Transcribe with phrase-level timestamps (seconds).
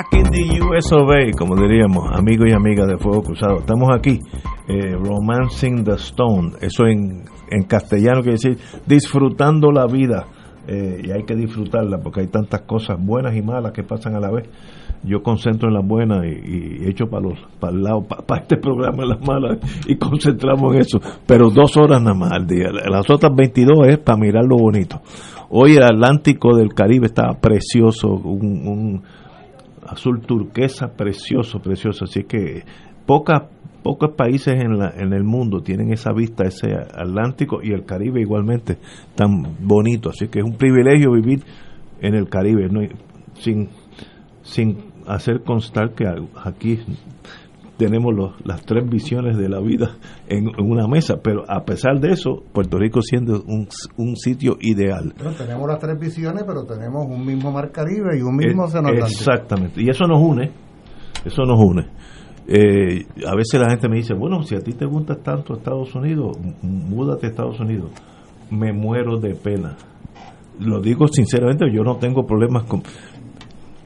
[0.00, 3.58] Back in the US of como diríamos, amigos y amigas de Fuego Cruzado.
[3.58, 4.18] Estamos aquí,
[4.66, 6.52] eh, Romancing the Stone.
[6.62, 10.24] Eso en, en castellano quiere decir disfrutando la vida.
[10.66, 14.20] Eh, y hay que disfrutarla porque hay tantas cosas buenas y malas que pasan a
[14.20, 14.48] la vez.
[15.02, 18.56] Yo concentro en las buenas y, y echo para los para el lado, para, este
[18.56, 20.98] programa en las malas y concentramos en eso.
[21.26, 22.70] Pero dos horas nada más al día.
[22.88, 25.02] Las otras 22 es para mirar lo bonito.
[25.50, 29.02] Hoy el Atlántico del Caribe está precioso, un, un
[29.90, 32.04] azul turquesa precioso, precioso.
[32.04, 32.64] Así que
[33.06, 33.42] pocas
[33.82, 38.20] pocos países en, la, en el mundo tienen esa vista, ese Atlántico y el Caribe
[38.20, 38.78] igualmente
[39.14, 40.10] tan bonito.
[40.10, 41.42] Así que es un privilegio vivir
[42.00, 42.80] en el Caribe, ¿no?
[43.34, 43.68] sin,
[44.42, 46.04] sin hacer constar que
[46.44, 46.78] aquí
[47.80, 49.96] tenemos los, las tres visiones de la vida
[50.28, 54.58] en, en, una mesa, pero a pesar de eso, Puerto Rico siendo un, un sitio
[54.60, 55.14] ideal.
[55.16, 58.88] Pero tenemos las tres visiones, pero tenemos un mismo mar Caribe y un mismo océano
[58.88, 59.18] Atlántico.
[59.18, 60.50] Exactamente, y eso nos une,
[61.24, 61.86] eso nos une.
[62.46, 65.94] Eh, a veces la gente me dice, bueno, si a ti te gusta tanto Estados
[65.94, 67.92] Unidos, múdate a Estados Unidos.
[68.50, 69.76] Me muero de pena.
[70.58, 72.82] Lo digo sinceramente, yo no tengo problemas con...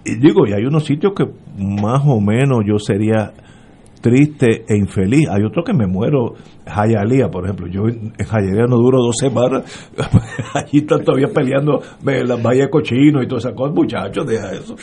[0.04, 3.32] Y digo, y hay unos sitios que más o menos yo sería
[4.04, 5.30] triste e infeliz.
[5.30, 6.34] Hay otros que me muero.
[6.66, 7.66] Jayalía, por ejemplo.
[7.68, 9.64] Yo en Jayalía no duro dos semanas.
[10.54, 13.74] Allí están todavía peleando las vallas cochino y todas esas cosas.
[13.74, 14.76] Muchachos, deja eso.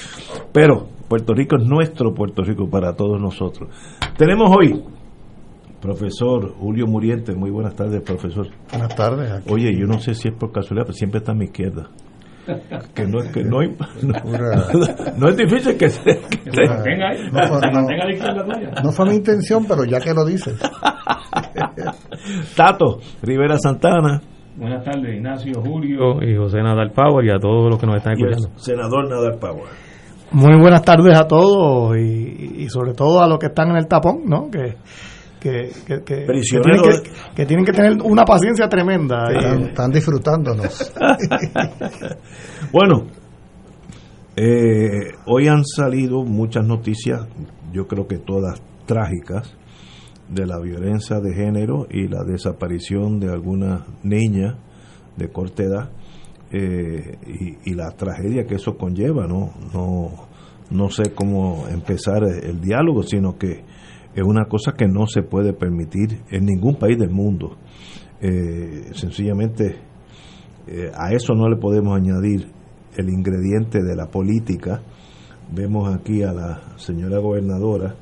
[0.51, 3.69] Pero Puerto Rico es nuestro Puerto Rico para todos nosotros.
[4.17, 4.81] Tenemos hoy
[5.79, 7.35] profesor Julio Muriente.
[7.35, 8.47] Muy buenas tardes, profesor.
[8.71, 9.31] Buenas tardes.
[9.31, 9.53] Aquí.
[9.53, 11.91] Oye, yo no sé si es por casualidad, pero siempre está a mi izquierda
[12.93, 14.13] que no que no, hay, no,
[15.17, 19.15] no, es difícil que se, que se mantenga ahí, no, fue, no, no, fue mi
[19.15, 20.59] intención pero ya que lo dices.
[22.55, 24.21] Tato Rivera Santana.
[24.55, 26.21] Buenas tardes Ignacio Julio.
[26.21, 28.49] Y José Nadal Power y a todos los que nos están escuchando.
[28.57, 29.65] senador Nadal Power.
[30.31, 33.87] Muy buenas tardes a todos y, y sobre todo a los que están en el
[33.87, 34.75] tapón no que
[35.41, 39.25] que, que, que, que, tienen que, que, tienen que tener una paciencia tremenda.
[39.27, 40.93] Sí, están, están, disfrutándonos.
[42.71, 43.07] bueno,
[44.35, 47.27] eh, hoy han salido muchas noticias,
[47.73, 49.57] yo creo que todas trágicas,
[50.29, 54.55] de la violencia de género y la desaparición de algunas niñas
[55.17, 55.91] de corta edad
[56.51, 59.27] eh, y, y, la tragedia que eso conlleva.
[59.27, 60.29] No, no,
[60.69, 63.65] no sé cómo empezar el diálogo, sino que
[64.15, 67.57] es una cosa que no se puede permitir en ningún país del mundo.
[68.21, 69.77] Eh, sencillamente
[70.67, 72.47] eh, a eso no le podemos añadir
[72.95, 74.81] el ingrediente de la política.
[75.51, 77.95] Vemos aquí a la señora gobernadora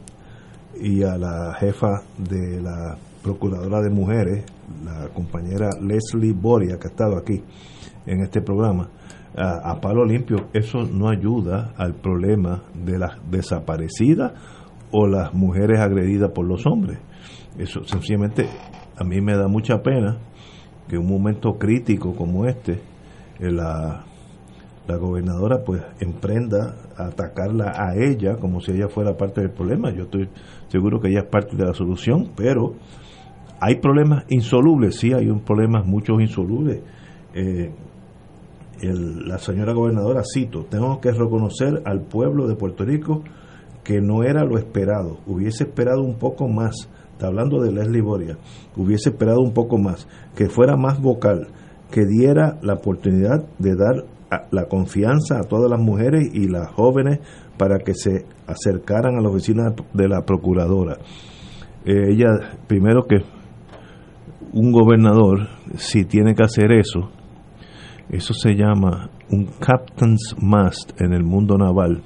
[0.80, 4.46] y a la jefa de la Procuradora de Mujeres,
[4.84, 7.44] la compañera Leslie Boria, que ha estado aquí
[8.06, 8.90] en este programa,
[9.36, 10.48] a, a palo limpio.
[10.54, 14.34] Eso no ayuda al problema de las desaparecidas
[14.92, 17.00] o las mujeres agredidas por los hombres.
[17.58, 18.48] Eso sencillamente
[18.98, 20.18] a mí me da mucha pena
[20.88, 22.74] que un momento crítico como este,
[23.40, 24.06] eh, la,
[24.88, 29.92] la gobernadora pues emprenda a atacarla a ella como si ella fuera parte del problema.
[29.92, 30.30] Yo estoy
[30.68, 32.74] seguro que ella es parte de la solución, pero
[33.62, 36.82] hay problemas insolubles, sí, hay un problemas muchos insolubles.
[37.34, 37.72] Eh,
[38.82, 43.24] la señora gobernadora, cito, tengo que reconocer al pueblo de Puerto Rico
[43.90, 45.18] que no era lo esperado.
[45.26, 46.76] Hubiese esperado un poco más,
[47.14, 48.38] está hablando de Leslie Boria,
[48.78, 51.48] hubiese esperado un poco más, que fuera más vocal,
[51.90, 54.06] que diera la oportunidad de dar
[54.52, 57.18] la confianza a todas las mujeres y las jóvenes
[57.58, 61.00] para que se acercaran a la oficina de la procuradora.
[61.84, 63.24] Eh, ella, primero que
[64.54, 65.48] un gobernador,
[65.78, 67.10] si tiene que hacer eso,
[68.12, 72.04] eso se llama un captain's mast en el mundo naval,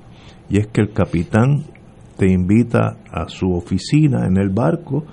[0.50, 1.73] y es que el capitán
[2.18, 5.04] te invita a su oficina en el barco,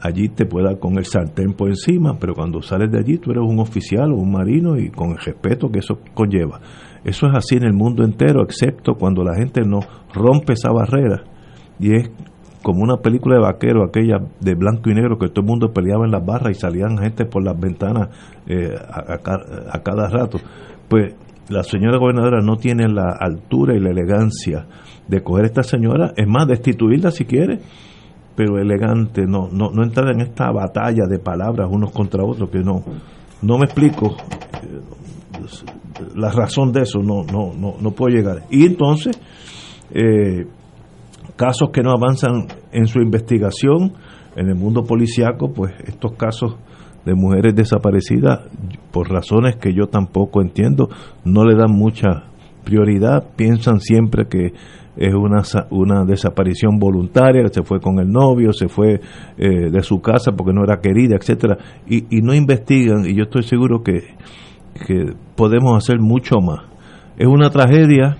[0.00, 3.30] allí te puede dar con el sartén por encima, pero cuando sales de allí tú
[3.30, 6.60] eres un oficial o un marino y con el respeto que eso conlleva.
[7.04, 9.80] Eso es así en el mundo entero, excepto cuando la gente no
[10.12, 11.22] rompe esa barrera
[11.78, 12.10] y es
[12.62, 16.04] como una película de vaquero, aquella de blanco y negro, que todo el mundo peleaba
[16.04, 18.08] en las barras y salían gente por las ventanas
[18.46, 20.38] eh, a, a, a cada rato.
[20.88, 21.14] Pues
[21.48, 24.66] la señora gobernadora no tiene la altura y la elegancia
[25.08, 27.60] de coger a esta señora, es más, destituirla si quiere,
[28.36, 32.60] pero elegante, no, no, no entrar en esta batalla de palabras unos contra otros, que
[32.60, 32.84] no,
[33.42, 34.16] no me explico
[34.62, 34.80] eh,
[36.14, 38.44] la razón de eso, no, no, no, no puedo llegar.
[38.50, 39.18] Y entonces,
[39.90, 40.46] eh,
[41.36, 43.94] casos que no avanzan en su investigación,
[44.36, 46.56] en el mundo policiaco, pues estos casos
[47.04, 48.40] de mujeres desaparecidas,
[48.92, 50.88] por razones que yo tampoco entiendo,
[51.24, 52.24] no le dan mucha
[52.64, 54.52] prioridad, piensan siempre que
[54.98, 59.00] es una, una desaparición voluntaria, se fue con el novio, se fue
[59.36, 61.56] eh, de su casa porque no era querida, etcétera,
[61.88, 64.16] y, y no investigan, y yo estoy seguro que,
[64.86, 66.60] que podemos hacer mucho más.
[67.16, 68.16] Es una tragedia,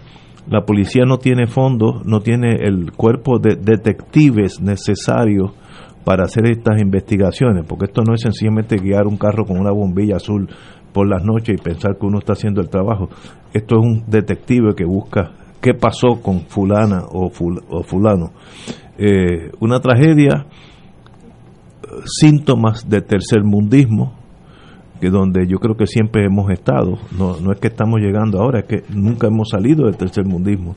[0.48, 5.54] la policía no tiene fondos, no tiene el cuerpo de detectives necesario
[6.04, 10.16] para hacer estas investigaciones, porque esto no es sencillamente guiar un carro con una bombilla
[10.16, 10.48] azul
[10.92, 13.08] por las noches y pensar que uno está haciendo el trabajo.
[13.52, 18.32] Esto es un detective que busca qué pasó con fulana o, fulano.
[18.98, 20.46] Eh, una tragedia,
[22.04, 24.14] síntomas de tercermundismo,
[25.00, 28.60] que donde yo creo que siempre hemos estado, no, no es que estamos llegando ahora,
[28.60, 30.76] es que nunca hemos salido del tercermundismo.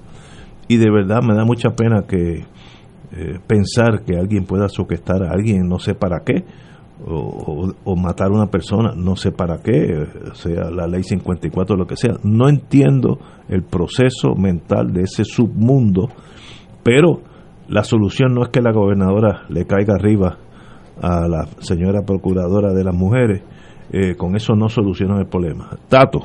[0.68, 2.45] Y de verdad me da mucha pena que
[3.13, 6.45] eh, pensar que alguien pueda suquestar a alguien, no sé para qué,
[7.06, 11.86] o, matar a una persona, no sé para qué, sea la ley 54 o lo
[11.86, 12.15] que sea.
[12.24, 13.19] No entiendo
[13.50, 16.09] el proceso mental de ese submundo,
[16.83, 17.21] pero
[17.68, 20.38] la solución no es que la gobernadora le caiga arriba
[21.01, 23.44] a la señora procuradora de las mujeres,
[23.92, 25.69] eh, con eso no soluciona el problema.
[25.89, 26.19] Tato.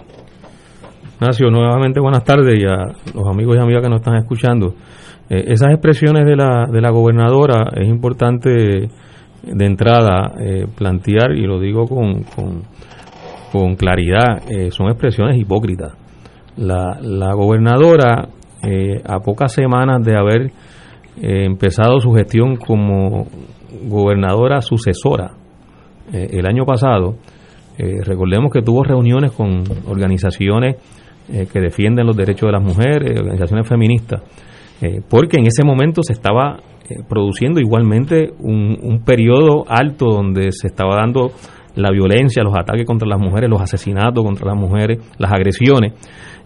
[1.19, 4.75] Ignacio, nuevamente buenas tardes y a los amigos y amigas que nos están escuchando.
[5.31, 8.91] Eh, esas expresiones de la, de la gobernadora es importante
[9.47, 12.25] de entrada eh, plantear, y lo digo con,
[13.53, 15.95] con, claridad, eh, son expresiones hipócritas.
[16.57, 18.29] La, la gobernadora,
[19.05, 20.51] a pocas semanas de haber
[21.17, 23.27] empezado su gestión como
[23.85, 25.35] gobernadora sucesora
[26.13, 27.17] el año pasado,
[27.79, 30.77] recordemos que tuvo reuniones con organizaciones
[31.29, 34.23] que defienden los derechos de las mujeres, organizaciones feministas,
[34.83, 36.59] eh, porque en ese momento se estaba
[36.89, 41.31] eh, produciendo igualmente un, un periodo alto donde se estaba dando
[41.75, 45.93] la violencia, los ataques contra las mujeres, los asesinatos contra las mujeres, las agresiones.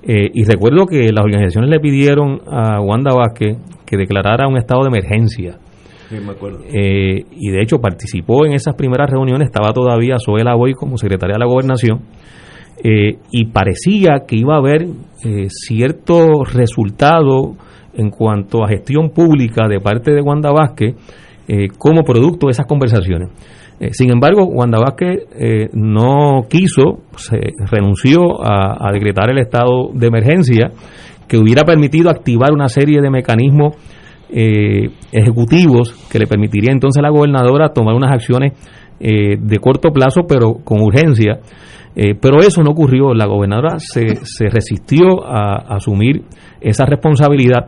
[0.02, 4.82] Eh, y recuerdo que las organizaciones le pidieron a Wanda Vázquez que declarara un estado
[4.82, 5.58] de emergencia.
[6.08, 6.64] Sí, me acuerdo.
[6.66, 11.38] y de hecho participó en esas primeras reuniones, estaba todavía Zoela Boy como secretaria de
[11.38, 12.00] la gobernación,
[12.82, 14.88] y parecía que iba a haber
[15.48, 17.54] cierto resultado
[17.94, 20.94] en cuanto a gestión pública de parte de Wanda Vázquez
[21.48, 23.30] eh, como producto de esas conversaciones.
[23.80, 27.38] Eh, sin embargo, Wanda Vázquez eh, no quiso, se
[27.70, 30.70] renunció a, decretar el estado de emergencia
[31.26, 33.76] que hubiera permitido activar una serie de mecanismos
[34.32, 38.52] ejecutivos que le permitiría entonces a la gobernadora tomar unas acciones
[39.00, 41.40] de corto plazo pero con urgencia.
[41.94, 46.22] pero eso no ocurrió, la gobernadora se, se resistió a asumir
[46.60, 47.66] esa responsabilidad.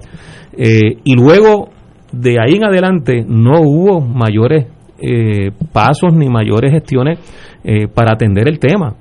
[0.56, 1.70] Eh, y luego,
[2.12, 4.66] de ahí en adelante, no hubo mayores
[5.00, 7.18] eh, pasos ni mayores gestiones
[7.64, 8.94] eh, para atender el tema.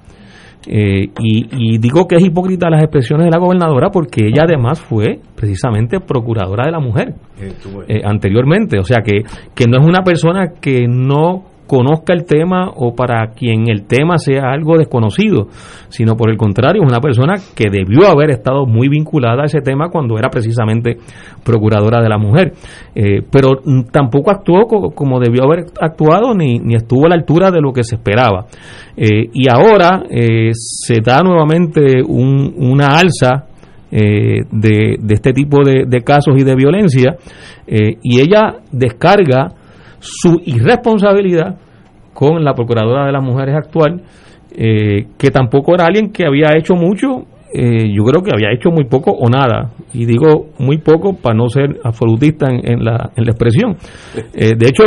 [0.63, 5.99] y, digo que es hipócrita las expresiones de la gobernadora porque ella además fue precisamente
[5.99, 7.15] procuradora de la mujer
[8.03, 8.77] anteriormente.
[8.77, 9.23] O sea que,
[9.55, 14.17] que no es una persona que no conozca el tema o para quien el tema
[14.17, 15.47] sea algo desconocido,
[15.89, 19.61] sino por el contrario, es una persona que debió haber estado muy vinculada a ese
[19.61, 20.97] tema cuando era precisamente
[21.43, 22.53] procuradora de la mujer.
[22.93, 27.61] Eh, pero tampoco actuó como debió haber actuado ni, ni estuvo a la altura de
[27.61, 28.45] lo que se esperaba.
[28.97, 33.47] Eh, y ahora eh, se da nuevamente una alza
[33.91, 37.17] de, de, este tipo de, casos y de violencia,
[37.67, 39.51] y ella descarga
[40.01, 41.57] su irresponsabilidad
[42.13, 44.01] con la Procuradora de las Mujeres actual,
[44.51, 48.69] eh, que tampoco era alguien que había hecho mucho, eh, yo creo que había hecho
[48.69, 53.23] muy poco o nada, y digo muy poco para no ser absolutista en, la, en
[53.23, 53.77] la expresión.
[54.33, 54.83] Eh, de hecho,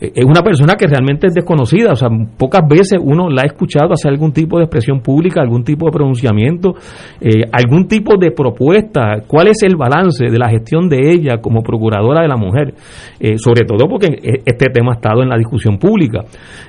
[0.00, 3.92] es una persona que realmente es desconocida, o sea, pocas veces uno la ha escuchado
[3.92, 6.74] hacer algún tipo de expresión pública, algún tipo de pronunciamiento,
[7.20, 11.62] eh, algún tipo de propuesta, cuál es el balance de la gestión de ella como
[11.62, 12.74] procuradora de la mujer,
[13.18, 16.20] eh, sobre todo porque e, este tema ha estado en la discusión pública,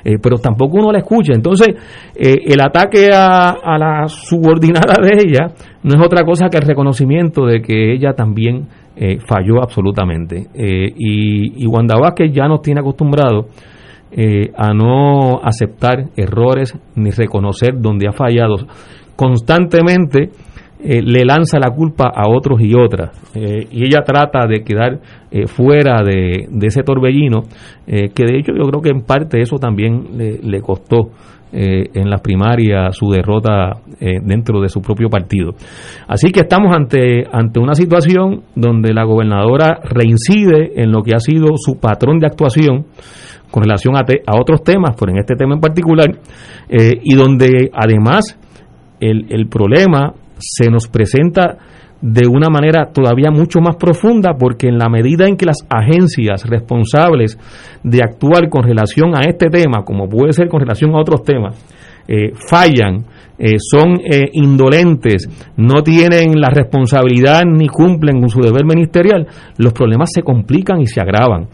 [0.03, 1.33] eh, pero tampoco uno la escucha.
[1.33, 1.75] Entonces,
[2.15, 7.45] el ataque a, a la subordinada de ella no es otra cosa que el reconocimiento
[7.45, 8.67] de que ella también
[8.97, 10.47] eh, falló absolutamente.
[10.53, 13.45] Eh, y, y Wanda Vázquez ya nos tiene acostumbrados
[14.11, 18.57] eh, a no aceptar errores ni reconocer donde ha fallado.
[19.15, 20.31] Constantemente
[20.83, 23.11] eh, le lanza la culpa a otros y otras.
[23.33, 24.99] Y ella trata de quedar
[25.47, 27.43] fuera de, ese torbellino,
[27.85, 31.11] que de hecho yo creo que en parte eso también le, costó
[31.51, 35.53] en las primarias su derrota dentro de su propio partido.
[36.07, 41.19] Así que estamos ante, ante una situación donde la gobernadora reincide en lo que ha
[41.19, 42.85] sido su patrón de actuación
[43.49, 46.07] con relación a, a otros temas, pero en este tema en particular,
[46.69, 48.37] y donde además
[48.99, 51.57] el, el problema se nos presenta
[52.01, 56.45] de una manera todavía mucho más profunda porque en la medida en que las agencias
[56.47, 57.37] responsables
[57.83, 61.55] de actuar con relación a este tema, como puede ser con relación a otros temas,
[62.11, 63.05] eh, fallan
[63.37, 69.27] eh, son eh, indolentes, no tienen la responsabilidad ni cumplen con su deber ministerial,
[69.59, 71.47] los problemas se complican y se agravan.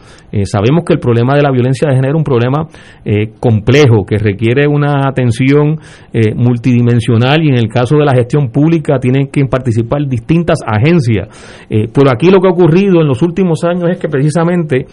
[0.44, 2.68] Sabemos que el problema de la violencia de género es un problema
[3.40, 5.80] complejo que requiere una atención
[6.36, 11.30] multidimensional y en el caso de la gestión pública tienen que participar distintas agencias.
[11.70, 14.88] pero aquí lo que ha ocurrido en los últimos años es que precisamente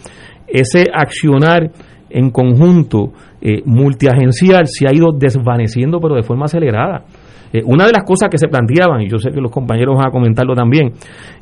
[0.47, 1.71] ese accionar
[2.13, 7.03] en conjunto eh, multiagencial se ha ido desvaneciendo, pero de forma acelerada.
[7.51, 10.07] Eh, una de las cosas que se planteaban, y yo sé que los compañeros van
[10.07, 10.93] a comentarlo también,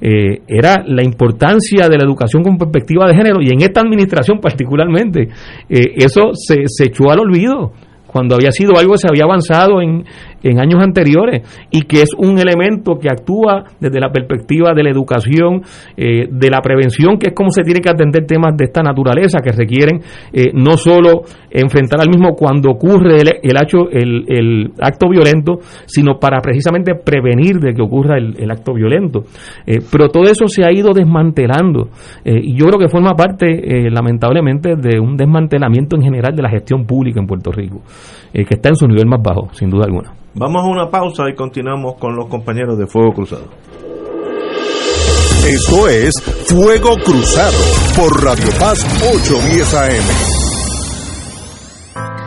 [0.02, 4.40] eh, era la importancia de la educación con perspectiva de género, y en esta administración
[4.40, 5.30] particularmente,
[5.70, 7.72] eso se, se echó al olvido
[8.12, 10.04] cuando había sido algo que se había avanzado en,
[10.44, 14.90] en años anteriores y que es un elemento que actúa desde la perspectiva de la
[14.90, 15.62] educación,
[15.98, 19.40] eh, de la prevención, que es como se tiene que atender temas de esta naturaleza
[19.40, 20.02] que requieren
[20.34, 26.40] eh, no solo enfrentar al mismo cuando ocurre el, el, el, acto violento, sino para
[26.42, 29.24] precisamente prevenir de que ocurra el, acto violento.
[29.66, 31.90] Eh, pero todo eso se ha ido desmantelando
[32.26, 36.86] y yo creo que forma parte, lamentablemente, de un desmantelamiento en general de la gestión
[36.86, 37.82] pública en Puerto Rico,
[38.34, 40.12] que está en su nivel más bajo, sin duda alguna.
[40.34, 43.50] Vamos a una pausa y continuamos con los compañeros de Fuego Cruzado.
[45.46, 46.14] Esto es
[46.46, 47.58] Fuego Cruzado
[47.98, 50.32] por Radio Paz 810 AM.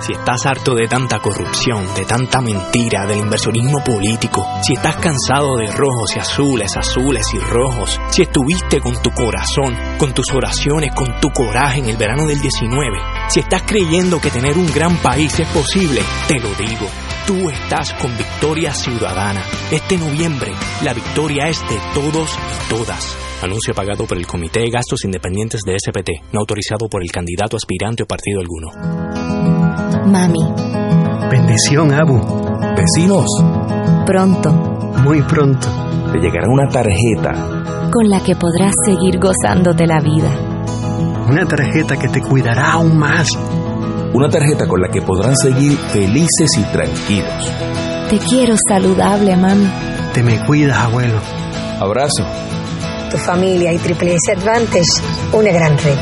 [0.00, 5.56] Si estás harto de tanta corrupción, de tanta mentira, del inversionismo político, si estás cansado
[5.56, 10.94] de rojos y azules, azules y rojos, si estuviste con tu corazón, con tus oraciones,
[10.94, 14.94] con tu coraje en el verano del 19, si estás creyendo que tener un gran
[14.98, 16.86] país es posible, te lo digo.
[17.26, 19.40] Tú estás con Victoria Ciudadana.
[19.72, 20.52] Este noviembre,
[20.82, 23.16] la victoria es de todos y todas.
[23.42, 27.56] Anuncio pagado por el Comité de Gastos Independientes de SPT, no autorizado por el candidato
[27.56, 28.68] aspirante o partido alguno.
[30.06, 30.38] Mami.
[31.30, 32.20] Bendición, Abu.
[32.76, 33.30] Vecinos.
[34.04, 34.50] Pronto.
[35.02, 35.66] Muy pronto.
[36.12, 37.90] Te llegará una tarjeta.
[37.90, 40.28] Con la que podrás seguir gozándote la vida.
[41.26, 43.28] Una tarjeta que te cuidará aún más
[44.14, 47.50] una tarjeta con la que podrán seguir felices y tranquilos.
[48.08, 49.68] Te quiero saludable, mami.
[50.14, 51.20] Te me cuidas, abuelo.
[51.80, 52.24] Abrazo.
[53.10, 55.02] Tu familia y Triple S Advantage,
[55.32, 55.98] una gran red.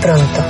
[0.00, 0.42] Pronto.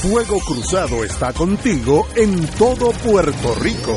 [0.00, 3.96] Fuego Cruzado está contigo en todo Puerto Rico.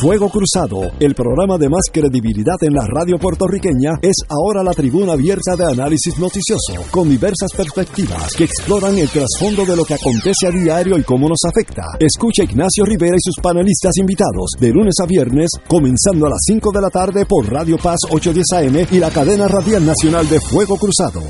[0.00, 5.12] Fuego Cruzado, el programa de más credibilidad en la radio puertorriqueña, es ahora la tribuna
[5.12, 10.46] abierta de análisis noticioso, con diversas perspectivas que exploran el trasfondo de lo que acontece
[10.46, 11.82] a diario y cómo nos afecta.
[11.98, 16.72] Escucha Ignacio Rivera y sus panelistas invitados de lunes a viernes, comenzando a las 5
[16.72, 20.78] de la tarde por Radio Paz 810 AM y la cadena radial nacional de Fuego
[20.78, 21.20] Cruzado.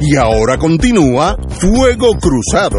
[0.00, 2.78] Y ahora continúa Fuego Cruzado.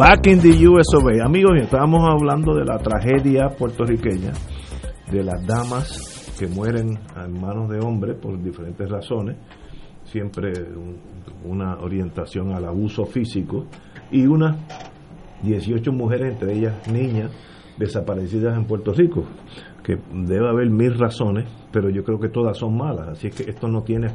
[0.00, 0.86] Back in the US
[1.22, 4.32] Amigos, estábamos hablando de la tragedia puertorriqueña,
[5.12, 9.36] de las damas que mueren en manos de hombres por diferentes razones,
[10.04, 10.52] siempre
[11.44, 13.66] una orientación al abuso físico,
[14.10, 14.56] y unas
[15.42, 17.30] 18 mujeres, entre ellas niñas,
[17.76, 19.24] desaparecidas en Puerto Rico,
[19.84, 23.50] que debe haber mil razones, pero yo creo que todas son malas, así es que
[23.50, 24.08] esto no tiene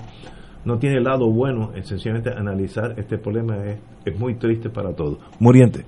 [0.66, 5.20] no tiene lado bueno, esencialmente analizar este problema es, es muy triste para todos.
[5.40, 5.86] Muriente.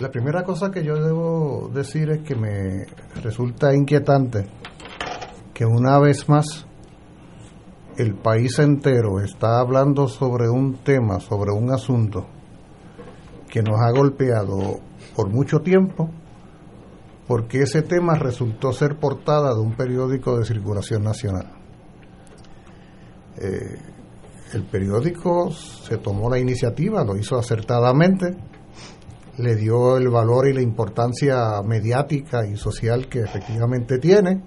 [0.00, 2.86] La primera cosa que yo debo decir es que me
[3.22, 4.46] resulta inquietante
[5.52, 6.66] que una vez más
[7.96, 12.26] el país entero está hablando sobre un tema, sobre un asunto
[13.48, 14.80] que nos ha golpeado
[15.14, 16.10] por mucho tiempo,
[17.28, 21.63] porque ese tema resultó ser portada de un periódico de circulación nacional.
[23.38, 23.78] Eh,
[24.52, 28.36] el periódico se tomó la iniciativa, lo hizo acertadamente,
[29.38, 34.42] le dio el valor y la importancia mediática y social que efectivamente tiene,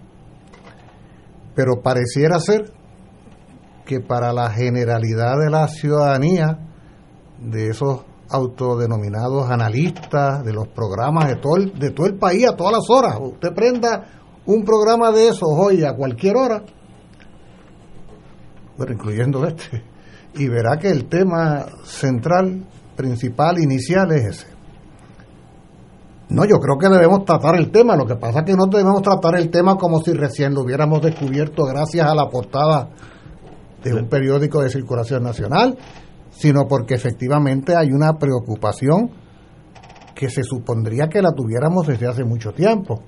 [1.53, 2.71] pero pareciera ser
[3.85, 6.59] que para la generalidad de la ciudadanía,
[7.39, 12.55] de esos autodenominados analistas, de los programas de todo el, de todo el país a
[12.55, 14.05] todas las horas, usted prenda
[14.45, 16.63] un programa de esos hoy a cualquier hora,
[18.77, 19.83] bueno, incluyendo este,
[20.35, 22.65] y verá que el tema central,
[22.95, 24.57] principal, inicial es ese.
[26.29, 29.01] No, yo creo que debemos tratar el tema, lo que pasa es que no debemos
[29.01, 32.89] tratar el tema como si recién lo hubiéramos descubierto gracias a la portada
[33.81, 35.77] de un periódico de circulación nacional,
[36.31, 39.09] sino porque efectivamente hay una preocupación
[40.13, 43.03] que se supondría que la tuviéramos desde hace mucho tiempo.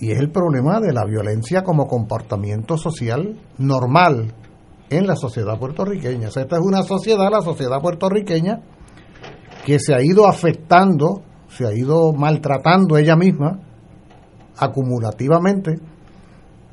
[0.00, 4.32] Y es el problema de la violencia como comportamiento social normal
[4.88, 6.28] en la sociedad puertorriqueña.
[6.28, 8.60] esta es una sociedad, la sociedad puertorriqueña,
[9.64, 13.60] que se ha ido afectando, se ha ido maltratando ella misma
[14.56, 15.78] acumulativamente,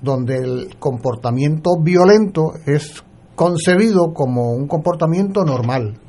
[0.01, 3.03] donde el comportamiento violento es
[3.35, 5.99] concebido como un comportamiento normal.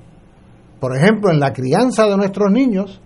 [0.78, 3.00] Por ejemplo, en la crianza de nuestros niños,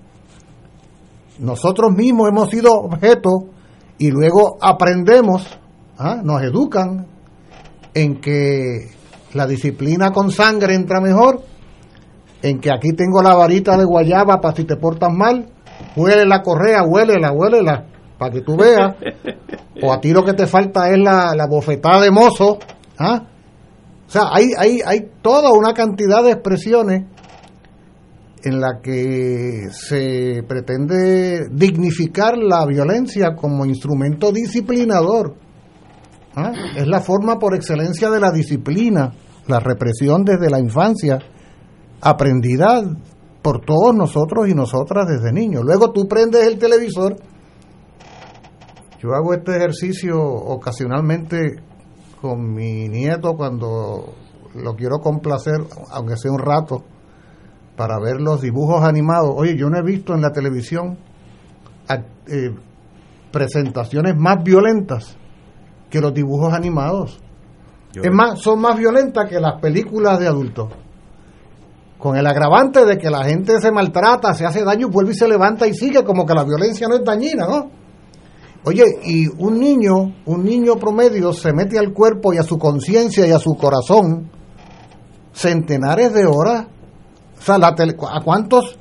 [1.38, 3.49] nosotros mismos hemos sido objeto
[3.99, 5.47] y luego aprendemos,
[5.99, 6.21] ¿ah?
[6.23, 7.07] nos educan
[7.95, 8.91] en que
[9.35, 11.43] la disciplina con sangre entra mejor,
[12.43, 15.47] en que aquí tengo la varita de guayaba para si te portas mal,
[15.97, 17.87] huele la correa, huélela, huélela,
[18.19, 18.97] para que tú veas,
[19.83, 22.59] o a ti lo que te falta es la, la bofetada de mozo,
[22.99, 23.25] ¿ah?
[24.07, 27.05] O sea, hay, hay, hay toda una cantidad de expresiones
[28.45, 35.37] en la que se pretende dignificar la violencia como instrumento disciplinador
[36.35, 36.52] ¿Ah?
[36.76, 39.13] Es la forma por excelencia de la disciplina,
[39.47, 41.19] la represión desde la infancia,
[42.00, 42.83] aprendida
[43.43, 45.63] por todos nosotros y nosotras desde niños.
[45.65, 47.17] Luego tú prendes el televisor.
[48.99, 51.57] Yo hago este ejercicio ocasionalmente
[52.21, 54.15] con mi nieto cuando
[54.55, 55.57] lo quiero complacer,
[55.91, 56.85] aunque sea un rato,
[57.76, 59.30] para ver los dibujos animados.
[59.37, 60.99] Oye, yo no he visto en la televisión
[62.26, 62.54] eh,
[63.30, 65.17] presentaciones más violentas
[65.91, 67.21] que los dibujos animados.
[67.95, 70.71] es más, son más violentas que las películas de adultos.
[71.99, 75.28] Con el agravante de que la gente se maltrata, se hace daño, vuelve y se
[75.28, 77.71] levanta y sigue, como que la violencia no es dañina, ¿no?
[78.65, 83.26] Oye, y un niño, un niño promedio se mete al cuerpo y a su conciencia
[83.26, 84.30] y a su corazón
[85.32, 86.67] centenares de horas.
[87.43, 88.78] O sea, ¿a cuántos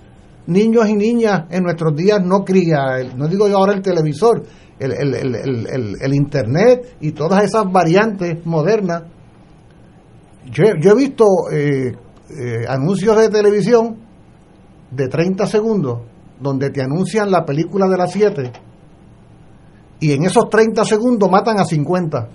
[0.47, 4.43] niños y niñas en nuestros días no cría, no digo yo ahora el televisor,
[4.79, 9.03] el, Internet y todas esas variantes modernas.
[10.51, 11.95] Yo, he visto eh,
[12.29, 13.97] eh, anuncios de televisión
[14.89, 15.99] de 30 segundos
[16.39, 18.51] donde te anuncian la película de las 7
[19.99, 22.29] y en esos 30 segundos matan a 50.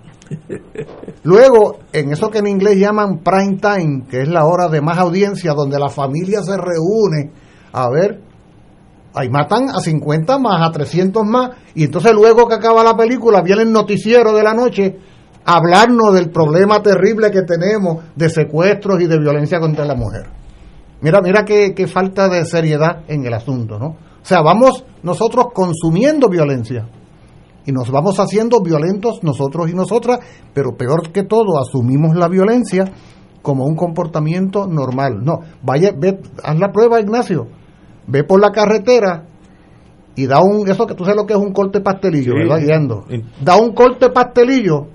[1.23, 4.99] Luego, en eso que en inglés llaman prime time, que es la hora de más
[4.99, 7.31] audiencia, donde la familia se reúne
[7.73, 8.21] a ver
[9.17, 13.41] Ahí matan a 50 más, a 300 más, y entonces luego que acaba la película
[13.41, 14.99] viene el noticiero de la noche
[15.43, 20.27] a hablarnos del problema terrible que tenemos de secuestros y de violencia contra la mujer.
[21.01, 23.87] Mira, mira qué, qué falta de seriedad en el asunto, ¿no?
[23.87, 26.87] O sea, vamos nosotros consumiendo violencia
[27.67, 30.21] y nos vamos haciendo violentos nosotros y nosotras,
[30.55, 32.85] pero peor que todo, asumimos la violencia
[33.43, 35.19] como un comportamiento normal.
[35.23, 37.49] No, vaya, ve, haz la prueba, Ignacio
[38.07, 39.25] ve por la carretera
[40.15, 42.61] y da un, eso que tú sabes lo que es un corte pastelillo, ¿verdad?
[42.61, 43.05] Guiando.
[43.43, 44.87] Da un corte pastelillo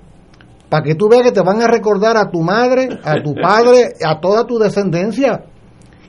[0.68, 3.92] para que tú veas que te van a recordar a tu madre, a tu padre,
[4.04, 5.44] a toda tu descendencia.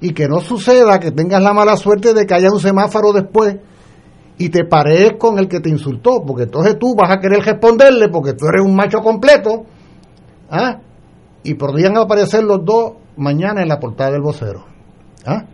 [0.02, 3.58] Y que no suceda que tengas la mala suerte de que haya un semáforo después
[4.38, 8.10] y te parees con el que te insultó, porque entonces tú vas a querer responderle
[8.10, 9.65] porque tú eres un macho completo.
[10.50, 10.80] ¿ah?
[11.43, 14.65] Y podrían aparecer los dos mañana en la portada del vocero.
[15.26, 15.46] ¿ah?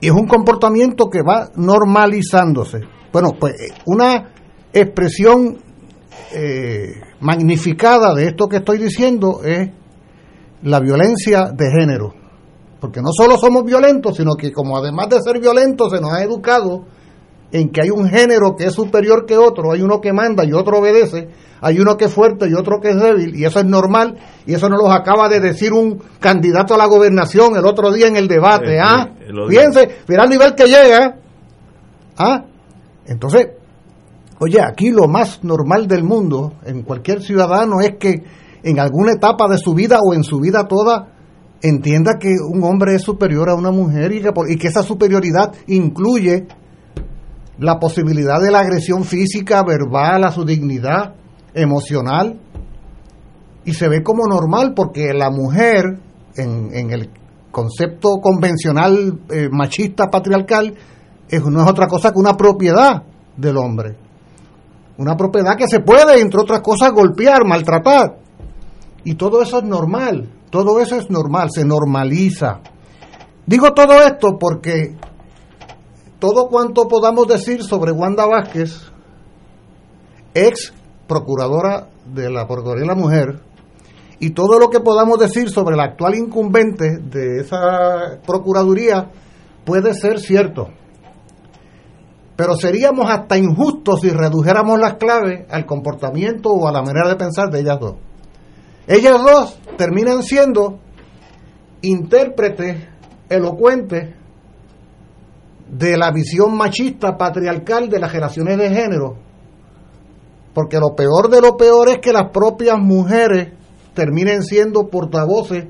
[0.00, 2.80] Y es un comportamiento que va normalizándose.
[3.12, 4.30] Bueno, pues eh, una
[4.72, 5.58] expresión
[6.34, 9.70] eh, magnificada de esto que estoy diciendo es
[10.62, 12.12] la violencia de género.
[12.80, 16.22] Porque no solo somos violentos, sino que como además de ser violentos se nos ha
[16.22, 16.84] educado
[17.52, 20.52] en que hay un género que es superior que otro, hay uno que manda y
[20.52, 21.28] otro obedece,
[21.60, 24.54] hay uno que es fuerte y otro que es débil, y eso es normal, y
[24.54, 28.16] eso nos lo acaba de decir un candidato a la gobernación el otro día en
[28.16, 29.08] el debate, ¿ah?
[29.48, 31.16] Fíjense, mira el nivel que llega.
[32.18, 32.44] ¿Ah?
[33.06, 33.48] Entonces,
[34.38, 38.24] oye, aquí lo más normal del mundo, en cualquier ciudadano, es que
[38.62, 41.08] en alguna etapa de su vida o en su vida toda,
[41.62, 45.52] entienda que un hombre es superior a una mujer y que, y que esa superioridad
[45.66, 46.46] incluye
[47.58, 51.14] la posibilidad de la agresión física, verbal, a su dignidad
[51.54, 52.38] emocional,
[53.64, 55.98] y se ve como normal porque la mujer,
[56.36, 57.10] en, el
[57.50, 60.74] concepto convencional eh, machista patriarcal,
[61.28, 63.02] es, no es otra cosa que una propiedad
[63.36, 63.96] del hombre.
[64.98, 68.18] Una propiedad que se puede, entre otras cosas, golpear, maltratar.
[69.04, 72.60] Y todo eso es normal, todo eso es normal, se normaliza.
[73.46, 74.96] Digo todo esto porque
[76.18, 78.80] todo cuanto podamos decir sobre Wanda Vázquez,
[80.34, 80.72] ex
[81.06, 83.40] procuradora de la Procuraduría de la Mujer,
[84.18, 89.10] y todo lo que podamos decir sobre el actual incumbente de esa Procuraduría
[89.64, 90.68] puede ser cierto.
[92.34, 97.16] Pero seríamos hasta injustos si redujéramos las claves al comportamiento o a la manera de
[97.16, 97.94] pensar de ellas dos.
[98.86, 100.78] Ellas dos terminan siendo
[101.82, 102.88] intérpretes
[103.28, 104.14] elocuentes
[105.68, 109.16] de la visión machista patriarcal de las relaciones de género.
[110.54, 113.52] Porque lo peor de lo peor es que las propias mujeres
[113.94, 115.66] terminen siendo portavoces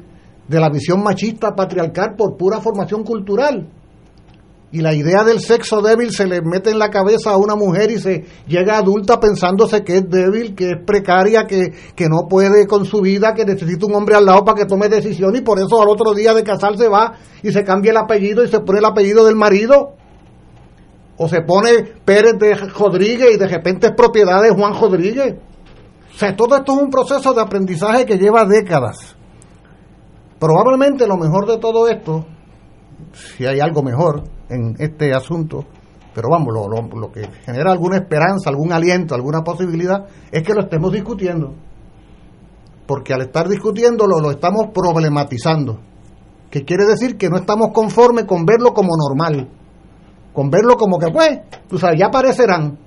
[0.48, 3.68] de la visión machista patriarcal por pura formación cultural.
[4.72, 7.90] Y la idea del sexo débil se le mete en la cabeza a una mujer
[7.92, 12.66] y se llega adulta pensándose que es débil, que es precaria, que, que no puede
[12.66, 15.61] con su vida, que necesita un hombre al lado para que tome decisiones y por
[15.61, 18.81] eso al otro día de casarse va y se cambia el apellido y se pone
[18.81, 19.94] el apellido del marido.
[21.16, 25.37] O se pone Pérez de Rodríguez y de repente es propiedad de Juan Rodríguez.
[26.12, 29.16] O sea, todo esto es un proceso de aprendizaje que lleva décadas.
[30.40, 32.26] Probablemente lo mejor de todo esto,
[33.14, 35.64] si hay algo mejor en este asunto,
[36.14, 40.62] pero vamos, lo, lo, que genera alguna esperanza, algún aliento, alguna posibilidad, es que lo
[40.62, 41.54] estemos discutiendo.
[42.87, 45.80] Porque al estar discutiéndolo, lo estamos problematizando.
[46.50, 49.50] Que quiere decir que no estamos conformes con verlo como normal.
[50.32, 52.78] Con verlo como que, pues, tú sabes, ya aparecerán.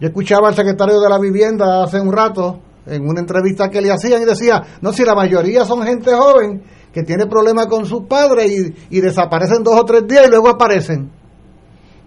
[0.00, 3.92] Yo escuchaba al secretario de la vivienda hace un rato en una entrevista que le
[3.92, 8.02] hacían y decía, no, si la mayoría son gente joven que tiene problemas con sus
[8.06, 11.10] padres y, desaparecen dos o tres días y luego aparecen.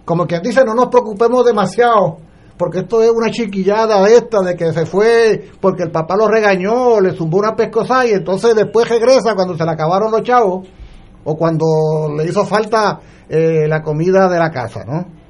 [0.04, 2.18] Como quien dice, no nos preocupemos demasiado,
[2.58, 7.00] porque esto es una chiquillada esta, de que se fue porque el papá lo regañó,
[7.00, 10.68] le zumbó una pescosa y entonces después regresa cuando se le acabaron los chavos
[11.24, 11.64] o cuando
[12.16, 15.24] le hizo falta eh, la comida de la casa, ¿no?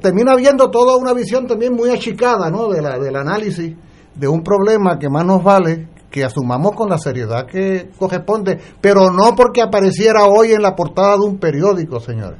[0.00, 2.68] termina viendo toda una visión también muy achicada ¿no?
[2.68, 3.76] de la, del análisis
[4.14, 9.10] de un problema que más nos vale que asumamos con la seriedad que corresponde, pero
[9.10, 12.38] no porque apareciera hoy en la portada de un periódico, señores.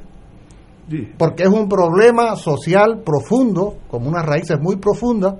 [1.17, 5.35] Porque es un problema social profundo, con unas raíces muy profundas,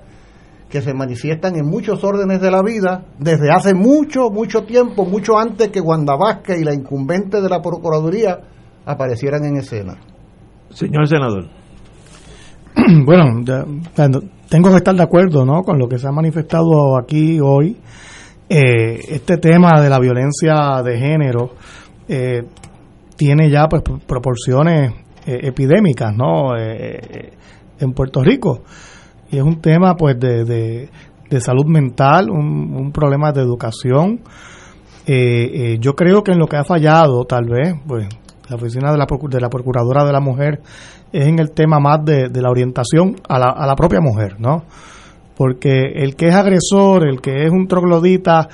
[0.70, 5.38] que se manifiestan en muchos órdenes de la vida desde hace mucho, mucho tiempo, mucho
[5.38, 6.16] antes que Wanda
[6.50, 8.40] y la incumbente de la Procuraduría
[8.86, 9.98] aparecieran en escena.
[10.70, 11.48] Señor senador.
[13.06, 13.44] bueno,
[14.50, 15.64] tengo que estar de acuerdo ¿no?
[15.64, 17.78] con lo que se ha manifestado aquí hoy.
[18.52, 21.52] Eh, este tema de la violencia de género
[22.08, 22.42] eh,
[23.16, 24.92] tiene ya pues proporciones
[25.28, 26.58] eh, epidémicas ¿no?
[26.58, 28.64] en Puerto Rico
[29.30, 30.90] y es un tema pues de,
[31.30, 34.22] de, salud mental, un, problema de educación.
[35.06, 38.08] yo creo que en lo que ha fallado tal vez pues
[38.50, 40.62] la oficina de la, de la Procuradora de la Mujer
[41.12, 44.64] es en el tema más de, la orientación a la, a la, propia mujer, ¿no?
[45.40, 48.50] Porque el que es agresor, el que es un troglodita,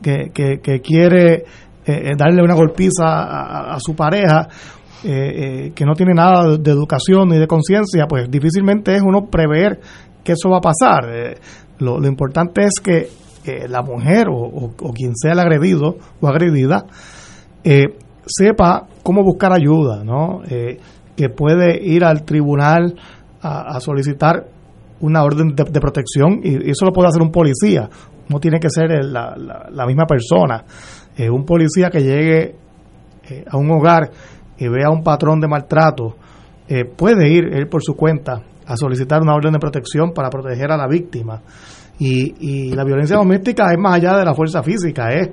[0.00, 1.42] que, que, quiere eh,
[1.86, 4.46] eh, darle una golpiza a, su pareja,
[5.02, 9.80] eh, que no tiene nada de, educación ni de conciencia, pues difícilmente es uno prever
[10.22, 11.34] que eso va a pasar.
[11.80, 13.08] Lo, importante es que
[13.68, 16.86] la mujer o, o, quien sea el agredido o agredida
[18.24, 20.42] sepa cómo buscar ayuda, ¿no?
[21.16, 22.94] que puede ir al tribunal
[23.42, 24.59] a, solicitar
[25.00, 27.88] una orden de, protección y, eso lo puede hacer un policía,
[28.28, 29.34] no tiene que ser la,
[29.70, 30.64] la, misma persona.
[31.16, 32.54] Eh, un policía que llegue
[33.28, 34.10] eh, a un hogar
[34.58, 36.16] y vea un patrón de maltrato,
[36.68, 40.70] eh, puede ir él por su cuenta a solicitar una orden de protección para proteger
[40.70, 41.40] a la víctima.
[41.98, 45.30] Y, y la violencia doméstica es más allá de la fuerza física, es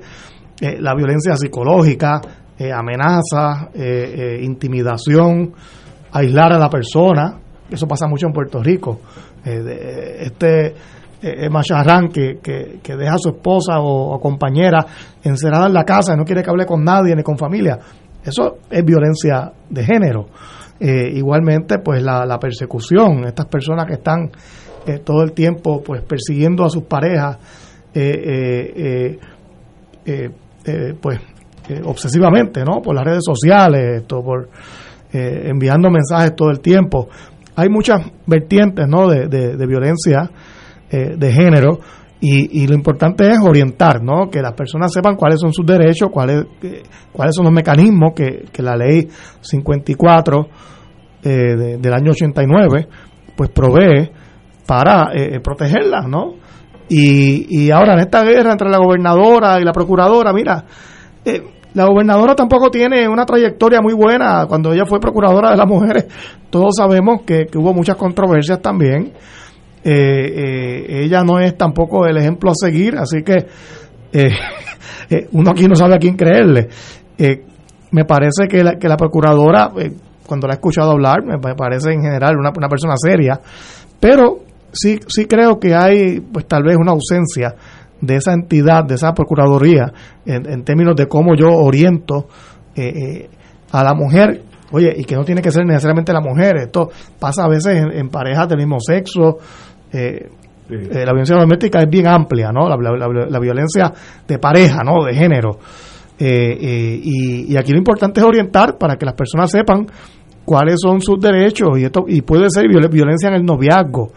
[0.60, 2.20] la violencia psicológica,
[2.60, 5.54] eh, amenaza, eh, eh, intimidación,
[6.12, 7.38] aislar a la persona.
[7.70, 9.00] Eso pasa mucho en Puerto Rico.
[9.48, 10.76] Este
[11.50, 14.86] macharrán que, que, deja a su esposa o, compañera
[15.24, 17.80] encerrada en la casa y no quiere que hable con nadie ni con familia.
[18.24, 20.28] Eso es violencia de género.
[20.80, 24.30] Eh, igualmente, pues la, persecución, estas personas que están
[24.86, 27.38] eh, todo el tiempo pues persiguiendo a sus parejas,
[27.96, 29.18] eh,
[31.02, 31.20] pues
[31.84, 32.82] obsesivamente, ¿no?
[32.82, 34.50] Por las redes sociales, esto, por
[35.12, 37.10] enviando mensajes todo el tiempo.
[37.58, 39.08] Hay muchas vertientes, ¿no?
[39.10, 40.32] De, de, de violencia
[40.90, 41.80] de género
[42.20, 44.30] y, lo importante es orientar, ¿no?
[44.30, 46.46] Que las personas sepan cuáles son sus derechos, cuáles,
[47.12, 49.08] cuáles son los mecanismos que, la ley
[49.42, 50.48] 54
[51.24, 51.30] eh,
[51.80, 52.88] del año 89
[53.36, 54.10] pues provee
[54.66, 56.34] para eh, eh, protegerlas, ¿no?
[56.90, 60.66] Y, y ahora en esta guerra entre la gobernadora y la procuradora, mira,
[61.78, 64.48] la gobernadora tampoco tiene una trayectoria muy buena.
[64.48, 66.08] Cuando ella fue procuradora de las mujeres,
[66.50, 69.14] todos sabemos que, hubo muchas controversias también.
[69.84, 73.46] Eh, eh, ella no es tampoco el ejemplo a seguir, así que
[74.12, 74.32] eh,
[75.34, 76.68] uno aquí no sabe a quién creerle.
[77.92, 79.72] me parece que la, que la procuradora,
[80.26, 83.40] cuando la he escuchado hablar, me parece en general una, una persona seria,
[84.00, 84.40] pero
[84.72, 87.54] sí, sí creo que hay pues tal vez una ausencia
[88.02, 89.92] de esa entidad, de esa procuraduría,
[90.26, 92.28] en, términos de cómo yo oriento
[93.72, 97.46] a la mujer Oye, y que no tiene que ser necesariamente la mujer, esto pasa
[97.46, 99.38] a veces en parejas del mismo sexo,
[99.94, 100.30] eh,
[100.70, 102.68] eh, la violencia doméstica es bien amplia, ¿no?
[102.68, 103.94] La, violencia
[104.28, 105.06] de pareja, ¿no?
[105.06, 105.58] De género.
[106.20, 109.88] Eh, y, aquí lo importante es orientar para que las personas sepan
[110.44, 114.12] cuáles son sus derechos y esto y puede ser violencia en el noviazgo,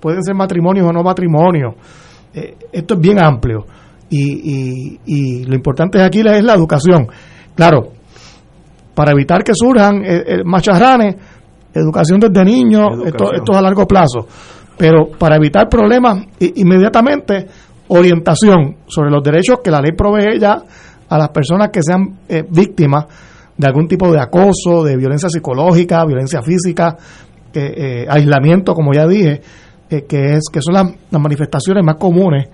[0.00, 1.76] pueden ser matrimonios o no matrimonios.
[2.72, 3.64] Esto es bien amplio.
[4.10, 7.06] Y, y, lo importante aquí es la educación.
[7.54, 7.92] Claro,
[8.94, 10.02] para evitar que surjan
[10.44, 11.16] macharranes,
[11.72, 14.26] educación desde niños, esto, esto es a largo plazo.
[14.76, 17.46] Pero para evitar problemas, inmediatamente
[17.88, 20.62] orientación sobre los derechos que la ley provee ya
[21.08, 23.06] a las personas que sean eh, víctimas
[23.56, 26.96] de algún tipo de acoso, de violencia psicológica, violencia física,
[27.52, 29.40] eh, eh, aislamiento, como ya dije,
[29.88, 32.48] que es que son las, manifestaciones más comunes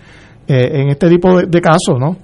[0.47, 2.17] en este tipo de, casos, ¿no?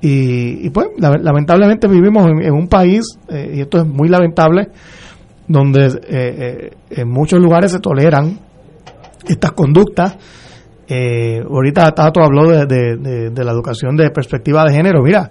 [0.00, 4.68] Y, pues lamentablemente vivimos en, un país, y esto es muy lamentable,
[5.46, 8.38] donde en muchos lugares se toleran
[9.28, 10.16] estas conductas.
[10.88, 15.02] Eh, ahorita Tato habló de, de, la educación de perspectiva de género.
[15.02, 15.30] Mira,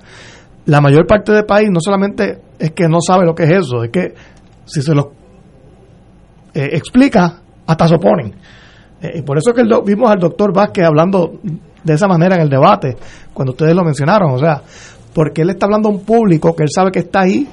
[0.66, 3.84] la mayor parte del país no solamente es que no sabe lo que es eso,
[3.84, 4.14] es que
[4.66, 5.12] si se lo
[6.54, 8.34] eh, explica, hasta se oponen.
[9.02, 11.40] Eh, y por eso es que vimos al doctor Vázquez hablando
[11.84, 12.96] de esa manera en el debate,
[13.34, 14.62] cuando ustedes lo mencionaron, o sea,
[15.14, 17.48] porque él está hablando a un público que él sabe que está ahí,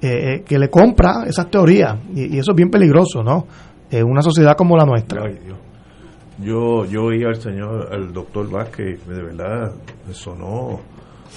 [0.00, 3.46] que le compra esas teorías, y, eso es bien peligroso, ¿no?
[3.90, 5.22] En una sociedad como la nuestra.
[6.38, 9.72] Yo, yo oí al señor, al doctor Vázquez, de verdad,
[10.06, 10.80] me sonó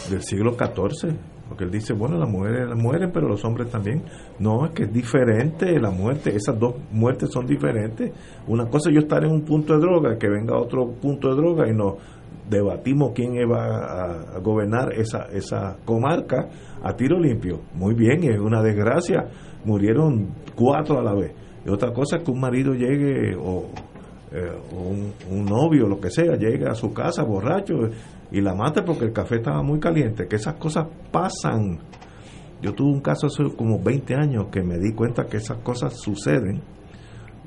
[0.10, 1.16] del siglo XIV,
[1.48, 4.04] porque él dice, bueno, las mujeres las mueren, pero los hombres también.
[4.40, 8.12] No, es que es diferente la muerte, esas dos muertes son diferentes.
[8.48, 11.36] Una cosa es yo estar en un punto de droga, que venga otro punto de
[11.36, 11.96] droga y nos
[12.50, 16.50] debatimos quién va a, gobernar esa, esa comarca
[16.84, 17.62] a tiro limpio.
[17.76, 19.26] Muy bien, es una desgracia,
[19.66, 21.32] murieron cuatro a la vez.
[21.66, 23.66] Y otra cosa es que un marido llegue o
[24.32, 27.76] eh, un, un, novio, lo que sea, llega a su casa borracho
[28.32, 31.80] y la mata porque el café estaba muy caliente, que esas cosas pasan.
[32.62, 36.00] Yo tuve un caso hace como 20 años que me di cuenta que esas cosas
[36.00, 36.62] suceden,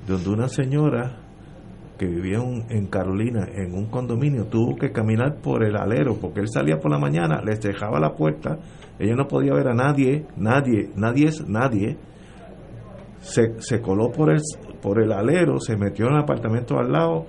[0.07, 1.21] donde una señora
[1.99, 2.38] que vivía
[2.71, 6.93] en Carolina en un condominio tuvo que caminar por el alero porque él salía por
[6.93, 8.59] la mañana, les dejaba la puerta,
[8.99, 11.97] ella no podía ver a nadie, nadie, nadie es nadie,
[13.21, 14.41] se, se coló por el,
[14.81, 17.27] por el alero, se metió en el apartamento al lado,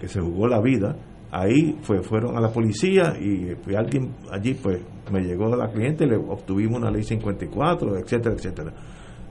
[0.00, 0.96] que se jugó la vida.
[1.38, 4.80] Ahí fue, fueron a la policía y alguien allí pues
[5.12, 8.72] me llegó la cliente, le obtuvimos una ley 54, etcétera, etcétera.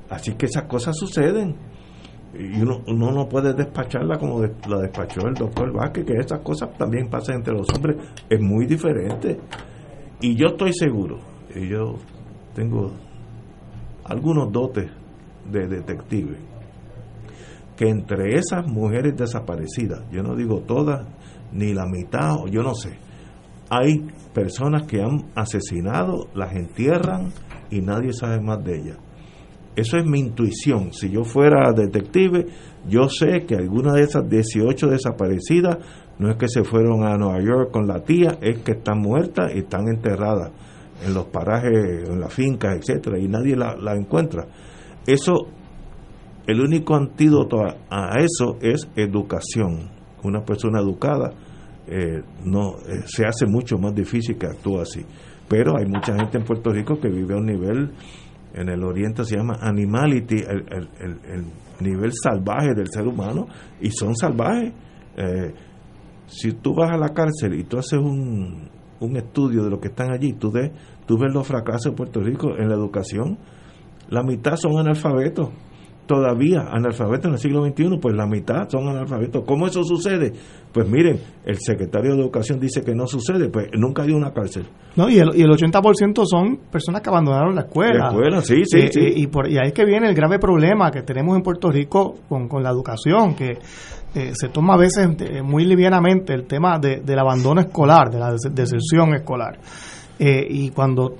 [0.08, 1.56] Así que esas cosas suceden
[2.38, 6.78] y uno, uno no puede despacharla como la despachó el doctor Vázquez, que esas cosas
[6.78, 7.98] también pasan entre los hombres,
[8.30, 9.39] es muy diferente.
[10.22, 11.18] Y yo estoy seguro,
[11.56, 11.96] y yo
[12.54, 12.91] tengo
[14.04, 14.91] algunos dotes
[15.52, 16.38] de detective,
[17.76, 21.08] que entre esas mujeres desaparecidas, yo no digo todas,
[21.56, 22.98] ni la mitad, o yo no sé,
[23.70, 27.32] hay personas que han asesinado, las entierran
[27.72, 28.98] y nadie sabe más de ellas.
[29.76, 30.94] Eso es mi intuición.
[30.94, 32.46] Si yo fuera detective,
[32.88, 35.78] yo sé que alguna de esas 18 desaparecidas
[36.18, 39.52] no es que se fueron a Nueva York con la tía, es que están muertas
[39.54, 40.52] y están enterradas
[41.06, 44.48] en los parajes, en las fincas, etcétera, y nadie la, la encuentra.
[45.06, 45.48] Eso
[46.48, 47.58] el único antídoto
[47.89, 49.89] a, eso es educación.
[50.24, 51.32] Una persona educada
[51.88, 55.06] eh, no eh, se hace mucho más difícil que actúe así.
[55.48, 57.91] Pero hay mucha gente en Puerto Rico que vive a un nivel
[58.56, 61.45] en el oriente se llama animality, el,
[61.82, 63.48] nivel salvaje del ser humano,
[63.82, 64.71] y son salvajes.
[65.17, 65.54] Eh,
[66.28, 68.69] si tú vas a la cárcel y tú haces un,
[69.02, 70.71] un estudio de lo que están allí, tú, ves,
[71.06, 73.38] tú ves los fracasos de Puerto Rico en la educación,
[74.10, 75.50] la mitad son analfabetos
[76.06, 79.44] todavía analfabetos en el siglo XXI, pues la mitad son analfabetos.
[79.46, 80.34] ¿Cómo eso sucede?
[80.72, 84.68] Pues miren, el secretario de Educación dice que no sucede, pues nunca hay una cárcel.
[84.96, 88.06] No, y el, y el 80% son personas que abandonaron la escuela.
[88.06, 89.00] La escuela, sí, sí, eh, sí.
[89.00, 91.70] Eh, y, por, y ahí es que viene el grave problema que tenemos en Puerto
[91.72, 93.58] Rico con, con la educación, que
[94.13, 95.10] eh, se toma a veces
[95.44, 99.58] muy livianamente el tema de, del abandono escolar, de la deserción escolar.
[100.20, 101.15] y cuando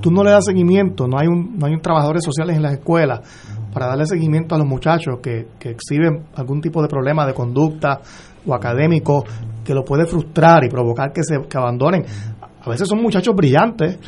[0.00, 2.74] tú no le das seguimiento, no hay, un, no hay un trabajadores sociales en las
[2.74, 3.20] escuelas
[3.78, 8.00] para darle seguimiento a los muchachos que, que exhiben algún tipo de problema de conducta
[8.44, 9.24] o académico
[9.64, 12.04] que lo puede frustrar y provocar que se abandonen.
[12.60, 14.00] A veces son muchachos brillantes,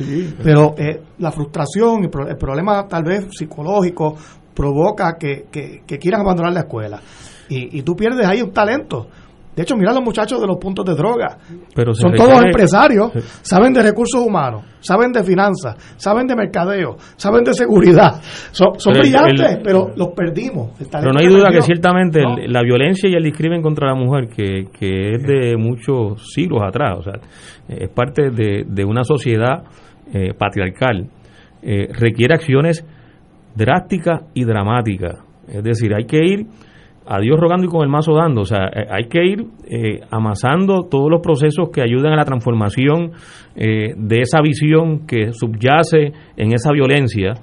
[0.43, 4.13] pero eh, la frustración y el problema tal vez psicológico
[4.53, 6.99] provoca que, que, que quieran abandonar la escuela.
[7.47, 9.07] Y, y tú pierdes ahí un talento.
[9.55, 11.37] De hecho, mira los muchachos de los puntos de droga.
[11.75, 13.11] Pero Son todos empresarios,
[13.41, 18.21] saben de recursos humanos, saben de finanzas, saben de mercadeo, saben de seguridad.
[18.51, 20.71] Son, brillantes, pero los perdimos.
[20.79, 24.67] Pero no hay duda que ciertamente la violencia y el discrimen contra la mujer, que,
[24.71, 27.13] que es de muchos siglos atrás, o sea,
[27.67, 29.63] es parte de, de una sociedad
[30.13, 31.09] eh, patriarcal,
[31.61, 32.85] eh, requiere acciones
[33.55, 35.19] drásticas y dramáticas.
[35.47, 36.47] Es decir, hay que ir
[37.11, 38.41] a Dios rogando y con el mazo dando.
[38.41, 42.23] O sea, eh, hay que ir eh, amasando todos los procesos que ayudan a la
[42.23, 43.11] transformación
[43.55, 47.33] eh, de esa visión que subyace en esa violencia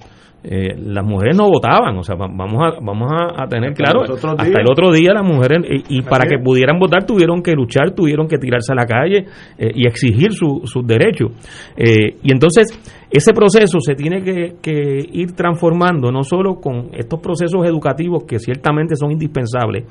[0.45, 4.71] eh, las mujeres no votaban, o sea, vamos a, vamos a, tener claro, hasta el
[4.71, 8.73] otro día las mujeres, y, para que pudieran votar tuvieron que luchar, tuvieron que tirarse
[8.73, 9.27] a la calle
[9.59, 11.33] eh, y exigir sus derechos.
[11.77, 12.69] Eh, y entonces,
[13.11, 18.39] ese proceso se tiene que, que, ir transformando, no solo con estos procesos educativos que
[18.39, 19.87] ciertamente son indispensables,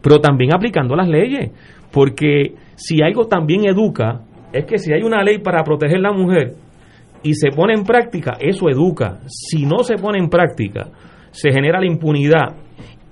[0.00, 1.50] pero también aplicando las leyes,
[1.92, 4.20] porque si algo también educa,
[4.52, 6.54] es que si hay una ley para proteger a la mujer,
[7.22, 9.20] y se pone en práctica, eso educa.
[9.26, 10.88] Si no se pone en práctica,
[11.30, 12.56] se genera la impunidad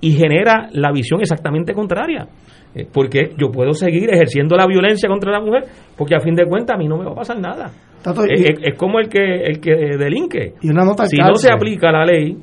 [0.00, 2.26] y genera la visión exactamente contraria.
[2.74, 5.64] Eh, porque yo puedo seguir ejerciendo la violencia contra la mujer,
[5.96, 7.70] porque a fin de cuentas a mí no me va a pasar nada.
[8.28, 10.54] es, como el que el que delinque.
[10.60, 12.36] Y una nota si no se aplica la ley,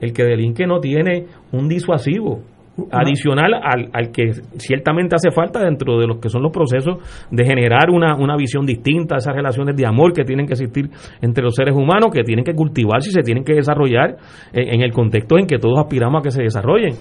[0.00, 2.42] el que delinque no tiene un disuasivo
[2.90, 6.98] adicional al, al, que ciertamente hace falta dentro de los que son los procesos
[7.30, 10.88] de generar una, una visión distinta, esas relaciones de amor que tienen que existir
[11.20, 14.16] entre los seres humanos, que tienen que cultivarse y se tienen que desarrollar
[14.52, 16.94] en, el contexto en que todos aspiramos a que se desarrollen.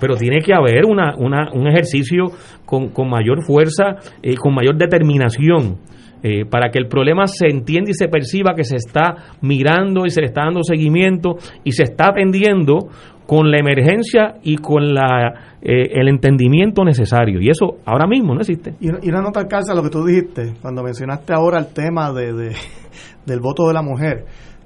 [0.00, 2.26] Pero tiene que haber una, una, un ejercicio
[2.64, 5.78] con, con mayor fuerza y con mayor determinación.
[6.22, 10.10] Eh, para que el problema se entienda y se perciba que se está mirando y
[10.10, 12.90] se le está dando seguimiento y se está atendiendo
[13.30, 17.40] con la emergencia y con la, eh, el entendimiento necesario.
[17.40, 18.74] Y eso ahora mismo no existe.
[18.80, 22.56] Y, una nota alcanza a lo que tú dijiste, cuando mencionaste ahora el tema de,
[23.26, 24.24] del voto de la mujer.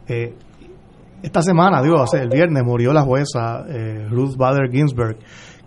[0.09, 0.33] Eh,
[1.23, 5.19] esta semana, digo, el viernes murió la jueza eh, Ruth Bader Ginsburg,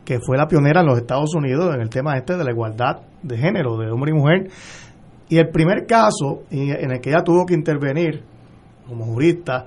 [0.03, 3.01] que fue la pionera en los Estados Unidos en el tema este de la igualdad
[3.21, 4.47] de género, de hombre y mujer.
[5.29, 8.23] Y el primer caso en el que ella tuvo que intervenir
[8.87, 9.65] como jurista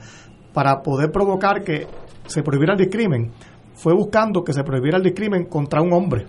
[0.53, 1.87] para poder provocar que
[2.31, 3.31] se prohibiera el discrimen,
[3.75, 6.27] fue buscando que se prohibiera el discrimen contra un hombre.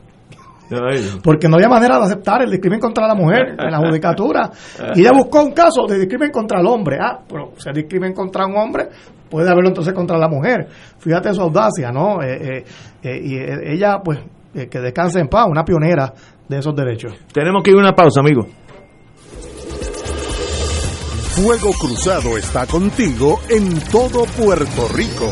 [1.24, 4.50] Porque no había manera de aceptar el discrimen contra la mujer en la judicatura.
[4.96, 6.98] Y ella buscó un caso de discrimen contra el hombre.
[7.02, 8.88] Ah, pero si hay discrimen contra un hombre,
[9.30, 10.68] puede haberlo entonces contra la mujer.
[10.98, 12.22] Fíjate su audacia, ¿no?
[12.22, 12.66] Eh, eh,
[13.04, 14.20] eh, y ella, pues,
[14.54, 16.14] que descanse en paz, una pionera
[16.48, 17.14] de esos derechos.
[17.34, 18.46] Tenemos que ir a una pausa, amigo.
[21.32, 25.32] Fuego Cruzado está contigo en todo Puerto Rico.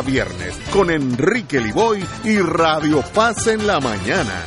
[0.01, 4.43] viernes con Enrique Liboy y Radio Paz en la mañana.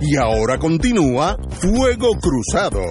[0.00, 2.82] Y ahora continúa Fuego Cruzado.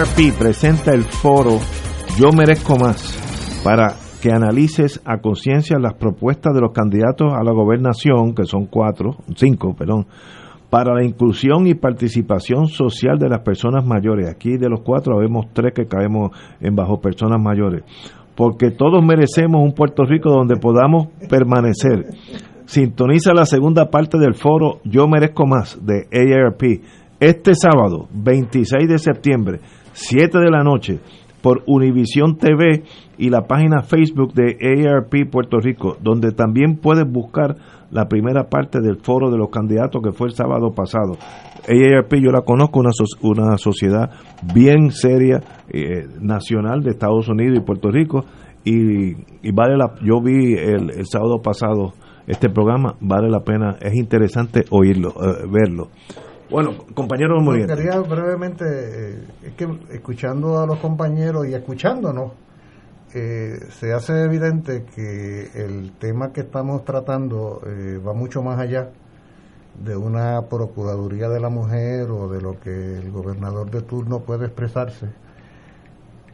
[0.00, 1.58] AARP presenta el foro
[2.18, 7.52] Yo Merezco Más para que analices a conciencia las propuestas de los candidatos a la
[7.52, 10.06] gobernación, que son cuatro, cinco, perdón,
[10.70, 14.30] para la inclusión y participación social de las personas mayores.
[14.30, 16.30] Aquí de los cuatro vemos tres que caemos
[16.62, 17.82] en bajo personas mayores,
[18.34, 22.06] porque todos merecemos un Puerto Rico donde podamos permanecer.
[22.64, 26.80] Sintoniza la segunda parte del foro Yo Merezco Más de AARP
[27.20, 29.60] este sábado, 26 de septiembre,
[29.92, 31.00] 7 de la noche,
[31.42, 32.82] por Univisión TV
[33.18, 37.56] y la página Facebook de ARP Puerto Rico, donde también puedes buscar
[37.90, 41.16] la primera parte del foro de los candidatos que fue el sábado pasado.
[41.68, 42.90] AARP yo la conozco, una,
[43.22, 44.10] una sociedad
[44.54, 48.24] bien seria, eh, nacional de Estados Unidos y Puerto Rico,
[48.64, 49.14] y,
[49.52, 51.92] vale la, yo vi el, el, sábado pasado
[52.26, 55.88] este programa, vale la pena, es interesante oírlo, eh, verlo.
[56.50, 57.68] Bueno, compañero Muriel.
[57.68, 62.32] Quería brevemente, eh, es que escuchando a los compañeros y escuchándonos,
[63.14, 68.90] eh, se hace evidente que el tema que estamos tratando eh, va mucho más allá
[69.78, 74.46] de una Procuraduría de la Mujer o de lo que el gobernador de turno puede
[74.46, 75.06] expresarse,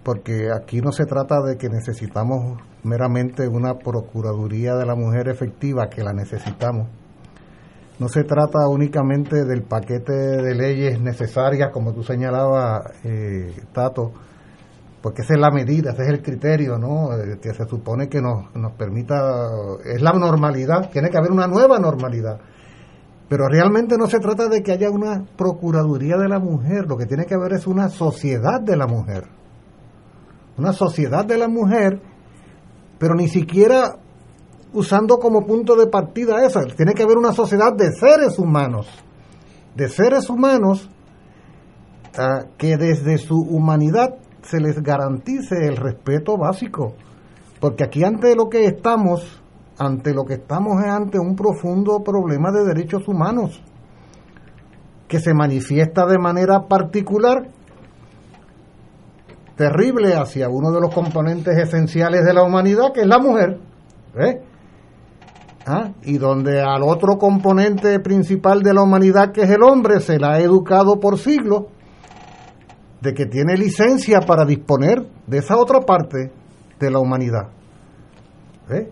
[0.03, 5.91] porque aquí no se trata de que necesitamos meramente una Procuraduría de la Mujer efectiva,
[5.91, 6.89] que la necesitamos,
[7.99, 14.13] no se trata únicamente del paquete de leyes necesarias, como tú señalabas, eh, Tato,
[15.01, 17.15] porque esa es la medida, ese es el criterio, ¿no?
[17.15, 19.49] Eh, que se supone que nos, nos permita,
[19.85, 22.39] es la normalidad, tiene que haber una nueva normalidad.
[23.29, 27.07] Pero realmente no se trata de que haya una Procuraduría de la Mujer, lo que
[27.07, 29.25] tiene que haber es una sociedad de la mujer.
[30.59, 32.01] Una sociedad de la mujer,
[32.99, 33.97] pero ni siquiera
[34.77, 36.65] usando como punto de partida esa.
[36.65, 38.87] Tiene que haber una sociedad de seres humanos,
[39.75, 40.89] de seres humanos
[42.19, 46.95] ah, que desde su humanidad se les garantice el respeto básico.
[47.59, 49.43] Porque aquí ante lo que estamos,
[49.79, 53.63] ante lo que estamos es ante un profundo problema de derechos humanos
[55.09, 57.49] que se manifiesta de manera particular
[59.57, 63.59] terrible hacia uno de los componentes esenciales de la humanidad, que es la mujer.
[64.19, 64.43] ¿eh?
[65.67, 65.93] ¿Ah?
[66.03, 70.35] y donde al otro componente principal de la humanidad, que es el hombre, se la
[70.35, 71.65] ha educado por siglos,
[73.01, 76.33] de que tiene licencia para disponer de esa otra parte
[76.79, 77.49] de la humanidad.
[78.71, 78.91] ¿Eh?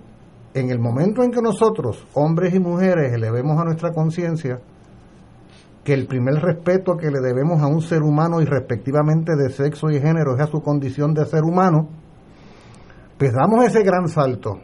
[0.53, 4.61] En el momento en que nosotros, hombres y mujeres, elevemos a nuestra conciencia
[5.83, 9.91] que el primer respeto que le debemos a un ser humano y respectivamente de sexo
[9.91, 11.89] y género es a su condición de ser humano,
[13.19, 14.61] pues damos ese gran salto.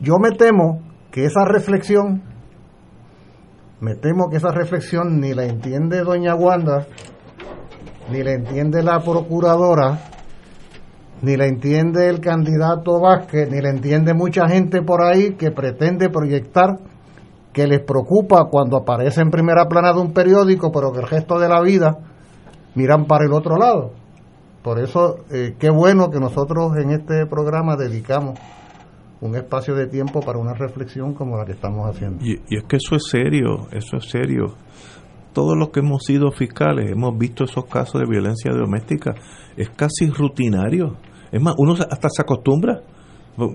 [0.00, 2.22] Yo me temo que esa reflexión,
[3.80, 6.86] me temo que esa reflexión ni la entiende doña Wanda,
[8.10, 10.00] ni la entiende la procuradora,
[11.20, 16.08] ni la entiende el candidato Vázquez, ni la entiende mucha gente por ahí que pretende
[16.08, 16.78] proyectar
[17.52, 21.38] que les preocupa cuando aparece en primera plana de un periódico, pero que el resto
[21.38, 21.98] de la vida
[22.74, 23.92] miran para el otro lado.
[24.62, 28.38] Por eso, eh, qué bueno que nosotros en este programa dedicamos
[29.22, 32.22] un espacio de tiempo para una reflexión como la que estamos haciendo.
[32.24, 34.56] Y, es que eso es serio, eso es serio.
[35.32, 39.14] Todos los que hemos sido fiscales hemos visto esos casos de violencia doméstica,
[39.56, 40.96] es casi rutinario.
[41.30, 42.82] Es más, uno hasta se acostumbra,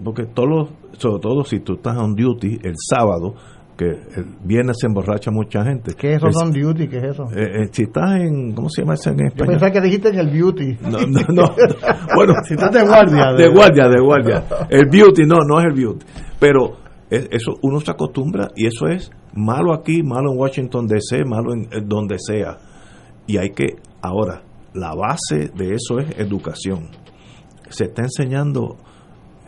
[0.04, 3.36] porque todos, sobre todo si tú estás on duty el sábado,
[3.78, 5.94] que el viernes se emborracha mucha gente.
[5.96, 6.88] ¿Qué es eso, on duty?
[6.88, 7.26] ¿Qué es eso?
[7.32, 9.54] Eh, eh, si estás en, ¿cómo se llama eso en español?
[9.56, 10.78] Yo pensaba que dijiste en el beauty.
[10.82, 11.56] No, no, no.
[12.16, 12.34] bueno.
[12.44, 13.34] si estás de guardia.
[13.38, 14.44] De, guardia, de guardia.
[14.70, 16.06] El beauty, no, no es el beauty.
[16.40, 16.78] Pero
[17.10, 21.68] eso uno se acostumbra y eso es malo aquí, malo en Washington DC, malo en,
[21.72, 22.58] en donde sea.
[23.28, 24.42] Y hay que, ahora,
[24.74, 26.90] la base de eso es educación.
[27.70, 28.78] Se está enseñando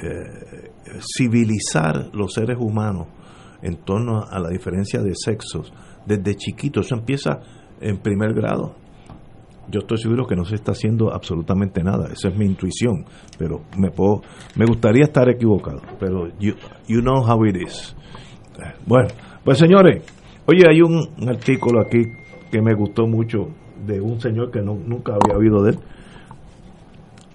[0.02, 0.72] eh,
[1.18, 3.08] civilizar los seres humanos
[3.62, 5.74] en torno a la diferencia de sexos
[6.06, 6.82] desde chiquito.
[6.82, 7.40] Eso empieza
[7.82, 8.76] en primer grado.
[9.72, 12.08] Yo estoy seguro que no se está haciendo absolutamente nada.
[12.12, 13.06] Esa es mi intuición,
[13.38, 14.22] pero me puedo,
[14.56, 15.82] me gustaría estar equivocado.
[16.00, 16.54] Pero you,
[16.88, 17.96] you know how it is.
[18.86, 19.10] Bueno,
[19.44, 20.04] pues señores,
[20.48, 22.00] oye, hay un, artículo aquí
[22.52, 23.50] que me gustó mucho
[23.86, 25.80] de un señor que no, nunca había oído de él.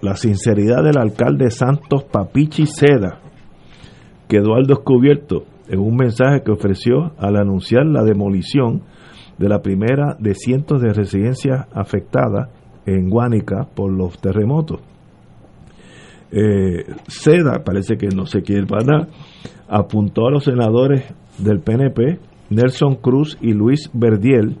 [0.01, 3.21] La sinceridad del alcalde Santos Papichi Seda
[4.27, 8.83] quedó al descubierto en un mensaje que ofreció al anunciar la demolición
[9.37, 12.49] de la primera de cientos de residencias afectadas
[12.85, 14.79] en Guánica por los terremotos.
[16.31, 19.07] Eh, Seda, parece que no se quiere para
[19.67, 21.03] apuntó a los senadores
[21.37, 24.57] del PNP, Nelson Cruz y Luis Verdiel,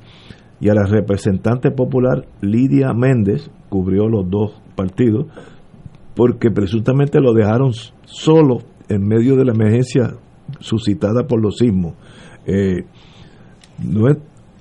[0.59, 5.27] y a la representante popular Lidia Méndez, cubrió los dos partidos,
[6.15, 7.71] porque presuntamente lo dejaron
[8.05, 10.15] solo en medio de la emergencia
[10.59, 11.93] suscitada por los sismos.
[12.45, 12.85] Eh,
[13.83, 14.17] no es,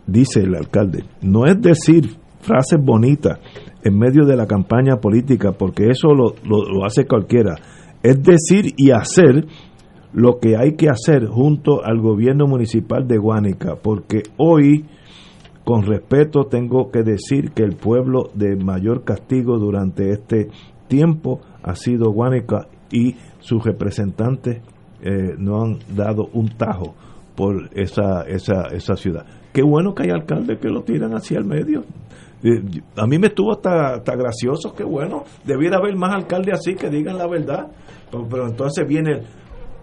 [0.06, 3.38] dice el alcalde, no es decir frases bonitas
[3.82, 7.56] en medio de la campaña política, porque eso lo, lo, lo hace cualquiera,
[8.02, 9.46] es decir y hacer
[10.12, 14.84] lo que hay que hacer junto al gobierno municipal de Guánica, porque hoy,
[15.64, 20.48] con respeto, tengo que decir que el pueblo de mayor castigo durante este
[20.88, 24.62] tiempo ha sido Guánica y sus representantes
[25.04, 26.94] eh, no han dado un tajo
[27.36, 29.26] por esa, esa, esa ciudad.
[29.52, 31.84] Qué bueno que hay alcaldes que lo tiran hacia el medio.
[32.42, 35.24] Eh, a mí me estuvo hasta, hasta gracioso, qué bueno.
[35.44, 37.66] Debiera haber más alcaldes así que digan la verdad.
[38.10, 39.20] Pero, pero entonces viene,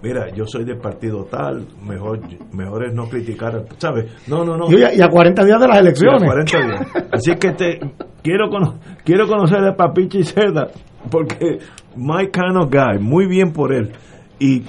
[0.01, 2.19] mira, yo soy del partido tal, mejor
[2.51, 4.11] mejor es no criticar, ¿sabes?
[4.27, 4.71] No, no, no.
[4.71, 6.21] Y a, y a 40 días de las elecciones.
[6.21, 7.07] Y a 40 días.
[7.11, 7.79] Así que te
[8.23, 10.67] quiero cono quiero conocer a Papichi Cerda
[11.09, 11.59] porque
[11.95, 13.91] my kind of guy, muy bien por él.
[14.39, 14.63] Y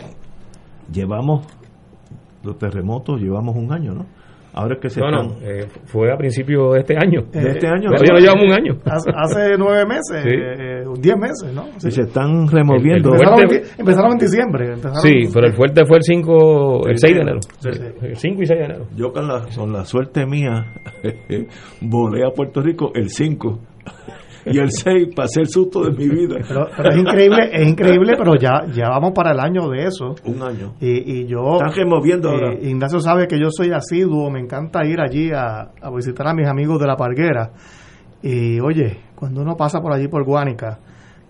[0.92, 1.46] llevamos
[2.44, 4.06] los terremotos, llevamos un año, ¿no?
[4.54, 5.40] Ahora es que se no, están...
[5.40, 7.22] no, eh, fue a principio de este año.
[7.32, 7.88] De este año.
[7.88, 8.78] Todavía no llevamos un año.
[8.84, 10.28] Hace, hace nueve meses, Sí.
[10.30, 11.68] eh, diez meses, ¿no?
[11.82, 13.14] Y se están removiendo.
[13.14, 14.66] El- el Empezaron, fuerte- en- empezaron en diciembre.
[14.74, 17.38] empezaron- Sí, pero el fuerte fue el 5, el 6 de enero.
[17.60, 17.82] Sí, sí.
[18.02, 18.84] El 5 y 6 de enero.
[18.94, 20.66] Yo con la, con la suerte mía
[21.80, 23.58] volé a Puerto Rico el 5
[24.44, 26.36] y el 6 pasé el susto de mi vida.
[26.46, 30.14] Pero, pero es increíble, es increíble, pero ya, ya vamos para el año de eso.
[30.24, 30.74] Un año.
[30.80, 31.54] Y, y yo.
[31.54, 32.54] Están removiendo eh, ahora.
[32.54, 36.48] Ignacio sabe que yo soy asiduo, me encanta ir allí a, a visitar a mis
[36.48, 37.50] amigos de la Parguera.
[38.22, 40.78] Y oye, cuando uno pasa por allí por Guánica,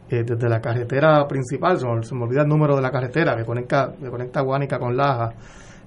[0.09, 3.35] eh, desde la carretera principal, se me, se me olvida el número de la carretera
[3.35, 5.33] que conecta, que conecta Guánica con Laja,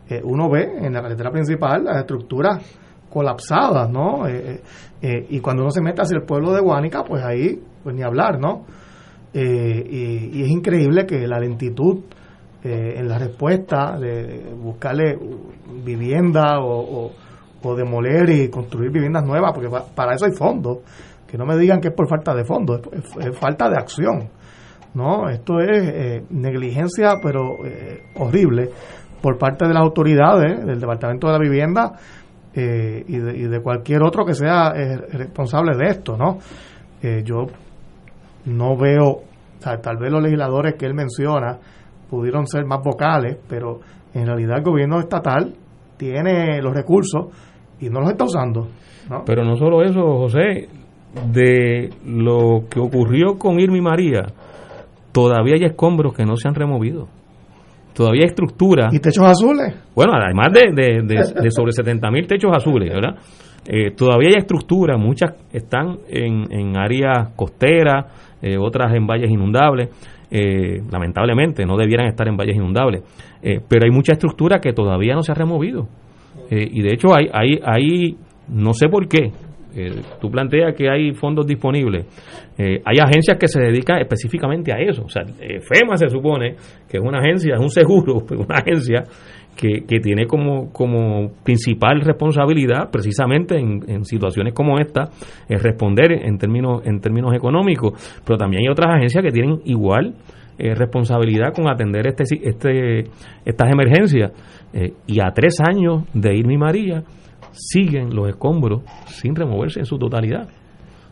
[0.09, 2.63] eh, uno ve en la carretera principal las estructuras
[3.15, 4.27] colapsadas, ¿no?
[4.27, 4.61] Eh, eh,
[5.01, 8.03] eh, y cuando uno se mete hacia el pueblo de Guánica, pues ahí, pues ni
[8.03, 8.65] hablar, ¿no?
[9.33, 12.03] Y, es increíble que la lentitud
[12.63, 15.17] en la respuesta de buscarle
[15.85, 17.05] vivienda o,
[17.63, 20.79] o- demoler y construir viviendas nuevas, porque pa- para eso hay fondos.
[21.27, 24.29] Que no me digan que es por falta de fondos, es, es- falta de acción.
[24.93, 25.29] ¿no?
[25.29, 27.57] Esto es negligencia, pero
[28.17, 28.69] horrible,
[29.21, 31.93] por parte de las autoridades, del Departamento de la Vivienda
[32.57, 36.37] eh, y, de, cualquier otro que sea eh, responsable de esto, ¿no?
[37.01, 37.47] Eh, yo
[38.45, 39.23] no veo,
[39.59, 41.57] tal vez los legisladores que él menciona
[42.09, 43.81] pudieron ser más vocales, pero
[44.13, 45.53] en realidad el gobierno estatal
[45.97, 47.25] tiene los recursos
[47.81, 48.67] y no los está usando.
[49.25, 50.69] Pero no solo eso, José,
[51.31, 54.27] de lo que ocurrió con Irma y María,
[55.11, 57.09] todavía hay escombros que no se han removido.
[57.95, 58.89] Todavía hay estructura.
[58.91, 59.73] ¿Y techos azules?
[59.95, 63.15] Bueno, además de, de, sobre 70 mil techos azules, ¿verdad?
[63.67, 69.89] Eh, todavía hay estructura, muchas están en, en áreas costeras, eh, otras en valles inundables.
[70.29, 73.03] Eh, lamentablemente no debieran estar en valles inundables,
[73.41, 75.87] pero hay mucha estructura que todavía no se ha removido.
[76.49, 78.17] y de hecho hay, hay, hay,
[78.49, 79.31] no sé por qué,
[79.75, 82.05] eh, tú planteas que hay fondos disponibles.
[82.57, 85.03] Eh, hay agencias que se dedican específicamente a eso.
[85.03, 86.55] O sea, eh, FEMA se supone
[86.89, 89.03] que es una agencia, es un seguro, una agencia
[89.57, 95.09] que, que tiene como, como principal responsabilidad, precisamente en, situaciones como esta,
[95.49, 98.21] es responder en términos, en términos económicos.
[98.25, 100.15] Pero también hay otras agencias que tienen igual
[100.57, 102.99] responsabilidad con atender este, este,
[103.43, 104.31] estas emergencias.
[105.05, 107.03] y a tres años de Irma María,
[107.55, 110.47] siguen los escombros sin removerse en su totalidad.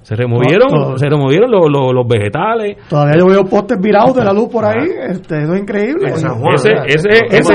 [0.03, 2.77] Se removieron, se removieron los, los, vegetales.
[2.89, 4.89] Todavía yo veo postes virados de la luz por ahí.
[5.09, 6.09] Este, eso es increíble.
[6.09, 7.53] ese, ese, ese,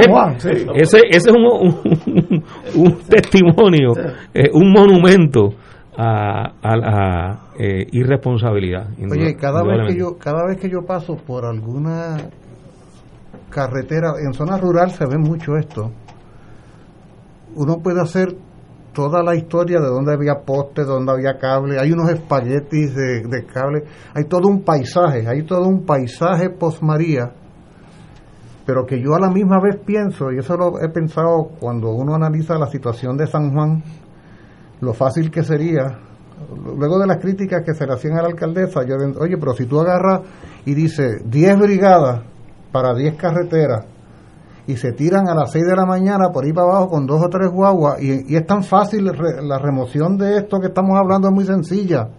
[0.74, 1.44] ese, es un,
[2.74, 3.92] un, testimonio,
[4.32, 5.50] eh, un monumento
[5.98, 8.86] a, a la eh, irresponsabilidad.
[9.10, 12.16] Oye, cada vez que yo cada vez que yo paso por alguna
[13.50, 15.90] carretera en zona rural se ve mucho esto.
[17.56, 18.28] Uno puede hacer
[18.98, 23.46] toda la historia de dónde había postes, dónde había cable, hay unos espaguetis de, de
[23.46, 27.30] cable, hay todo un paisaje, hay todo un paisaje post María,
[28.66, 32.16] pero que yo a la misma vez pienso, y eso lo he pensado cuando uno
[32.16, 33.84] analiza la situación de San Juan,
[34.80, 36.00] lo fácil que sería,
[36.76, 39.66] luego de las críticas que se le hacían a la alcaldesa, yo oye, pero si
[39.66, 40.22] tú agarras
[40.64, 42.22] y dices 10 brigadas
[42.72, 43.86] para 10 carreteras,
[44.68, 47.24] y se tiran a las 6 de la mañana por ahí para abajo con dos
[47.24, 51.34] o tres guaguas y, es tan fácil la remoción de esto que estamos hablando es
[51.34, 52.10] muy sencilla.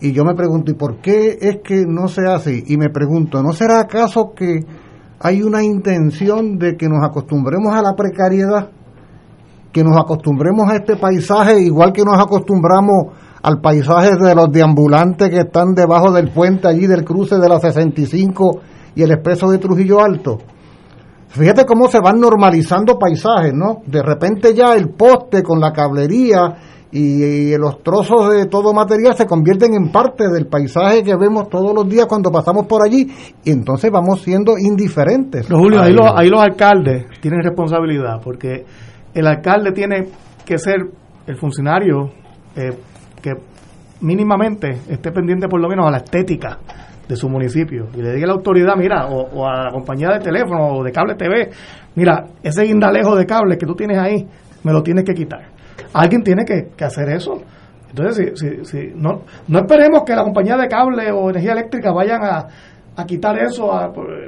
[0.00, 2.64] Y yo me pregunto, ¿y por qué es que no se hace?
[2.66, 4.66] Y me pregunto, ¿no será acaso que
[5.20, 8.70] hay una intención de que nos acostumbremos a la precariedad?
[9.72, 15.30] Que nos acostumbremos a este paisaje igual que nos acostumbramos al paisaje de los deambulantes
[15.30, 18.60] que están debajo del puente allí del cruce de la 65
[18.96, 20.38] y el expreso de Trujillo Alto
[21.30, 23.82] Fíjate cómo se van normalizando paisajes, ¿no?
[23.86, 26.56] De repente ya el poste con la cablería
[26.90, 31.72] y, los trozos de todo material se convierten en parte del paisaje que vemos todos
[31.72, 33.06] los días cuando pasamos por allí
[33.44, 35.46] y entonces vamos siendo indiferentes.
[35.46, 38.64] Pero Julio, ahí, los, ahí los alcaldes tienen responsabilidad porque
[39.14, 40.08] el alcalde tiene
[40.44, 40.78] que ser
[41.28, 42.10] el funcionario
[42.56, 42.76] eh,
[43.22, 43.34] que
[44.00, 46.58] mínimamente esté pendiente por lo menos a la estética
[47.10, 50.20] de su municipio y le diga a la autoridad, mira, o, a la compañía de
[50.20, 51.50] teléfono o de cable TV,
[51.96, 54.28] mira, ese guindalejo de cable que tú tienes ahí,
[54.62, 55.42] me lo tienes que quitar.
[55.92, 57.42] Alguien tiene que, hacer eso.
[57.88, 62.22] Entonces, si, si, no, no esperemos que la compañía de cable o energía eléctrica vayan
[62.22, 62.46] a,
[62.96, 63.68] a quitar eso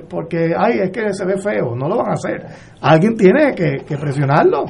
[0.08, 1.76] porque, ay, es que se ve feo.
[1.76, 2.44] No lo van a hacer.
[2.80, 4.64] Alguien tiene que, presionarlo.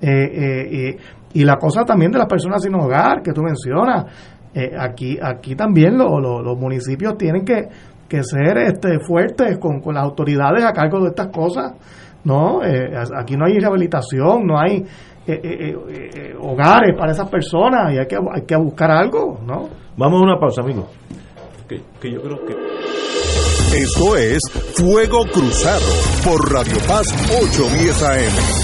[0.00, 0.96] Eh, eh,
[1.34, 4.33] y la cosa también de las personas sin hogar que tú mencionas.
[4.54, 7.68] Eh, aquí aquí también los municipios tienen que,
[8.08, 11.72] que ser este fuertes con, con, las autoridades a cargo de estas cosas
[12.22, 14.84] no eh, aquí no hay rehabilitación no hay
[15.26, 15.74] eh,
[16.40, 20.38] hogares para esas personas y hay que hay que buscar algo no vamos a una
[20.38, 20.86] pausa amigos
[21.66, 22.54] que, que yo creo que
[23.76, 24.40] esto es
[24.76, 25.82] Fuego Cruzado
[26.24, 28.63] por Radio Paz 810 AM.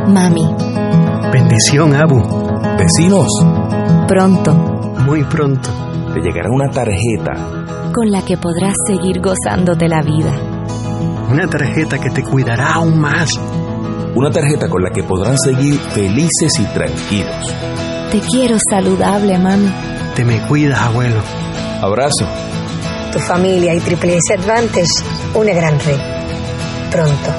[0.08, 0.44] Mami.
[1.32, 2.20] Bendición, Abu.
[2.78, 3.28] Vecinos.
[4.06, 4.54] Pronto.
[5.04, 5.68] Muy pronto.
[6.14, 10.57] Te llegará una tarjeta con la que podrás seguir gozándote la vida.
[11.30, 13.28] Una tarjeta que te cuidará aún más.
[14.14, 17.54] Una tarjeta con la que podrán seguir felices y tranquilos.
[18.10, 19.70] Te quiero saludable, mami.
[20.16, 21.20] Te me cuidas, abuelo.
[21.82, 22.26] Abrazo.
[23.12, 25.04] Tu familia y Triple S Advantage,
[25.34, 26.00] una gran red.
[26.90, 27.30] Pronto.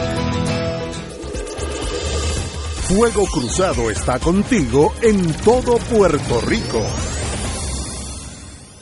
[2.88, 6.82] Fuego Cruzado está contigo en todo Puerto Rico.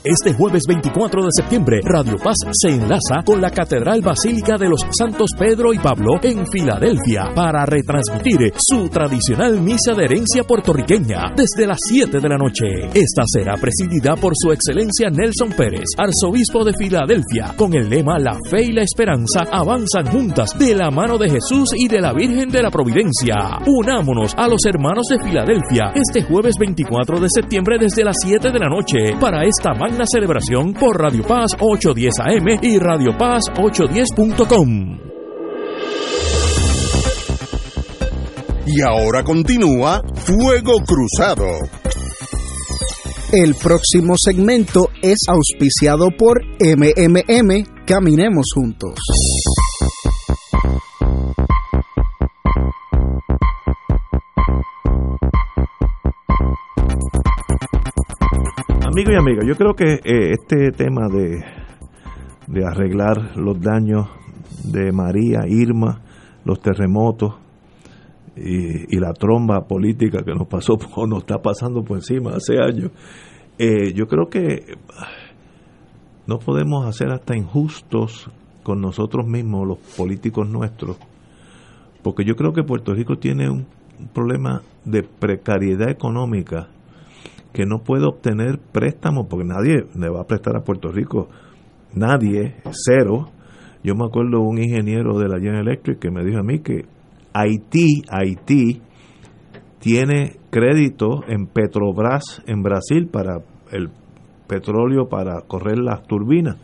[0.09, 4.79] Este jueves 24 de septiembre, Radio Paz se enlaza con la Catedral Basílica de los
[4.97, 11.67] Santos Pedro y Pablo en Filadelfia para retransmitir su tradicional misa de herencia puertorriqueña desde
[11.67, 12.85] las 7 de la noche.
[12.93, 18.39] Esta será presidida por su excelencia Nelson Pérez, arzobispo de Filadelfia, con el lema La
[18.49, 22.47] fe y la esperanza avanzan juntas de la mano de Jesús y de la Virgen
[22.47, 23.59] de la Providencia.
[23.65, 28.59] Unámonos a los hermanos de Filadelfia este jueves 24 de septiembre desde las 7 de
[28.59, 34.99] la noche para esta magna celebración por Radio Paz 810 AM y Radio Paz 810.com.
[38.67, 41.47] Y ahora continúa Fuego Cruzado.
[43.31, 48.99] El próximo segmento es auspiciado por MMM Caminemos Juntos.
[58.97, 61.45] Amigo y amiga, yo creo que eh, este tema de,
[62.47, 64.07] de arreglar los daños
[64.63, 66.01] de María, Irma,
[66.43, 67.35] los terremotos
[68.35, 72.57] y, y, la tromba política que nos pasó o nos está pasando por encima hace
[72.57, 72.89] años,
[73.59, 74.65] eh, yo creo que
[76.25, 78.31] no podemos hacer hasta injustos
[78.63, 80.97] con nosotros mismos, los políticos nuestros,
[82.01, 83.67] porque yo creo que Puerto Rico tiene un
[84.11, 86.69] problema de precariedad económica
[87.57, 91.27] que no puede obtener préstamos porque nadie le va a prestar a Puerto Rico,
[91.95, 93.29] nadie, cero.
[93.83, 96.85] Yo me acuerdo un ingeniero de la General Electric que me dijo a mí que
[97.33, 98.79] Haití, Haití
[99.79, 103.39] tiene crédito en Petrobras en Brasil para
[103.71, 103.89] el
[104.47, 106.57] petróleo para correr las turbinas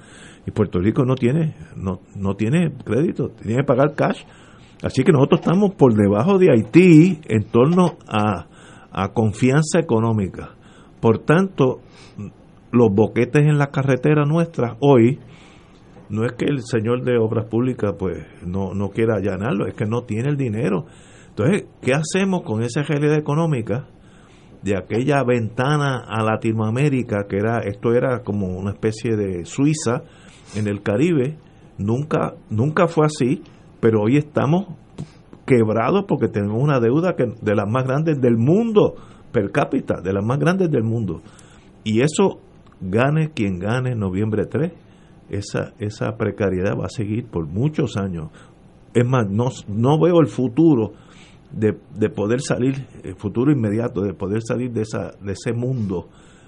[0.46, 4.26] y Puerto Rico no tiene no, no tiene crédito, tiene que pagar cash.
[4.84, 8.46] Así que nosotros estamos por debajo de Haití en torno a,
[8.92, 10.52] a confianza económica.
[11.04, 11.82] Por tanto,
[12.72, 15.20] los boquetes en la carretera nuestra hoy,
[16.08, 19.84] no es que el señor de obras públicas pues no, no quiera allanarlo, es que
[19.84, 20.86] no tiene el dinero.
[21.28, 23.90] Entonces, ¿qué hacemos con esa realidad económica
[24.62, 30.04] de aquella ventana a Latinoamérica que era, esto era como una especie de Suiza
[30.56, 31.36] en el Caribe?
[31.78, 33.44] Nunca, nunca fue así,
[33.82, 34.68] pero hoy estamos
[35.46, 38.96] quebrados porque tenemos una deuda que, de las más grandes del mundo
[39.34, 41.22] per cápita, de las más grandes del mundo.
[41.84, 42.40] Y eso,
[42.80, 44.72] gane quien gane en noviembre 3,
[45.30, 48.30] esa, esa precariedad va a seguir por muchos años.
[48.94, 50.94] Es más, no, no veo el futuro
[51.52, 56.08] de, de poder salir, el futuro inmediato, de poder salir de, esa, de ese mundo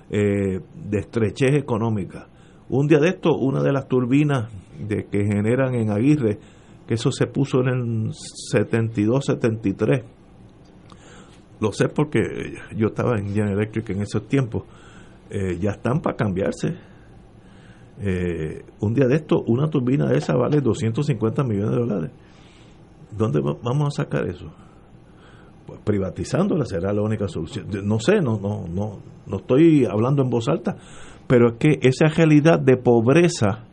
[0.09, 0.59] eh,
[0.89, 2.27] de estrechez económica.
[2.69, 6.39] Un día de esto, una de las turbinas de, que generan en Aguirre,
[6.87, 8.11] que eso se puso en el
[8.53, 10.03] 72-73,
[11.59, 12.21] lo sé porque
[12.75, 14.63] yo estaba en General Electric en esos tiempos,
[15.29, 16.75] eh, ya están para cambiarse.
[18.01, 22.11] Eh, un día de esto, una turbina de esa vale 250 millones de dólares.
[23.17, 24.51] ¿Dónde vamos a sacar eso?
[25.65, 27.67] Pues privatizándola será la única solución.
[27.83, 30.77] No sé, no, no, no, no estoy hablando en voz alta,
[31.27, 33.65] pero es que esa realidad de pobreza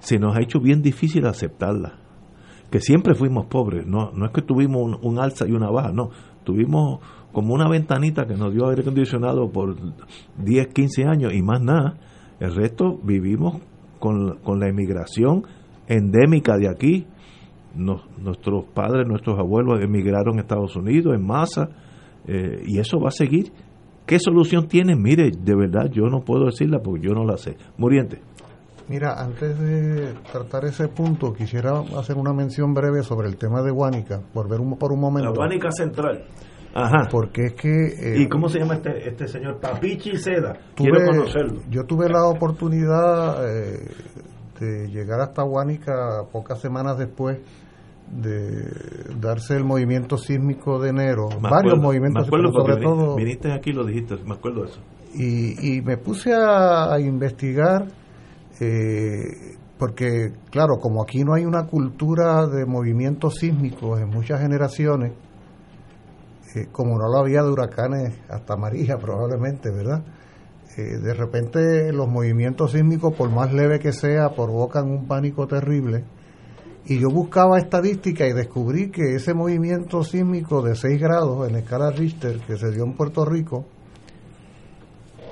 [0.00, 1.94] se nos ha hecho bien difícil aceptarla.
[2.70, 6.10] Que siempre fuimos pobres, no, no es que tuvimos un alza y una baja, no,
[6.44, 7.00] tuvimos
[7.32, 9.76] como una ventanita que nos dio aire acondicionado por
[10.38, 11.94] 10, 15 años y más nada.
[12.38, 13.60] El resto vivimos
[13.98, 15.44] con, con la emigración
[15.88, 17.06] endémica de aquí.
[17.74, 21.68] nuestros padres, nuestros abuelos emigraron a Estados Unidos en masa
[22.26, 23.52] eh, y eso va a seguir.
[24.06, 25.00] ¿Qué solución tienen?
[25.02, 27.56] Mire, de verdad yo no puedo decirla porque yo no la sé.
[27.78, 28.20] Muriente.
[28.86, 33.70] Mira, antes de tratar ese punto, quisiera hacer una mención breve sobre el tema de
[33.70, 35.30] Guánica, volver un, por un momento.
[35.30, 36.24] La Guánica Central.
[36.74, 37.08] Ajá.
[37.10, 37.68] Porque es que...
[37.68, 39.58] Eh, ¿Y cómo se llama este, este señor?
[39.58, 40.54] Papichi Seda.
[40.74, 41.62] Quiero conocerlo.
[41.70, 43.90] Yo tuve la oportunidad eh,
[44.60, 47.38] de llegar hasta Guánica pocas semanas después
[48.10, 48.68] de
[49.18, 51.28] darse el movimiento sísmico de enero.
[51.40, 53.16] varios movimientos, me sobre todo...
[53.16, 54.80] Viniste aquí lo dijiste, me acuerdo de eso.
[55.14, 57.86] Y, y me puse a investigar
[58.60, 65.12] eh, porque claro, como aquí no hay una cultura de movimientos sísmicos en muchas generaciones,
[66.54, 70.02] eh, como no lo había de huracanes hasta María probablemente, ¿verdad?
[70.76, 76.04] eh, de repente los movimientos sísmicos, por más leve que sea, provocan un pánico terrible.
[76.86, 81.60] Y yo buscaba estadística y descubrí que ese movimiento sísmico de 6 grados en la
[81.60, 83.66] escala Richter que se dio en Puerto Rico,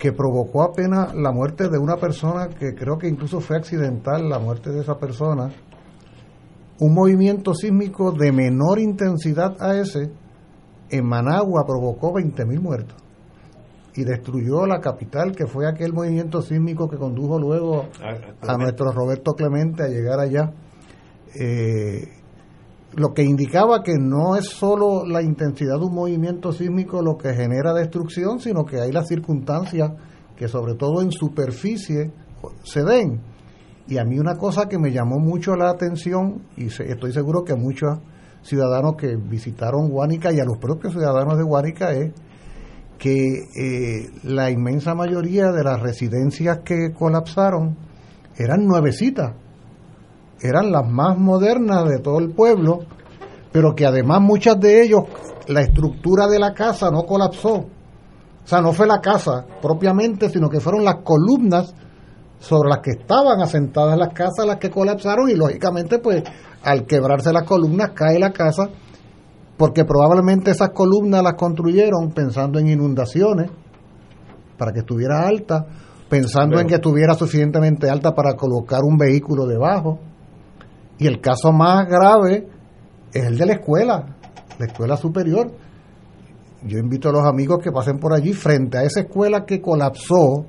[0.03, 4.41] que provocó apenas la muerte de una persona que creo que incluso fue accidental la
[4.41, 5.53] muerte de esa persona,
[6.81, 10.11] un movimiento sísmico de menor intensidad a ese,
[10.91, 12.97] en Managua provocó 20.000 muertos
[13.95, 17.87] y destruyó la capital, que fue aquel movimiento sísmico que condujo luego
[18.41, 20.53] a, nuestro Roberto Clemente a llegar allá.
[21.39, 22.09] Eh,
[22.95, 27.35] lo que indicaba que no es solo la intensidad de un movimiento sísmico lo que
[27.35, 29.93] genera destrucción, sino que hay las circunstancias
[30.37, 32.11] que sobre todo en superficie
[32.65, 33.21] se den.
[33.89, 37.53] Y a mí una cosa que me llamó mucho la atención, y estoy seguro que
[37.53, 37.99] a muchos
[38.43, 42.13] ciudadanos que visitaron Guánica y a los propios ciudadanos de Guánica es
[42.99, 47.77] que eh, la inmensa mayoría de las residencias que colapsaron
[48.37, 49.35] eran nuevecitas,
[50.43, 52.81] eran las más modernas de todo el pueblo,
[53.53, 55.03] pero que además muchas de ellos,
[55.49, 57.55] la estructura de la casa no colapsó.
[57.55, 61.75] O sea, no fue la casa propiamente, sino que fueron las columnas
[62.39, 66.25] sobre las que estaban asentadas las casas las que colapsaron y lógicamente pues
[66.65, 68.69] al quebrarse las columnas cae la casa
[69.63, 73.49] porque probablemente esas columnas las construyeron pensando en inundaciones,
[74.59, 75.67] para que estuviera alta,
[76.09, 80.01] pensando en que estuviera suficientemente alta para colocar un vehículo debajo.
[81.03, 82.47] Y el caso más grave
[83.13, 84.07] es el de la escuela,
[84.57, 85.51] la escuela superior.
[86.63, 90.47] Yo invito a los amigos que pasen por allí, frente a esa escuela que colapsó,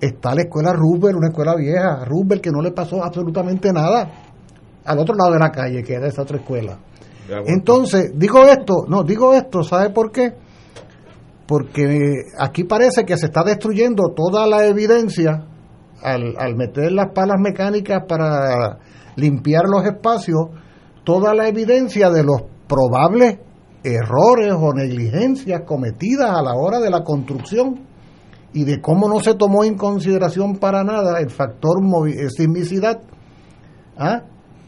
[0.00, 4.10] está la escuela Rubel, una escuela vieja, Rubel que no le pasó absolutamente nada,
[4.84, 6.76] al otro lado de la calle, que era esa otra escuela.
[7.46, 10.32] Entonces, digo esto, no, digo esto, ¿sabe por qué?
[11.46, 15.46] Porque aquí parece que se está destruyendo toda la evidencia
[16.02, 18.80] al, al meter las palas mecánicas para
[19.16, 20.48] limpiar los espacios,
[21.04, 23.38] toda la evidencia de los probables
[23.84, 27.80] errores o negligencias cometidas a la hora de la construcción
[28.54, 33.02] y de cómo no se tomó en consideración para nada el factor eh, sismicidad.
[33.98, 34.22] ¿Ah?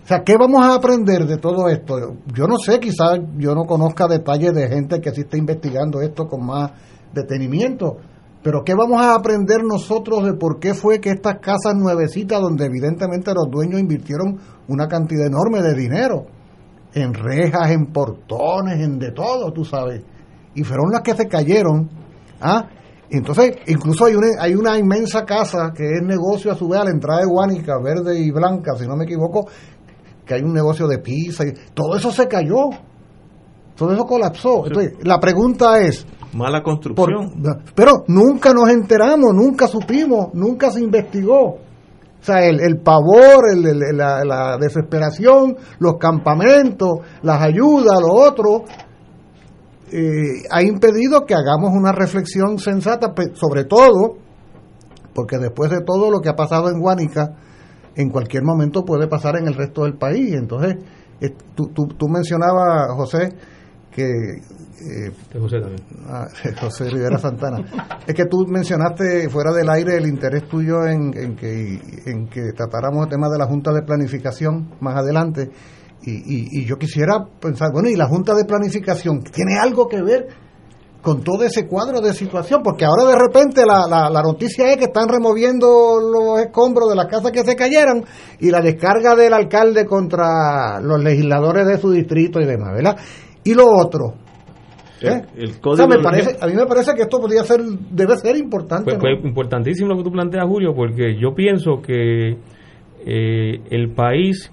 [0.05, 2.17] O sea, ¿qué vamos a aprender de todo esto?
[2.33, 6.27] Yo no sé, quizás yo no conozca detalles de gente que sí está investigando esto
[6.27, 6.73] con más
[7.13, 7.97] detenimiento,
[8.47, 12.67] pero ¿qué vamos a aprender nosotros de por qué fue que estas casas nuevecitas, donde
[12.67, 14.39] evidentemente los dueños invirtieron
[14.69, 16.27] una cantidad enorme de dinero,
[16.95, 20.01] en rejas, en portones, en de todo, tú sabes,
[20.55, 21.91] y fueron las que se cayeron,
[22.41, 22.69] ¿ah?
[23.11, 26.85] Entonces, incluso hay una, hay una inmensa casa que es negocio a su vez a
[26.85, 29.49] la entrada de Guánica, verde y blanca, si no me equivoco,
[30.25, 32.71] que hay un negocio de pizza, y todo eso se cayó,
[33.75, 34.69] todo eso colapsó.
[34.69, 36.07] Entonces, la pregunta es...
[36.37, 37.33] Mala construcción.
[37.75, 41.57] pero nunca nos enteramos, nunca supimos, nunca se investigó.
[42.21, 48.65] O sea, el, el pavor, el, la, desesperación, los campamentos, las ayudas, lo otro,
[49.93, 54.17] eh, ha impedido que hagamos una reflexión sensata, sobre todo,
[55.15, 57.37] porque después de todo lo que ha pasado en Guánica,
[57.95, 60.35] en cualquier momento puede pasar en el resto del país.
[60.35, 60.77] Entonces,
[61.55, 63.29] tú, tú, mencionabas, José,
[63.91, 64.05] que...
[64.79, 65.83] Eh, José también.
[66.07, 66.27] Ah,
[66.61, 67.59] José Rivera Santana.
[68.07, 73.05] es que tú mencionaste fuera del aire el interés tuyo en, que, en que tratáramos
[73.05, 75.51] el tema de la Junta de Planificación más adelante.
[76.03, 80.03] Y, y, y yo quisiera pensar, bueno, ¿y la Junta de Planificación tiene algo que
[80.03, 80.29] ver
[81.07, 84.87] con todo ese cuadro de situación, porque ahora de repente la, la, noticia es que
[84.87, 88.05] están removiendo los escombros de las casas que se cayeron
[88.41, 92.97] y la descarga del alcalde contra los legisladores de su distrito y demás, ¿verdad?
[93.45, 94.15] Y lo otro,
[95.03, 95.23] ¿Eh?
[95.89, 98.97] me parece, a mí me parece que esto podría ser, debe ser importante.
[98.99, 102.37] Pues, importantísimo lo que tú planteas, Julio, porque yo pienso que
[103.05, 104.51] eh, el país,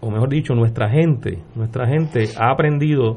[0.00, 3.16] o mejor dicho, nuestra gente, nuestra gente ha aprendido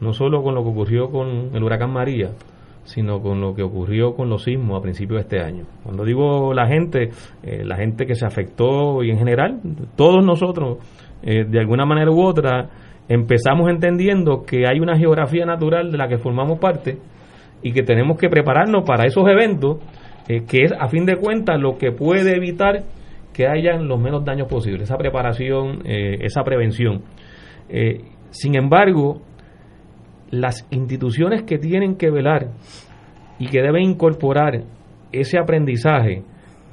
[0.00, 2.30] no solo con lo que ocurrió con el huracán María,
[2.84, 5.64] sino con lo que ocurrió con los sismos a principios de este año.
[5.84, 7.10] Cuando digo la gente,
[7.42, 9.60] eh, la gente que se afectó y en general,
[9.94, 10.78] todos nosotros,
[11.22, 12.68] eh, de alguna manera u otra,
[13.08, 16.98] empezamos entendiendo que hay una geografía natural de la que formamos parte
[17.62, 19.78] y que tenemos que prepararnos para esos eventos,
[20.28, 22.82] eh, que es a fin de cuentas lo que puede evitar
[23.32, 27.00] que hayan los menos daños posibles, esa preparación, esa prevención.
[28.30, 29.22] sin embargo,
[30.30, 32.48] las instituciones que tienen que velar
[33.38, 34.64] y que deben incorporar
[35.12, 36.22] ese aprendizaje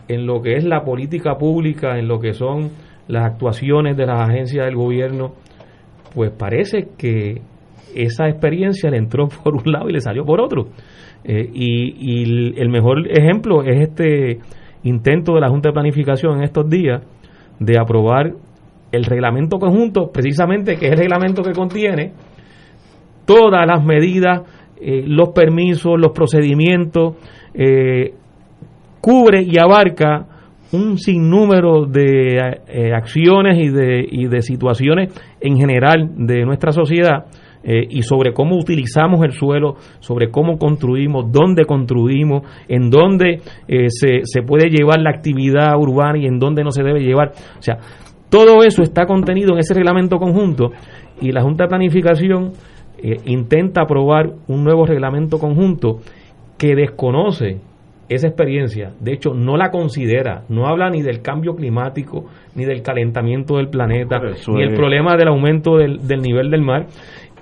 [0.08, 2.72] en lo que es la política pública, en lo que son
[3.08, 5.34] las actuaciones de las agencias del gobierno,
[6.14, 7.42] pues parece que
[7.96, 10.68] esa experiencia le entró por un lado y le salió por otro.
[11.24, 14.40] Eh, y, el mejor ejemplo es este
[14.84, 17.02] intento de la Junta de Planificación en estos días
[17.60, 18.34] de aprobar
[18.92, 22.14] el reglamento conjunto, precisamente que es el reglamento que contiene
[23.26, 24.42] todas las medidas,
[24.82, 27.16] eh, los permisos, los procedimientos,
[27.54, 28.14] eh,
[29.02, 30.26] cubre y abarca
[30.72, 32.40] un sinnúmero de
[32.96, 37.26] acciones y de, y de situaciones en general de nuestra sociedad
[37.62, 43.90] eh, y sobre cómo utilizamos el suelo, sobre cómo construimos, dónde construimos, en dónde eh,
[43.90, 47.34] se, se puede llevar la actividad urbana y en dónde no se debe llevar.
[47.58, 47.78] O sea,
[48.30, 50.72] todo eso está contenido en ese reglamento conjunto
[51.20, 52.54] y la Junta de Planificación
[52.98, 55.98] eh, intenta aprobar un nuevo reglamento conjunto
[56.58, 57.60] que desconoce
[58.10, 62.82] esa experiencia, de hecho no la considera, no habla ni del cambio climático, ni del
[62.82, 66.88] calentamiento del planeta, ni el problema del aumento del, del nivel del mar,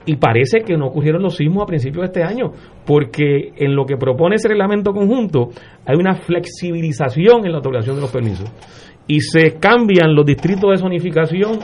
[0.05, 2.51] y parece que no ocurrieron los sismos a principios de este año,
[2.86, 5.49] porque en lo que propone ese reglamento conjunto
[5.86, 8.49] hay una flexibilización en la otorgación de los permisos.
[9.05, 11.59] Y se cambian los distritos de zonificación,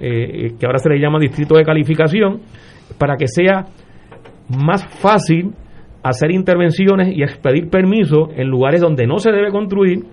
[0.00, 2.40] eh, que ahora se le llama distrito de calificación,
[2.98, 3.66] para que sea
[4.48, 5.52] más fácil
[6.04, 10.04] hacer intervenciones y expedir permisos en lugares donde no se debe construir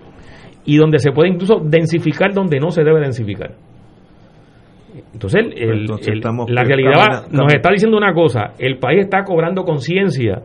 [0.64, 3.52] y donde se puede incluso densificar donde no se debe densificar.
[5.12, 5.46] Entonces,
[6.48, 10.42] la realidad nos está diciendo una cosa, el país está cobrando conciencia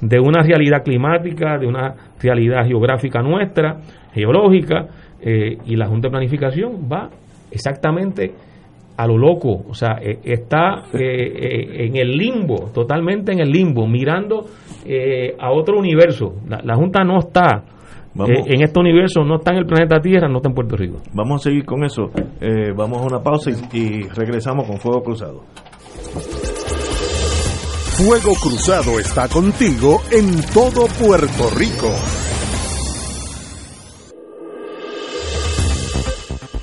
[0.00, 3.78] de una realidad climática, de una realidad geográfica nuestra,
[4.12, 4.86] geológica,
[5.20, 7.10] eh, y la Junta de Planificación va
[7.50, 8.32] exactamente
[8.96, 13.86] a lo loco, o sea, eh, está eh, en el limbo, totalmente en el limbo,
[13.86, 14.44] mirando
[15.38, 16.34] a otro universo.
[16.46, 17.64] la Junta no está
[18.24, 20.98] eh, en este universo no está en el planeta Tierra, no está en Puerto Rico.
[21.12, 22.10] Vamos a seguir con eso.
[22.40, 25.42] Eh, vamos a una pausa y, y regresamos con Fuego Cruzado.
[27.96, 32.25] Fuego Cruzado está contigo en todo Puerto Rico.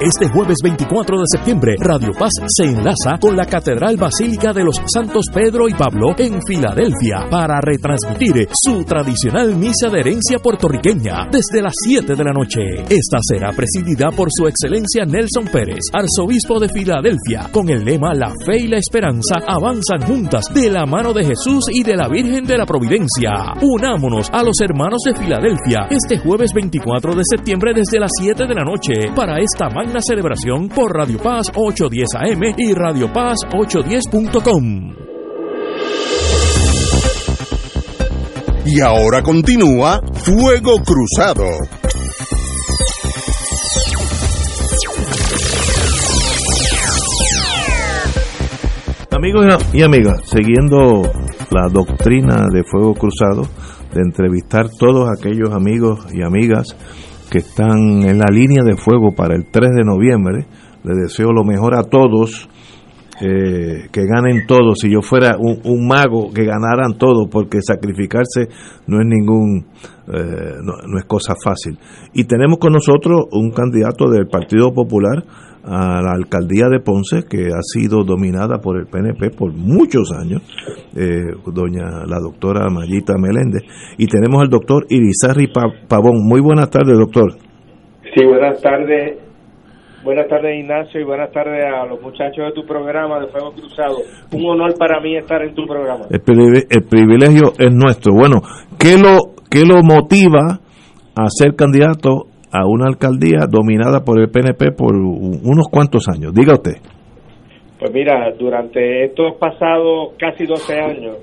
[0.00, 4.80] Este jueves 24 de septiembre, Radio Paz se enlaza con la Catedral Basílica de los
[4.86, 11.60] Santos Pedro y Pablo en Filadelfia para retransmitir su tradicional misa de herencia puertorriqueña desde
[11.60, 12.60] las 7 de la noche.
[12.88, 18.30] Esta será presidida por su excelencia Nelson Pérez, arzobispo de Filadelfia, con el lema La
[18.46, 22.46] fe y la esperanza avanzan juntas de la mano de Jesús y de la Virgen
[22.46, 23.52] de la Providencia.
[23.60, 28.54] Unámonos a los hermanos de Filadelfia este jueves 24 de septiembre desde las 7 de
[28.54, 33.38] la noche para esta magna magna celebración por Radio Paz 810 AM y Radio Paz
[33.50, 34.94] 810.com.
[38.66, 41.44] Y ahora continúa Fuego Cruzado.
[49.10, 51.02] Amigos y amigas, siguiendo
[51.50, 53.48] la doctrina de Fuego Cruzado,
[53.92, 56.76] de entrevistar todos aquellos amigos y amigas
[57.30, 60.46] que están en la línea de fuego para el 3 de noviembre,
[60.82, 62.48] les deseo lo mejor a todos,
[63.20, 64.80] eh, que ganen todos.
[64.80, 68.48] Si yo fuera un, mago, que ganaran todos, porque sacrificarse
[68.86, 69.66] no es ningún,
[70.08, 71.78] eh, no es cosa fácil.
[72.14, 75.22] Y tenemos con nosotros un candidato del Partido Popular,
[75.64, 80.42] a la alcaldía de Ponce, que ha sido dominada por el PNP por muchos años,
[80.96, 83.62] eh, doña la doctora Mayita Meléndez,
[83.98, 85.48] y tenemos al doctor Irizarri
[85.88, 86.26] Pavón.
[86.26, 87.32] Muy buenas tardes, doctor.
[88.14, 89.18] Sí, buenas tardes.
[90.02, 93.98] Buenas tardes, Ignacio, y buenas tardes a los muchachos de tu programa de Fuego Cruzado.
[94.32, 96.06] Un honor para mí estar en tu programa.
[96.08, 96.22] El,
[96.70, 98.14] el privilegio es nuestro.
[98.14, 98.40] Bueno,
[98.78, 100.60] ¿qué lo, qué lo motiva
[101.14, 106.32] a ser candidato a una alcaldía dominada por el PNP por unos cuantos años.
[106.34, 106.76] Diga usted.
[107.78, 111.16] Pues mira, durante estos pasados casi 12 años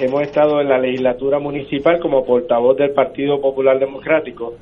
[0.00, 4.54] hemos estado en la legislatura municipal como portavoz del Partido Popular Democrático.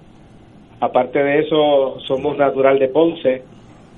[0.80, 3.42] Aparte de eso, somos natural de Ponce,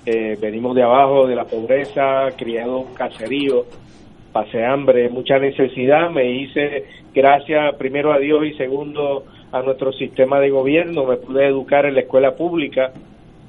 [0.05, 3.64] eh, venimos de abajo, de la pobreza, criado un caserío,
[4.32, 6.84] pasé hambre, mucha necesidad, me hice
[7.14, 11.94] gracias primero a Dios y segundo a nuestro sistema de gobierno, me pude educar en
[11.94, 12.92] la escuela pública,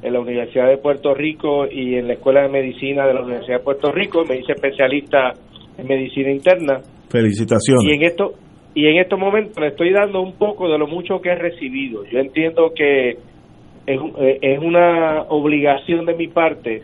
[0.01, 3.59] en la Universidad de Puerto Rico y en la Escuela de Medicina de la Universidad
[3.59, 5.31] de Puerto Rico, me hice especialista
[5.77, 6.81] en medicina interna.
[7.09, 7.85] Felicitaciones.
[7.85, 8.33] Y en esto
[8.75, 12.03] y en estos momentos le estoy dando un poco de lo mucho que he recibido.
[12.05, 16.83] Yo entiendo que es, eh, es una obligación de mi parte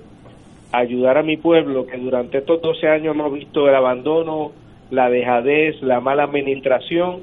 [0.71, 4.51] ayudar a mi pueblo que durante estos 12 años hemos visto el abandono,
[4.91, 7.21] la dejadez, la mala administración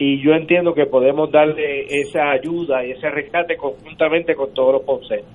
[0.00, 4.82] y yo entiendo que podemos darle esa ayuda y ese rescate conjuntamente con todos los
[4.82, 5.26] ponceños.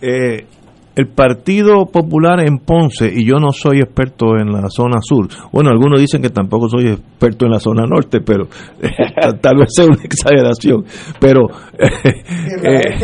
[0.00, 0.44] Eh,
[0.94, 5.70] el Partido Popular en Ponce, y yo no soy experto en la zona sur, bueno,
[5.70, 8.44] algunos dicen que tampoco soy experto en la zona norte, pero
[9.40, 10.84] tal vez sea una exageración,
[11.18, 11.48] pero
[12.62, 12.94] eh,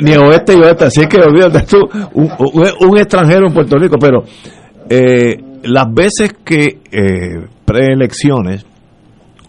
[0.00, 1.80] ni, oeste ni oeste, así que olvídate tú,
[2.14, 4.22] un, extranjero en Puerto Rico, pero
[4.88, 8.64] eh, las veces que eh, preelecciones,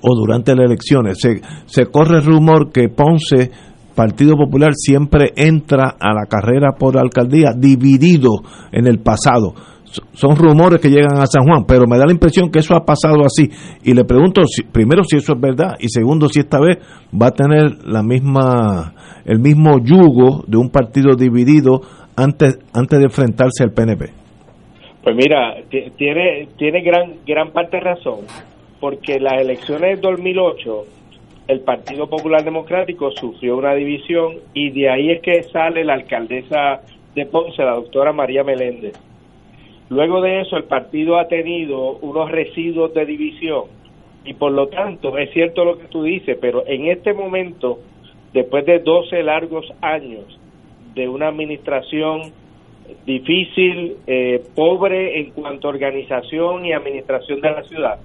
[0.02, 1.18] o durante las elecciones.
[1.20, 3.52] Se, se corre el rumor que Ponce,
[3.96, 8.30] Partido Popular, siempre entra a la carrera por alcaldía dividido
[8.72, 9.54] en el pasado.
[10.14, 12.86] Son rumores que llegan a San Juan, pero me da la impresión que eso ha
[12.86, 13.50] pasado así.
[13.84, 16.78] Y le pregunto, si, primero, si eso es verdad, y segundo, si esta vez
[17.12, 18.94] va a tener la misma,
[19.26, 21.82] el mismo yugo de un partido dividido
[22.16, 24.12] antes, antes de enfrentarse al PNP.
[25.04, 28.20] Pues mira, tiene, tiene gran, gran parte razón
[28.80, 30.86] porque las elecciones de 2008
[31.48, 36.82] el Partido Popular Democrático sufrió una división y de ahí es que sale la alcaldesa
[37.16, 38.94] de Ponce, la doctora María Meléndez.
[39.90, 43.64] Luego de eso el partido ha tenido unos residuos de división
[44.24, 47.80] y por lo tanto es cierto lo que tú dices, pero en este momento,
[48.32, 50.40] después de 12 largos años
[50.94, 52.32] de una administración
[53.08, 58.00] difícil, eh, pobre en cuanto a organización y administración de la ciudad,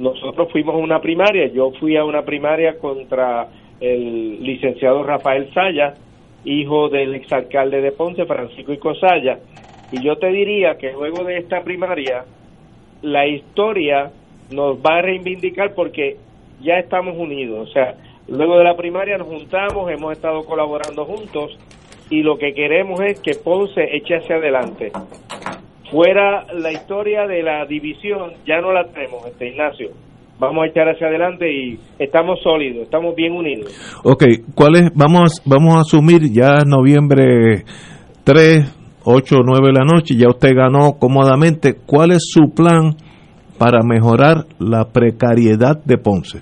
[0.00, 3.48] nosotros fuimos a una primaria, yo fui a una primaria contra
[3.80, 5.94] el licenciado Rafael Saya,
[6.44, 9.38] hijo del exalcalde de Ponce, Francisco Icosaya,
[9.92, 12.24] y yo te diría que luego de esta primaria,
[13.02, 14.10] la historia
[14.50, 16.16] nos va a reivindicar porque
[16.62, 17.94] ya estamos unidos, o sea,
[18.26, 21.58] luego de la primaria nos juntamos, hemos estado colaborando juntos
[22.08, 24.92] y lo que queremos es que Ponce eche hacia adelante
[25.90, 29.90] fuera la historia de la división, ya no la tenemos, este Ignacio.
[30.38, 33.68] Vamos a echar hacia adelante y estamos sólidos, estamos bien unidos.
[34.04, 34.24] Ok,
[34.54, 34.90] ¿cuál es?
[34.94, 37.64] Vamos, vamos a asumir ya noviembre
[38.24, 41.74] 3, 8, 9 de la noche, ya usted ganó cómodamente.
[41.86, 42.94] ¿Cuál es su plan
[43.58, 46.38] para mejorar la precariedad de Ponce?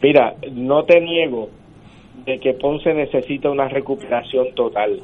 [0.00, 1.48] Mira, no te niego
[2.24, 5.00] de que Ponce necesita una recuperación total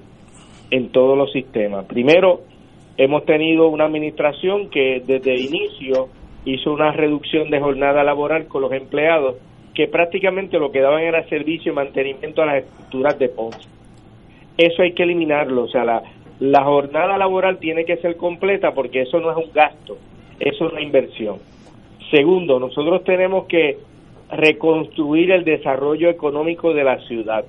[0.71, 1.87] en todos los sistemas.
[1.87, 2.43] Primero,
[2.99, 6.09] Hemos tenido una administración que desde el inicio
[6.45, 9.37] hizo una reducción de jornada laboral con los empleados,
[9.73, 13.69] que prácticamente lo que daban era servicio y mantenimiento a las estructuras de Ponce.
[14.57, 15.85] Eso hay que eliminarlo, o sea,
[16.41, 19.97] la, jornada laboral tiene que ser completa porque eso no es un gasto,
[20.41, 21.37] eso es una inversión.
[22.11, 23.79] Segundo, nosotros tenemos que
[24.33, 27.45] reconstruir el desarrollo económico de la ciudad.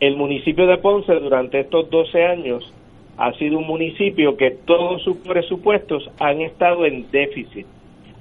[0.00, 2.74] El municipio de Ponce durante estos 12 años
[3.20, 7.66] ha sido un municipio que todos sus presupuestos han estado en déficit.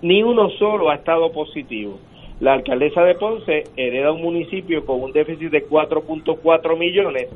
[0.02, 1.98] Ni uno solo ha estado positivo.
[2.42, 7.30] La alcaldesa de Ponce hereda un municipio con un déficit de 4.4 millones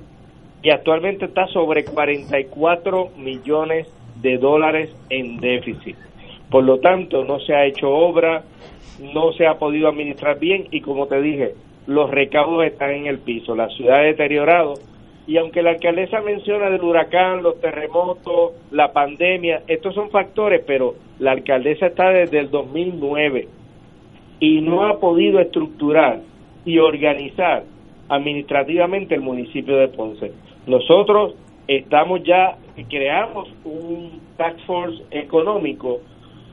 [0.61, 3.87] y actualmente está sobre 44 millones
[4.21, 5.95] de dólares en déficit.
[6.49, 8.43] Por lo tanto, no se ha hecho obra,
[9.13, 11.53] no se ha podido administrar bien y como te dije,
[11.87, 14.73] los recaudos están en el piso, la ciudad ha deteriorado
[15.25, 20.95] y aunque la alcaldesa menciona del huracán, los terremotos, la pandemia, estos son factores, pero
[21.19, 23.47] la alcaldesa está desde el 2009
[24.39, 26.19] y no ha podido estructurar
[26.65, 27.63] y organizar
[28.09, 30.33] administrativamente el municipio de Ponce.
[30.67, 31.35] Nosotros
[31.67, 32.57] estamos ya,
[32.89, 36.01] creamos un task force económico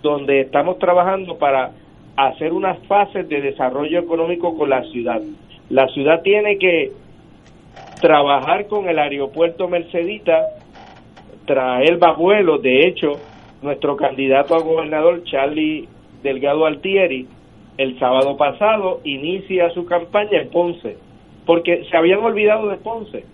[0.02, 1.72] donde estamos trabajando para
[2.16, 5.20] hacer unas fases de desarrollo económico con la ciudad.
[5.68, 6.92] La ciudad tiene que
[8.00, 10.48] trabajar con el aeropuerto Mercedita,
[11.46, 13.12] traer bajuelos, de hecho,
[13.62, 15.88] nuestro candidato a gobernador, Charlie
[16.22, 17.26] Delgado Altieri,
[17.76, 20.96] el sábado pasado inicia su campaña en Ponce,
[21.46, 23.24] porque se habían olvidado de Ponce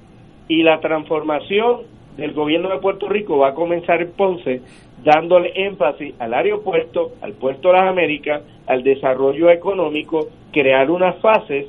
[0.49, 1.83] y la transformación
[2.17, 4.63] del gobierno de Puerto Rico va a comenzar en Ponce
[5.05, 11.67] dándole énfasis al aeropuerto, al puerto de las Américas, al desarrollo económico, crear unas fases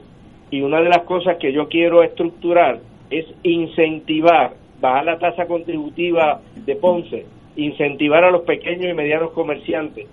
[0.49, 2.79] y una de las cosas que yo quiero estructurar
[3.09, 7.25] es incentivar, bajar la tasa contributiva de Ponce,
[7.55, 10.07] incentivar a los pequeños y medianos comerciantes.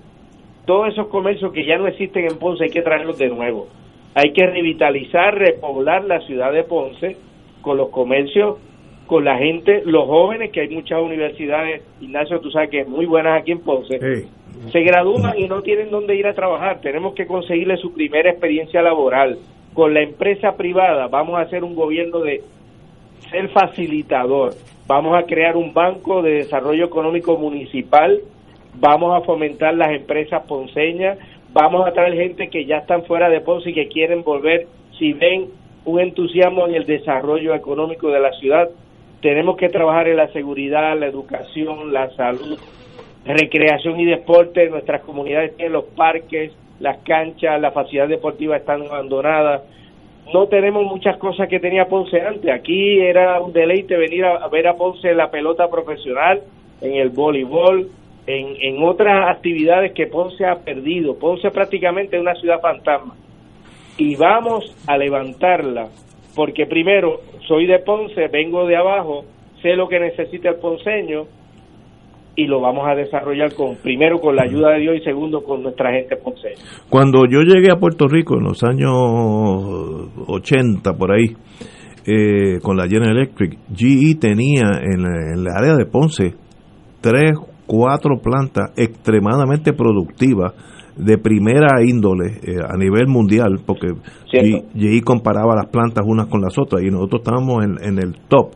[0.67, 3.69] Todos esos comercios que ya no existen en Ponce hay que traerlos de nuevo.
[4.15, 7.17] Hay que revitalizar, repoblar la ciudad de Ponce
[7.61, 8.59] con los comercios,
[9.07, 13.07] con la gente, los jóvenes, que hay muchas universidades, Ignacio, tú sabes que es muy
[13.07, 13.99] buenas aquí en Ponce,
[14.71, 16.81] se gradúan y no tienen dónde ir a trabajar.
[16.81, 19.39] Tenemos que conseguirle su primera experiencia laboral.
[19.75, 22.43] Con la empresa privada vamos a hacer un gobierno de
[23.31, 24.55] ser facilitador.
[24.87, 28.21] Vamos a crear un banco de desarrollo económico municipal,
[28.75, 31.19] vamos a fomentar las empresas ponceñas,
[31.53, 34.67] vamos a traer gente que ya están fuera de Ponce y que quieren volver
[34.99, 35.47] si ven
[35.85, 38.69] un entusiasmo en el desarrollo económico de la ciudad.
[39.23, 42.59] Tenemos que trabajar en la seguridad, la educación, la salud,
[43.25, 44.69] recreación y deporte.
[44.69, 49.63] Nuestras comunidades tienen los parques, las canchas, las facilidades deportivas están abandonadas
[50.33, 52.51] no tenemos muchas cosas que tenía Ponce antes.
[52.51, 56.43] Aquí era un deleite venir a, ver a Ponce en la pelota profesional,
[56.81, 57.91] en el voleibol,
[58.27, 61.19] en, en otras actividades que Ponce ha perdido.
[61.19, 63.15] Ponce prácticamente es una ciudad fantasma.
[63.99, 65.89] Y vamos a levantarla,
[66.35, 69.25] porque primero, soy de Ponce, vengo de abajo,
[69.63, 71.27] sé lo que necesita el ponceño,
[72.37, 75.63] y lo vamos a desarrollar con primero con la ayuda de Dios y segundo con
[75.63, 76.57] nuestra gente ponceña.
[76.89, 78.93] Cuando yo llegué a Puerto Rico en los años
[80.27, 81.37] 80 por ahí
[82.07, 85.05] eh, con la General Electric, GE tenía en,
[85.39, 86.35] el área de Ponce
[87.01, 87.33] tres,
[87.67, 90.53] cuatro plantas extremadamente productivas
[90.97, 93.89] de primera índole eh, a nivel mundial, porque
[94.31, 98.53] GE, comparaba las plantas unas con las otras y nosotros estábamos en, en el top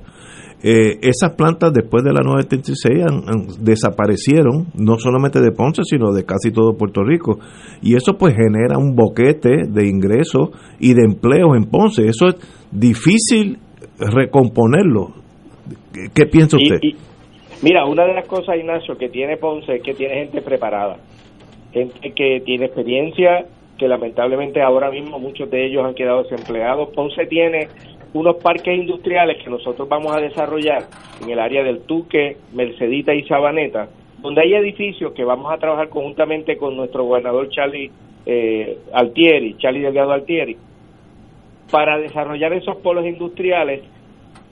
[0.60, 6.50] eh, esas plantas después de la 936 desaparecieron, no solamente de Ponce, sino de casi
[6.50, 7.38] todo Puerto Rico.
[7.80, 12.06] Y eso pues genera un boquete de ingresos y de empleos en Ponce.
[12.06, 12.36] Eso es
[12.72, 13.58] difícil
[13.98, 15.14] recomponerlo.
[16.14, 16.80] ¿Qué, piensa usted?
[17.62, 20.96] mira, una de las cosas, Ignacio, que tiene Ponce es que tiene gente preparada,
[21.72, 23.46] gente que tiene experiencia,
[23.78, 26.88] que lamentablemente ahora mismo muchos de ellos han quedado desempleados.
[26.94, 27.68] Ponce tiene
[28.14, 30.84] unos parques industriales que nosotros vamos a desarrollar
[31.22, 33.88] en el área del Tuque, Mercedita y Sabaneta,
[34.20, 37.90] donde hay edificios que vamos a trabajar conjuntamente con nuestro gobernador Charlie
[38.26, 40.56] eh, Altieri, Charlie Delgado Altieri,
[41.70, 43.82] para desarrollar esos polos industriales.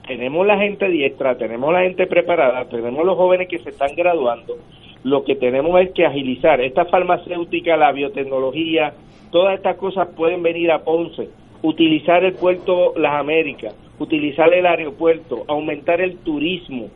[0.07, 4.55] Tenemos la gente diestra, tenemos la gente preparada, tenemos los jóvenes que se están graduando.
[5.03, 8.93] Lo que tenemos es que agilizar esta farmacéutica, la biotecnología,
[9.31, 11.27] todas estas cosas pueden venir a Ponce
[11.61, 16.87] utilizar el puerto Las Américas, utilizar el aeropuerto, aumentar el turismo,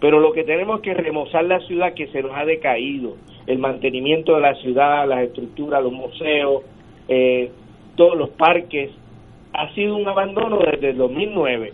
[0.00, 3.16] pero lo que tenemos que remozar la ciudad que se nos ha decaído,
[3.46, 6.62] el mantenimiento de la ciudad, las estructuras, los museos,
[7.08, 7.50] eh,
[7.96, 8.90] todos los parques,
[9.52, 11.72] ha sido un abandono desde el 2009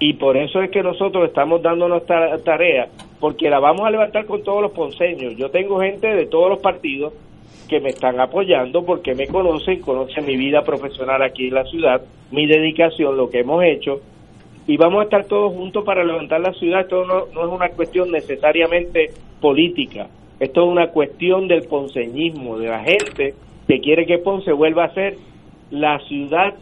[0.00, 2.88] y por eso es que nosotros estamos dando nuestra tarea,
[3.18, 5.36] porque la vamos a levantar con todos los ponceños.
[5.36, 7.14] Yo tengo gente de todos los partidos
[7.68, 12.00] que me están apoyando porque me conocen, conocen mi vida profesional aquí en la ciudad,
[12.30, 14.00] mi dedicación, lo que hemos hecho,
[14.66, 16.80] y vamos a estar todos juntos para levantar la ciudad.
[16.80, 20.08] Esto no, no es una cuestión necesariamente política,
[20.40, 23.34] esto es una cuestión del ponceñismo, de la gente
[23.66, 25.16] que quiere que Ponce vuelva a ser
[25.70, 26.54] la ciudad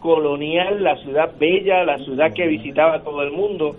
[0.00, 3.76] colonial, la ciudad bella, la ciudad que visitaba todo el mundo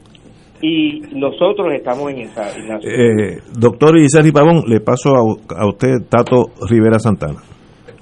[0.63, 2.47] y nosotros estamos en esa.
[2.81, 7.41] Eh, doctor Isari Pavón, le paso a, usted, Tato Rivera Santana.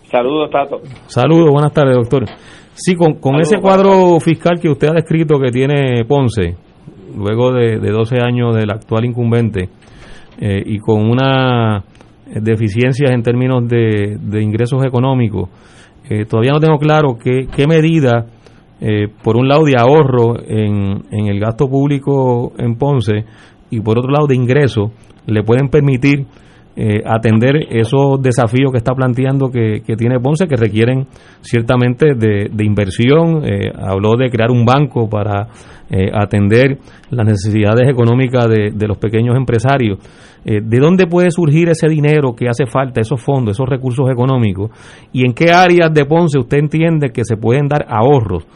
[0.03, 0.79] Saludos, Tato.
[1.07, 2.25] Saludos, buenas tardes, doctor.
[2.73, 6.55] Sí, con, ese cuadro fiscal que usted ha descrito que tiene Ponce,
[7.17, 9.69] luego de, de 12 años del actual incumbente,
[10.39, 11.83] y con una
[12.27, 15.49] deficiencias en términos de, ingresos económicos,
[16.29, 18.27] todavía no tengo claro qué, qué medida,
[19.23, 23.25] por un lado de ahorro en, en el gasto público en Ponce
[23.69, 24.91] y por otro lado de ingresos,
[25.25, 26.25] le pueden permitir
[26.75, 31.07] eh, atender esos desafíos que está planteando que, tiene Ponce, que requieren
[31.41, 33.43] ciertamente de, inversión.
[33.45, 35.47] Eh, habló de crear un banco para
[35.89, 36.77] eh, atender
[37.09, 39.99] las necesidades económicas de, de los pequeños empresarios.
[40.43, 44.71] ¿De dónde puede surgir ese dinero que hace falta, esos fondos, esos recursos económicos?
[45.13, 48.47] ¿Y en qué áreas de Ponce usted entiende que se pueden dar ahorros?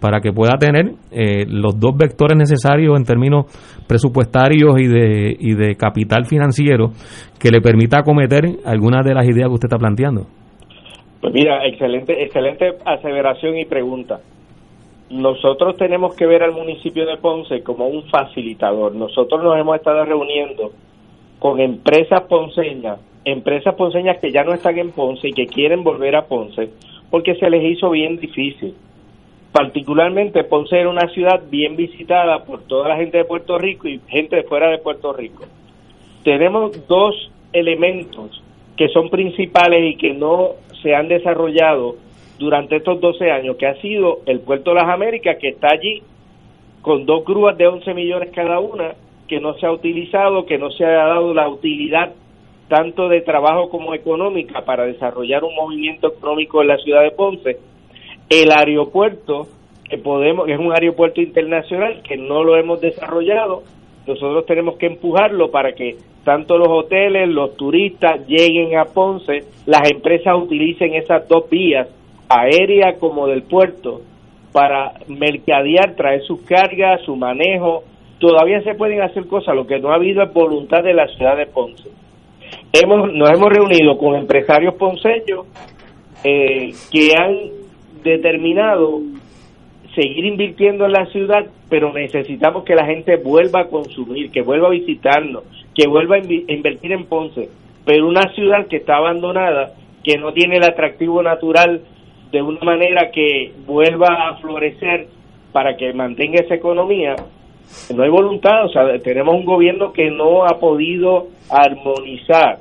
[0.00, 3.46] Para que pueda tener eh, los dos vectores necesarios en términos
[3.86, 6.90] presupuestarios y de, y de capital financiero
[7.38, 10.22] que le permita acometer algunas de las ideas que usted está planteando.
[11.20, 14.20] Pues mira, excelente, excelente aseveración y pregunta.
[15.10, 18.94] Nosotros tenemos que ver al municipio de Ponce como un facilitador.
[18.94, 20.70] Nosotros nos hemos estado reuniendo
[21.38, 26.16] con empresas ponceñas, empresas ponceñas que ya no están en Ponce y que quieren volver
[26.16, 26.70] a Ponce,
[27.10, 28.74] porque se les hizo bien difícil
[29.52, 34.00] particularmente Ponce era una ciudad bien visitada por toda la gente de Puerto Rico y
[34.08, 35.44] gente de fuera de Puerto Rico.
[36.22, 38.42] Tenemos dos elementos
[38.76, 40.50] que son principales y que no
[40.82, 41.96] se han desarrollado
[42.38, 46.02] durante estos 12 años, que ha sido el Puerto de las Américas, que está allí
[46.80, 48.94] con dos grúas de 11 millones cada una,
[49.28, 52.12] que no se ha utilizado, que no se ha dado la utilidad
[52.68, 57.58] tanto de trabajo como económica para desarrollar un movimiento económico en la ciudad de Ponce
[58.30, 59.48] el aeropuerto
[59.88, 63.62] que podemos es un aeropuerto internacional que no lo hemos desarrollado
[64.06, 69.90] nosotros tenemos que empujarlo para que tanto los hoteles los turistas lleguen a Ponce las
[69.90, 71.88] empresas utilicen esas dos vías
[72.28, 74.00] aérea como del puerto
[74.52, 77.84] para mercadear traer sus cargas su manejo.
[78.18, 81.36] Todavía se pueden hacer cosas lo que no ha habido es voluntad de la ciudad
[81.36, 81.88] de Ponce.
[82.72, 85.46] Hemos nos hemos reunido con empresarios ponceños
[86.24, 87.59] eh, que han
[88.02, 89.00] determinado
[89.94, 94.68] seguir invirtiendo en la ciudad, pero necesitamos que la gente vuelva a consumir, que vuelva
[94.68, 95.44] a visitarnos,
[95.74, 96.18] que vuelva a
[96.52, 97.48] invertir en Ponce.
[97.84, 99.72] Pero una ciudad que está abandonada,
[100.04, 101.82] que no tiene el atractivo natural
[102.30, 105.08] de una manera que vuelva a florecer
[105.52, 107.16] para que mantenga esa economía,
[107.94, 112.58] no hay voluntad, o sea, tenemos un gobierno que no ha podido armonizar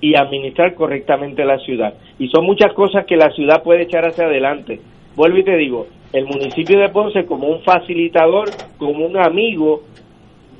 [0.00, 1.94] y administrar correctamente la ciudad.
[2.18, 4.80] Y son muchas cosas que la ciudad puede echar hacia adelante.
[5.14, 8.48] Vuelvo y te digo, el municipio de Ponce como un facilitador,
[8.78, 9.82] como un amigo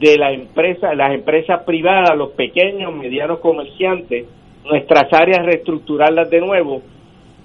[0.01, 4.27] de la empresa, las empresas privadas, los pequeños, medianos comerciantes,
[4.65, 6.83] nuestras áreas reestructurarlas de nuevo,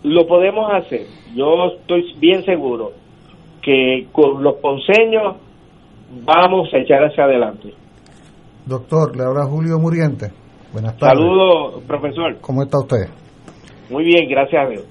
[0.03, 1.01] lo podemos hacer.
[1.33, 2.91] Yo estoy bien seguro
[3.61, 5.35] que con los ponceños
[6.23, 7.73] vamos a echar hacia adelante.
[8.65, 10.44] Doctor, le habla Julio Muriente.
[10.75, 11.19] Buenas tardes.
[11.19, 12.37] Saludos, profesor.
[12.41, 13.07] ¿Cómo está usted?
[13.89, 14.83] Muy bien, gracias a Dios.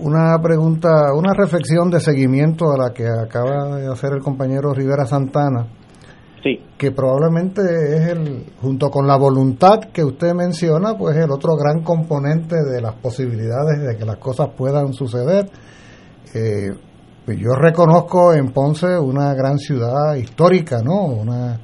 [0.00, 5.04] Una pregunta, una reflexión de seguimiento a la que acaba de hacer el compañero Rivera
[5.04, 5.68] Santana.
[6.42, 6.58] Sí.
[6.76, 11.84] Que probablemente es el, junto con la voluntad que usted menciona, pues el otro gran
[11.84, 15.48] componente de las posibilidades de que las cosas puedan suceder.
[16.34, 16.70] Eh,
[17.24, 21.04] pues yo reconozco en Ponce una gran ciudad histórica, ¿no?
[21.04, 21.60] Una,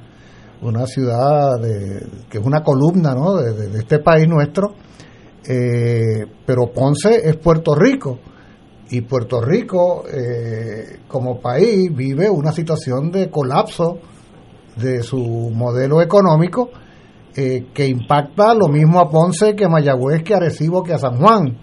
[0.67, 4.73] una ciudad de, que es una columna de, este país nuestro,
[5.47, 8.19] eh, pero Ponce es Puerto Rico
[8.89, 13.99] y Puerto Rico eh, como país vive una situación de colapso
[14.75, 16.69] de su modelo económico
[17.35, 20.99] eh, que impacta lo mismo a Ponce que a Mayagüez, que a Arecibo, que a
[20.99, 21.57] San Juan.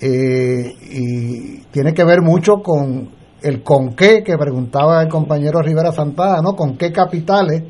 [0.00, 6.40] y tiene que ver mucho con el con qué que preguntaba el compañero Rivera Santana,
[6.42, 6.54] ¿no?
[6.54, 7.62] Con qué capitales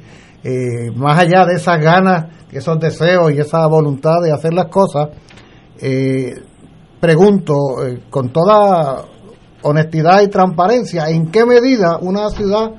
[0.44, 5.08] eh, más allá de esas ganas, esos deseos y esa voluntad de hacer las cosas,
[5.80, 6.32] eh,
[7.00, 7.54] pregunto
[7.84, 9.04] eh, con toda
[9.62, 12.70] honestidad y transparencia, ¿en qué medida una ciudad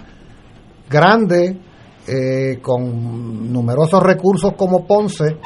[0.89, 1.59] grande,
[2.63, 5.37] con numerosos recursos como Ponce,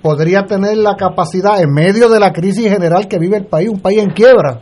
[0.00, 3.80] podría tener la capacidad, en medio de la crisis general que vive el país, un
[3.80, 4.60] país en quiebra?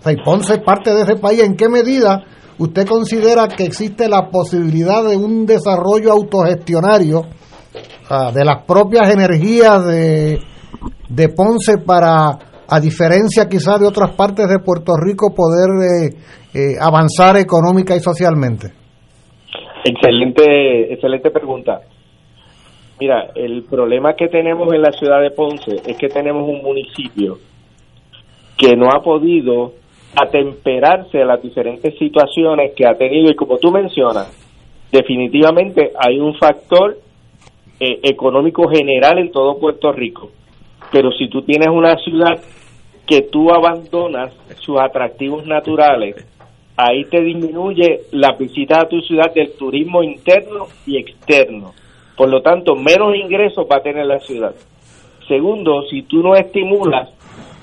[0.00, 2.24] O sea, y Ponce parte de ese país, ¿en qué medida
[2.58, 7.22] ¿Usted considera que existe la posibilidad de un desarrollo autogestionario
[8.08, 10.38] ah, de las propias energías de,
[11.08, 16.16] de, Ponce para, a diferencia quizás de otras partes de Puerto Rico, poder eh,
[16.54, 18.68] eh, avanzar económica y socialmente?
[19.84, 21.80] Excelente, excelente pregunta.
[23.00, 27.38] Mira, el problema que tenemos en la ciudad de Ponce es que tenemos un municipio
[28.56, 29.72] que no ha podido
[30.16, 34.30] atemperarse a las diferentes situaciones que ha tenido y como tú mencionas,
[34.92, 36.98] definitivamente hay un factor
[37.80, 40.30] eh, económico general en todo Puerto Rico.
[40.92, 42.40] Pero si tú tienes una ciudad
[43.06, 46.26] que tú abandonas sus atractivos naturales,
[46.76, 51.72] ahí te disminuye la visita a tu ciudad del turismo interno y externo.
[52.16, 54.54] Por lo tanto, menos ingresos va a tener la ciudad.
[55.26, 57.10] Segundo, si tú no estimulas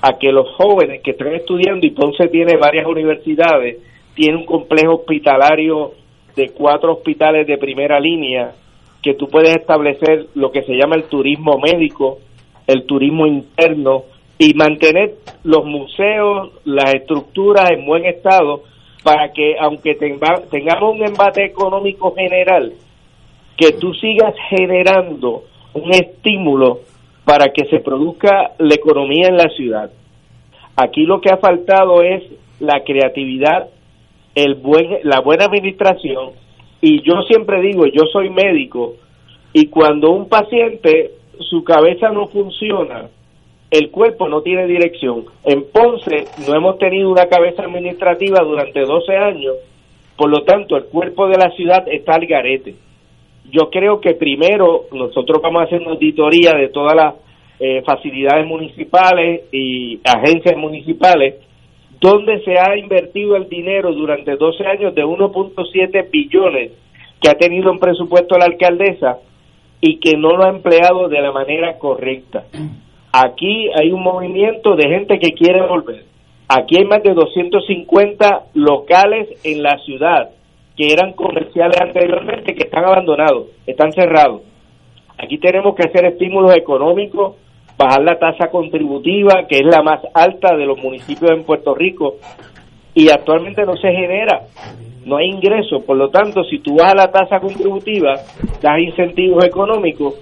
[0.02, 3.78] a que los jóvenes que están estudiando, y Ponce tiene varias universidades,
[4.14, 5.92] tiene un complejo hospitalario
[6.34, 8.52] de cuatro hospitales de primera línea,
[9.00, 12.18] que tú puedes establecer lo que se llama el turismo médico,
[12.66, 14.02] el turismo interno,
[14.38, 15.14] y mantener
[15.44, 18.64] los museos, las estructuras en buen estado,
[19.04, 22.72] para que aunque tengamos un embate económico general,
[23.56, 26.80] que tú sigas generando un estímulo
[27.24, 29.90] para que se produzca la economía en la ciudad.
[30.76, 32.22] Aquí lo que ha faltado es
[32.60, 33.68] la creatividad,
[34.34, 36.30] la buena administración
[36.80, 38.94] y yo siempre digo, yo soy médico
[39.52, 43.08] y cuando un paciente su cabeza no funciona,
[43.70, 45.24] el cuerpo no tiene dirección.
[45.44, 49.54] En Ponce no hemos tenido una cabeza administrativa durante 12 años,
[50.16, 52.74] por lo tanto el cuerpo de la ciudad está al garete.
[53.50, 57.14] Yo creo que primero nosotros vamos a hacer una auditoría de todas las
[57.58, 61.34] eh, facilidades municipales y agencias municipales
[62.00, 66.72] donde se ha invertido el dinero durante 12 años de 1.7 billones
[67.20, 69.18] que ha tenido en presupuesto la alcaldesa
[69.80, 72.44] y que no lo ha empleado de la manera correcta.
[73.12, 76.04] Aquí hay un movimiento de gente que quiere volver.
[76.48, 80.30] Aquí hay más de 250 locales en la ciudad
[80.82, 84.42] que eran comerciales anteriormente que están abandonados, están cerrados.
[85.16, 87.36] Aquí tenemos que hacer estímulos económicos,
[87.78, 92.16] bajar la tasa contributiva, que es la más alta de los municipios en Puerto Rico,
[92.94, 94.40] y actualmente no se genera,
[95.04, 95.84] no hay ingresos.
[95.84, 98.14] Por lo tanto, si tú bajas la tasa contributiva,
[98.60, 100.14] das incentivos económicos,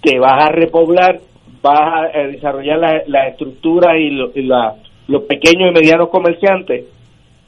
[0.00, 1.20] te vas a repoblar
[1.62, 6.86] vas a desarrollar las la estructuras y, los pequeños y medianos comerciantes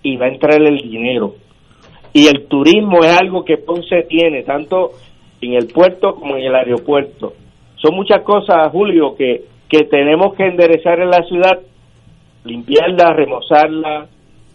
[0.03, 1.37] y va a entrar el dinero.
[2.13, 4.91] Y el turismo es algo que Ponce tiene, tanto
[5.41, 7.33] en el puerto como en el aeropuerto.
[7.77, 11.59] Son muchas cosas, Julio, que, que tenemos que enderezar en la ciudad,
[12.45, 14.07] limpiarla, remozarla,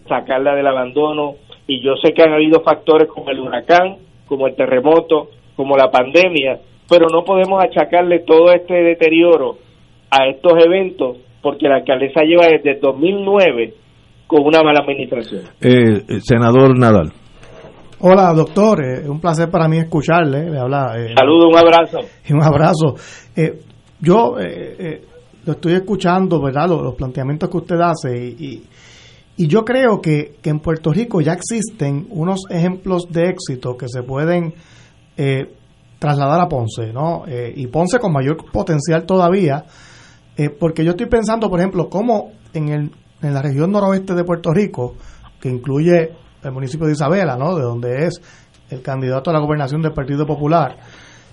[0.08, 1.36] sacarla del abandono.
[1.68, 3.98] Y yo sé que han habido factores como el huracán,
[4.28, 9.58] como el terremoto, como la pandemia, pero no podemos achacarle todo este deterioro
[10.10, 13.74] a estos eventos porque la alcaldesa lleva desde 2009
[14.28, 15.44] con una mala administración.
[15.62, 17.12] Eh, eh, senador Nadal.
[18.00, 18.84] Hola, doctor.
[18.84, 20.50] Es eh, un placer para mí escucharle.
[20.50, 20.94] Le habla.
[21.18, 21.98] Saludos, un abrazo.
[22.28, 22.96] Y un abrazo.
[24.00, 24.36] yo
[25.46, 26.68] lo estoy escuchando, ¿verdad?
[26.68, 28.64] Los, planteamientos que usted hace y,
[29.38, 33.88] y, yo creo que, que, en Puerto Rico ya existen unos ejemplos de éxito que
[33.88, 34.54] se pueden
[36.00, 37.24] trasladar a Ponce, ¿no?
[37.28, 39.66] Eh, y Ponce con mayor potencial todavía,
[40.36, 42.92] eh, porque yo estoy pensando, por ejemplo, cómo en, el,
[43.22, 44.96] en la región noroeste de Puerto Rico,
[45.40, 46.12] que incluye
[46.48, 47.56] el municipio de Isabela, ¿no?
[47.56, 48.22] De donde es
[48.70, 50.78] el candidato a la gobernación del Partido Popular,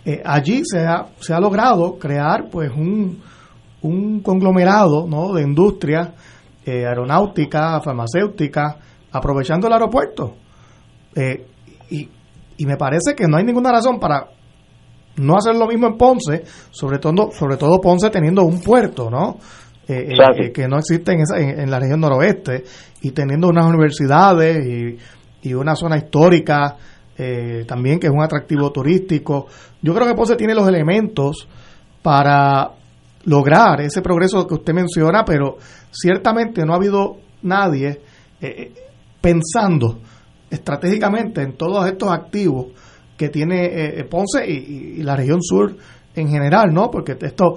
[0.04, 3.22] eh, allí se ha, se ha logrado crear, pues, un,
[3.82, 5.32] un conglomerado, ¿no?
[5.32, 6.14] De industria
[6.66, 8.78] aeronáutica, farmacéutica,
[9.12, 10.34] aprovechando el aeropuerto.
[11.90, 12.08] y,
[12.56, 14.28] y me parece que no hay ninguna razón para
[15.16, 19.38] no hacer lo mismo en Ponce, sobre todo, sobre todo Ponce teniendo un puerto, ¿no?
[19.86, 22.64] Eh, eh, eh, que no existe en, en, la región noroeste
[23.02, 24.98] y teniendo unas universidades y,
[25.48, 26.76] y una zona histórica
[27.66, 29.46] también que es un atractivo turístico.
[29.82, 31.46] Yo creo que Ponce tiene los elementos
[32.02, 32.72] para
[33.24, 35.58] lograr ese progreso que usted menciona, pero
[35.92, 38.00] ciertamente no ha habido nadie
[39.20, 40.00] pensando
[40.50, 42.66] estratégicamente en todos estos activos
[43.16, 45.76] que tiene eh, eh, Ponce y, la región sur
[46.14, 46.90] en general, ¿no?
[46.90, 47.54] Porque esto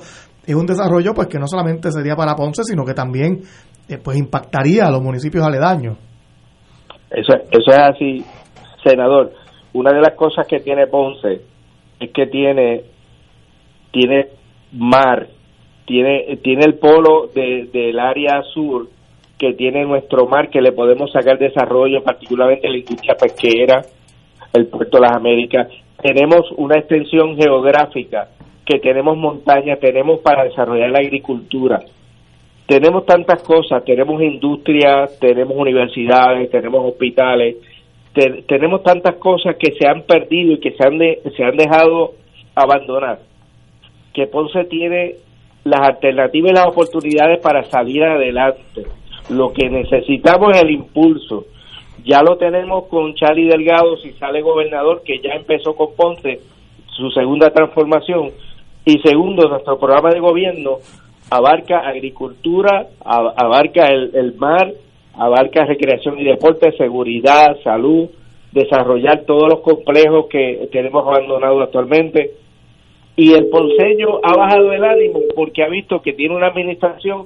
[0.48, 3.42] es un desarrollo pues que no solamente sería para Ponce, sino que también
[3.90, 5.98] eh, pues impactaría a los municipios aledaños.
[7.12, 8.24] Eso, eso es así,
[8.84, 9.34] senador.
[9.74, 11.42] Una de las cosas que tiene Ponce
[12.00, 12.84] es que tiene
[13.92, 14.28] tiene
[14.72, 15.28] mar,
[15.86, 18.88] tiene tiene el polo de, del área sur
[19.38, 23.82] que tiene nuestro mar que le podemos sacar desarrollo, particularmente la industria pesquera,
[24.54, 25.68] el puerto de las Américas.
[26.02, 28.30] Tenemos una extensión geográfica
[28.68, 31.80] que tenemos montañas, tenemos para desarrollar la agricultura.
[32.66, 37.56] Tenemos tantas cosas, tenemos industrias, tenemos universidades, tenemos hospitales,
[38.46, 42.16] tenemos tantas cosas que se han perdido y que se han, se han dejado
[42.56, 43.20] abandonar.
[44.14, 45.16] Que Ponce tiene
[45.64, 48.84] las alternativas y las oportunidades para salir adelante.
[49.30, 51.46] Lo que necesitamos es el impulso,
[52.04, 56.40] ya lo tenemos con Charlie Delgado, si sale gobernador, que ya empezó con Ponce,
[56.96, 58.32] su segunda transformación.
[58.88, 60.78] Y segundo, nuestro programa de gobierno
[61.30, 64.72] abarca agricultura, abarca el, mar,
[65.14, 68.08] abarca recreación y deporte, seguridad, salud,
[68.54, 72.32] desarrollar todos los complejos que tenemos abandonados actualmente.
[73.18, 77.26] Y el Ponceño ha bajado el ánimo porque ha visto que tiene una administración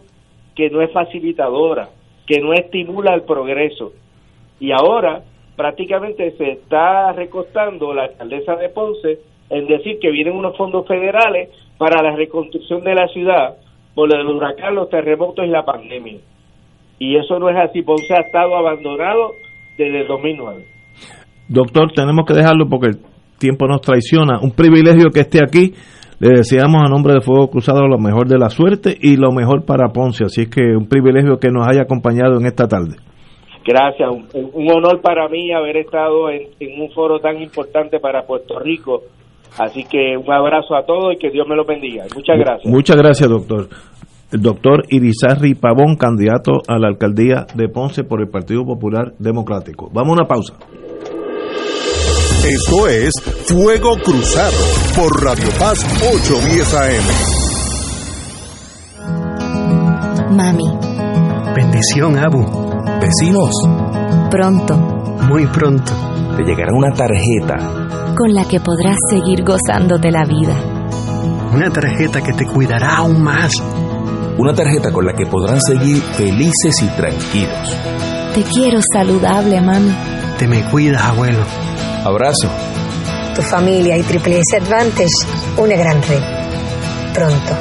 [0.55, 1.89] que no es facilitadora,
[2.25, 3.93] que no estimula el progreso.
[4.59, 5.21] Y ahora
[5.55, 11.49] prácticamente se está recostando la alcaldesa de Ponce en decir que vienen unos fondos federales
[11.78, 13.57] para la reconstrucción de la ciudad
[13.94, 16.19] por el huracán, los terremotos y la pandemia.
[16.99, 17.82] Y eso no es así.
[17.82, 19.32] Ponce ha estado abandonado
[19.78, 20.64] desde el 2009.
[21.49, 22.98] Doctor, tenemos que dejarlo porque el
[23.40, 24.40] tiempo nos traiciona.
[24.40, 25.73] Un privilegio que esté aquí.
[26.19, 29.65] Le deseamos a nombre de Fuego Cruzado lo mejor de la suerte y lo mejor
[29.65, 30.23] para Ponce.
[30.23, 32.95] Así es que un privilegio que nos haya acompañado en esta tarde.
[33.65, 36.49] Gracias, un, honor para mí haber estado en,
[36.80, 39.02] un foro tan importante para Puerto Rico.
[39.57, 42.06] Así que un abrazo a todos y que Dios me lo bendiga.
[42.15, 42.72] Muchas gracias.
[42.72, 43.68] Muchas gracias, doctor.
[44.32, 49.90] El doctor Irizarri Pavón, candidato a la alcaldía de Ponce por el Partido Popular Democrático.
[49.94, 50.53] Vamos a una pausa.
[52.48, 53.11] Esto es
[53.45, 54.57] Fuego Cruzado
[54.95, 57.41] por Radio Paz 810 AM.
[60.36, 60.64] Mami.
[61.53, 62.41] Bendición, Abu.
[63.02, 63.53] Vecinos.
[64.32, 64.76] Pronto.
[65.30, 65.91] Muy pronto.
[66.38, 67.90] Te llegará una tarjeta.
[68.15, 70.53] Con la que podrás seguir gozando de la vida.
[71.53, 73.51] Una tarjeta que te cuidará aún más.
[74.38, 77.77] Una tarjeta con la que podrán seguir felices y tranquilos.
[78.33, 79.91] Te quiero saludable, mami.
[80.38, 81.43] Te me cuidas, abuelo.
[82.03, 82.49] Abrazo.
[83.35, 86.21] Tu familia y Triple S Advantage, una gran red.
[87.13, 87.55] Pronto.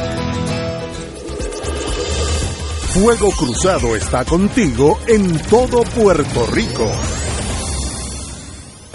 [2.92, 6.90] Fuego Cruzado está contigo en todo Puerto Rico.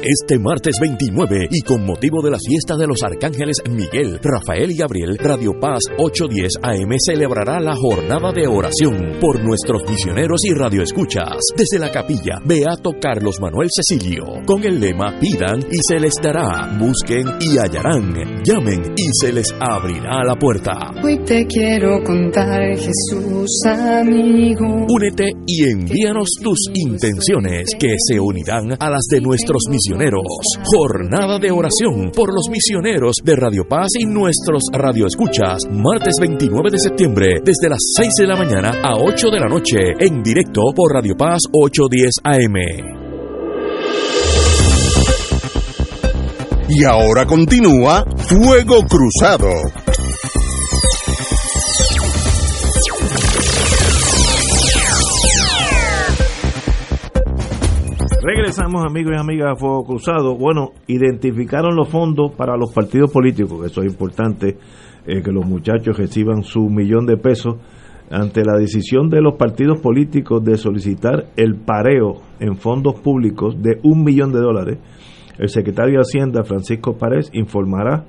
[0.00, 4.76] Este martes 29 y con motivo de la fiesta de los arcángeles Miguel, Rafael y
[4.76, 11.38] Gabriel, Radio Paz 810 AM celebrará la jornada de oración por nuestros misioneros y radioescuchas
[11.56, 16.78] desde la capilla Beato Carlos Manuel Cecilio con el lema Pidan y se les dará,
[16.78, 20.92] busquen y hallarán, llamen y se les abrirá la puerta.
[21.02, 24.86] Hoy te quiero contar Jesús amigo.
[24.88, 29.87] Únete y envíanos tus intenciones que se unirán a las de nuestros misioneros
[30.64, 35.62] Jornada de oración por los misioneros de Radio Paz y nuestros radioescuchas.
[35.70, 39.78] Martes 29 de septiembre, desde las 6 de la mañana a 8 de la noche,
[39.98, 42.98] en directo por Radio Paz 810 AM.
[46.68, 49.48] Y ahora continúa Fuego Cruzado.
[58.20, 60.36] Regresamos amigos y amigas a Fuego Cruzado.
[60.36, 64.56] Bueno, identificaron los fondos para los partidos políticos, eso es importante,
[65.06, 67.56] eh, que los muchachos reciban su millón de pesos
[68.10, 73.78] ante la decisión de los partidos políticos de solicitar el pareo en fondos públicos de
[73.84, 74.78] un millón de dólares.
[75.38, 78.04] El secretario de Hacienda, Francisco Párez, informará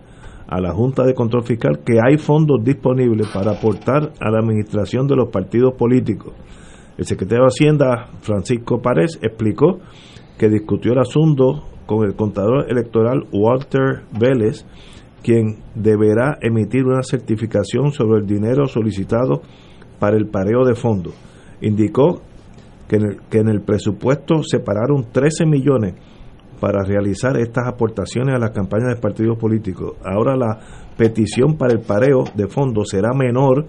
[0.48, 5.06] a la Junta de Control Fiscal que hay fondos disponibles para aportar a la administración
[5.06, 6.34] de los partidos políticos.
[7.00, 9.80] El secretario de Hacienda, Francisco Párez, explicó
[10.38, 14.66] que discutió el asunto con el contador electoral Walter Vélez,
[15.24, 19.42] quien deberá emitir una certificación sobre el dinero solicitado
[19.98, 21.14] para el pareo de fondos.
[21.62, 22.22] Indicó
[22.90, 25.94] que en el, que en el presupuesto separaron 13 millones
[26.60, 29.96] para realizar estas aportaciones a las campañas de partidos políticos.
[30.04, 30.60] Ahora la
[30.98, 33.68] petición para el pareo de fondos será menor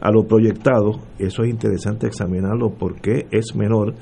[0.00, 1.00] a lo proyectado.
[1.18, 3.94] Eso es interesante examinarlo porque es menor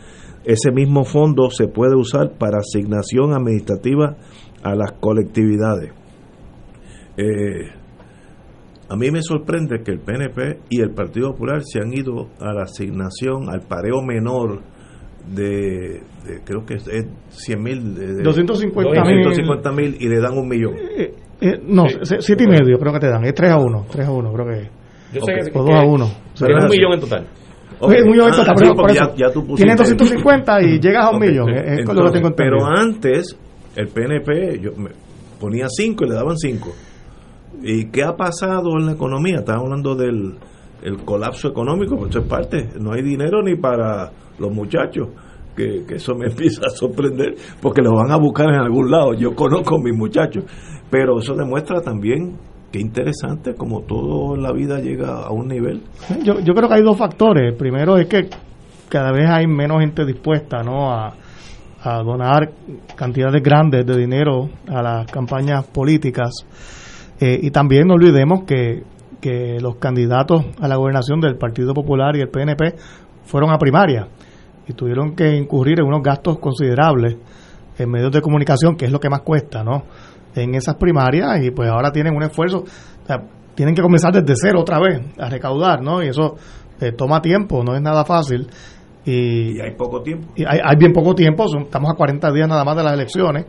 [0.48, 4.16] ese mismo fondo se puede usar para asignación administrativa
[4.62, 5.92] a las colectividades.
[7.18, 7.68] Eh,
[8.88, 12.54] a mí me sorprende que el PNP y el Partido Popular se han ido a
[12.54, 14.62] la asignación, al pareo menor
[15.34, 16.00] de,
[16.46, 16.88] creo que es,
[17.28, 20.76] 100 mil, 250 mil y le dan un millón.
[20.76, 21.12] Eh,
[21.42, 24.10] eh, no, siete y medio creo que te dan, es 3 a 1, 3 a
[24.12, 24.77] 1 creo que es.
[25.12, 26.04] Yo sé que, o 2 a 1.
[26.04, 27.26] es un millón en total.
[27.80, 28.02] Okay.
[28.02, 31.48] un millón en total, ah, por eso, ya, tienes 250 y llegas a un millón,
[31.50, 33.38] es, lo que tengo Pero antes,
[33.76, 34.90] el PNP yo me
[35.38, 36.68] ponía 5 y le daban 5.
[37.62, 39.38] ¿Y qué ha pasado en la economía?
[39.38, 40.38] Estamos hablando del
[40.82, 45.08] el colapso económico, pues eso es parte, no hay dinero ni para los muchachos,
[45.56, 49.34] que, eso me empieza a sorprender, porque lo van a buscar en algún lado, yo
[49.34, 50.44] conozco a mis muchachos,
[50.90, 52.36] pero eso demuestra también
[52.70, 55.82] que interesante como todo la vida llega a un nivel.
[56.22, 58.28] Yo, creo que hay dos factores, primero es que
[58.88, 60.90] cada vez hay menos gente dispuesta ¿no?
[60.90, 61.14] a,
[61.82, 62.50] a donar
[62.96, 66.30] cantidades grandes de dinero a las campañas políticas.
[67.20, 68.82] Eh, y también no olvidemos que
[69.20, 72.74] que los candidatos a la gobernación del Partido Popular y el PNP
[73.24, 74.08] fueron a primaria
[74.66, 77.16] y tuvieron que incurrir en unos gastos considerables
[77.78, 79.84] en medios de comunicación, que es lo que más cuesta, ¿no?
[80.42, 82.64] En esas primarias y pues ahora tienen un esfuerzo,
[83.54, 86.02] tienen que comenzar desde cero otra vez a recaudar, ¿no?
[86.02, 86.36] Y eso
[86.80, 88.48] eh, toma tiempo, no es nada fácil.
[89.04, 90.28] Y, hay poco tiempo.
[90.36, 93.46] Y hay, hay bien poco tiempo, estamos a 40 días nada más de las elecciones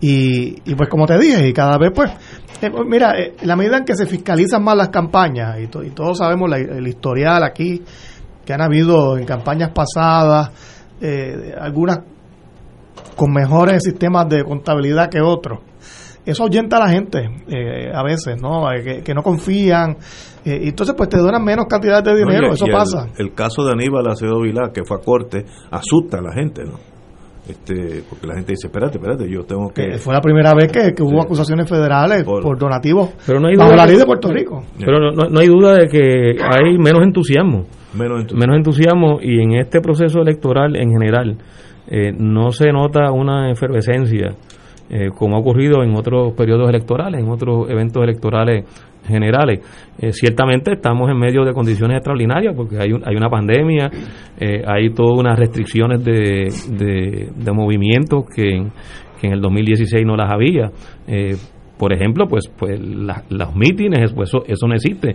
[0.00, 2.10] y, y, pues como te dije, y cada vez pues,
[2.62, 6.18] eh, mira, eh, la medida en que se fiscalizan más las campañas, y, y todos
[6.18, 7.82] sabemos el historial aquí,
[8.44, 10.50] que han habido en campañas pasadas,
[11.00, 12.00] eh, algunas
[13.16, 15.58] con mejores sistemas de contabilidad que otros,
[16.30, 17.18] eso ahuyenta a la gente
[17.92, 18.66] a veces, ¿no?
[19.04, 19.96] Que, no confían,
[20.44, 23.08] y entonces pues te donan menos cantidades de dinero, eso pasa.
[23.16, 26.78] El, caso de Aníbal Acevedo Vilá, que fue a corte, asusta a la gente, ¿no?
[27.48, 29.98] este porque la gente dice, espérate, espérate, yo tengo que...
[29.98, 33.86] fue la primera vez que, hubo acusaciones federales por, donativos pero no hay bajo la
[33.86, 34.64] ley de Puerto Rico.
[34.78, 37.64] Pero no, no, hay duda de que hay menos entusiasmo.
[37.94, 39.18] Menos entusiasmo.
[39.22, 41.38] y en este proceso electoral en general
[41.88, 44.34] eh, no se nota una efervescencia
[44.90, 48.64] eh, como ha ocurrido en otros periodos electorales, en otros eventos electorales
[49.08, 49.60] generales.
[49.98, 53.90] Eh, ciertamente estamos en medio de condiciones extraordinarias porque hay, hay una pandemia,
[54.38, 58.70] eh, hay todas unas restricciones de, de, movimientos que en,
[59.20, 60.70] que en el 2016 no las había.
[61.06, 61.34] Eh,
[61.78, 65.14] por ejemplo, pues pues los mítines, pues eso, eso no existe.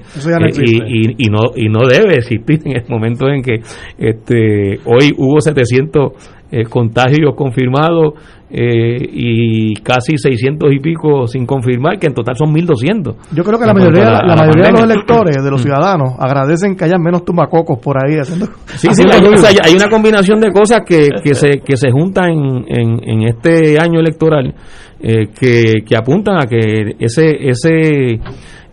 [0.65, 3.55] y, y, no y no debe existir en el momento en que
[3.97, 6.13] este hoy hubo 700
[6.69, 8.13] contagios confirmados
[8.55, 13.15] eh, y casi 600 y pico sin confirmar, que en total son 1.200.
[13.33, 15.63] Yo creo que la mayoría, la, mayoría de los electores, de los mm.
[15.63, 18.45] ciudadanos, agradecen que haya menos tumacocos por ahí haciendo.
[18.75, 23.23] Sí, sí, hay, una combinación de cosas que, que, se, que se juntan en, en,
[23.23, 24.53] este año electoral
[25.01, 27.49] eh, que, que apuntan a que ese.
[27.49, 28.19] ese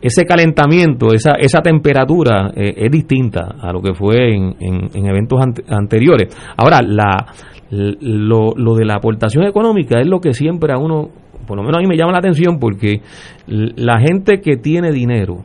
[0.02, 5.38] ese calentamiento, esa, esa temperatura eh, es distinta a lo que fue en, en, eventos
[5.68, 6.34] anteriores.
[6.56, 7.26] Ahora, la,
[7.70, 11.08] lo, lo de la aportación económica es lo que siempre a uno,
[11.46, 13.00] por lo menos a mí me llama la atención porque
[13.46, 15.44] la gente que tiene dinero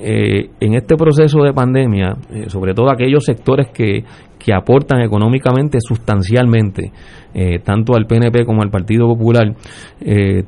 [0.00, 4.04] eh, en este proceso de pandemia, eh, sobre todo aquellos sectores que,
[4.38, 6.92] que aportan económicamente sustancialmente,
[7.34, 9.56] eh, tanto al PNP como al Partido Popular,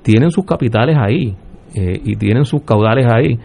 [0.03, 1.35] tienen sus capitales ahí.
[1.73, 3.39] y tienen sus caudales ahí.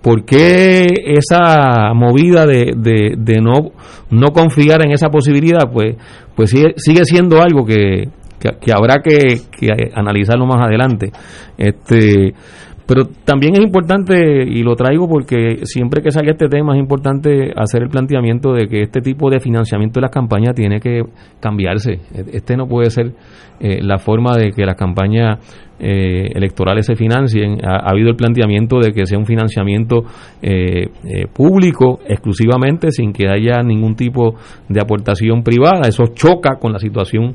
[0.00, 3.72] ¿Por qué esa movida de, de, de, no,
[4.10, 5.70] no confiar en esa posibilidad?
[5.70, 5.96] Pues
[6.38, 11.10] pues sigue, sigue siendo algo que, que, habrá que, que, analizarlo más adelante.
[11.56, 12.32] Este,
[12.88, 17.52] pero también es importante, y lo traigo porque siempre que salga este tema es importante
[17.54, 21.02] hacer el planteamiento de que este tipo de financiamiento de las campañas tiene que
[21.38, 22.00] cambiarse.
[22.32, 23.12] Este no puede ser
[23.60, 25.38] eh, la forma de que las campañas
[25.80, 27.58] eh, electorales se financien.
[27.64, 30.02] Ha, habido el planteamiento de que sea un financiamiento
[30.42, 34.34] eh, eh, público exclusivamente sin que haya ningún tipo
[34.68, 35.82] de aportación privada.
[35.86, 37.34] Eso choca con la situación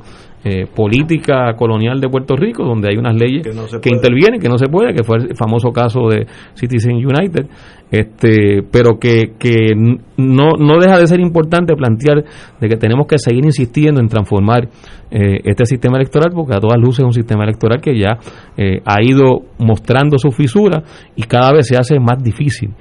[0.76, 3.48] política colonial de Puerto Rico, donde hay unas leyes
[3.82, 7.48] que, intervienen, que no se puede, que fue el famoso caso de Citizen United,
[7.90, 9.74] este, pero que, que
[10.18, 12.26] no, no deja de ser importante plantear
[12.60, 14.68] de que tenemos que seguir insistiendo en transformar
[15.14, 18.18] este sistema electoral, porque a todas luces es un sistema electoral que ya
[18.58, 20.82] eh, ha ido mostrando su fisura
[21.16, 22.72] y cada vez se hace más difícil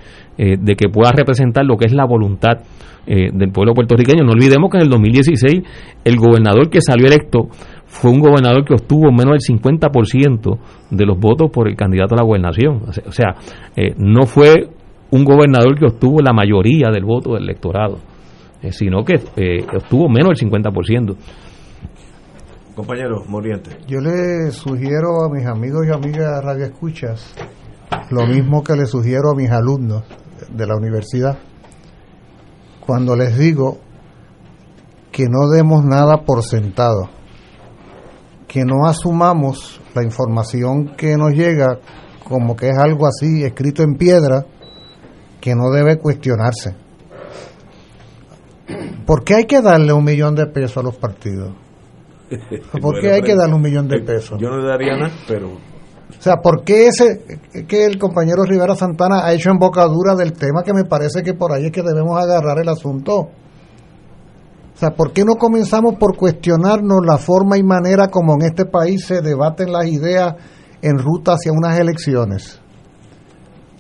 [0.45, 2.63] eh, de que pueda representar lo que es la voluntad
[3.07, 4.25] eh, del pueblo puertorriqueño.
[4.25, 5.63] No olvidemos que en el 2016
[6.05, 7.47] el gobernador que salió electo
[7.87, 10.59] fue un gobernador que obtuvo menos del 50%
[10.91, 12.83] de los votos por el candidato a la gobernación.
[13.07, 13.37] O sea,
[13.99, 14.69] no fue
[15.13, 17.99] un gobernador que obtuvo la mayoría del voto del electorado,
[18.71, 19.21] sino que
[19.77, 21.17] obtuvo menos del 50%.
[22.75, 23.77] Compañero Moriente.
[23.87, 27.33] Yo le sugiero a mis amigos y amigas radio escuchas
[28.11, 30.03] lo mismo que le sugiero a mis alumnos
[30.55, 31.39] de la universidad.
[32.85, 33.79] Cuando les digo
[35.11, 37.09] que no demos nada por sentado,
[38.49, 41.79] que no asumamos la información que nos llega
[42.25, 44.47] como que es algo así escrito en piedra
[45.41, 46.75] que no debe cuestionarse.
[49.07, 51.53] ¿Por qué hay que darle un millón de pesos a los partidos?
[52.81, 54.39] ¿Por qué hay que darle un millón de pesos?
[54.41, 55.72] Yo no le daría nada, pero...
[56.19, 60.63] O sea, ¿por qué ese que el compañero Rivera Santana ha hecho embocadura del tema
[60.63, 63.29] que me parece que por ahí es que debemos agarrar el asunto?
[64.75, 68.67] O sea, ¿por qué no comenzamos por cuestionarnos la forma y manera como en este
[68.67, 70.35] país se debaten las ideas
[70.81, 72.61] en ruta hacia unas elecciones?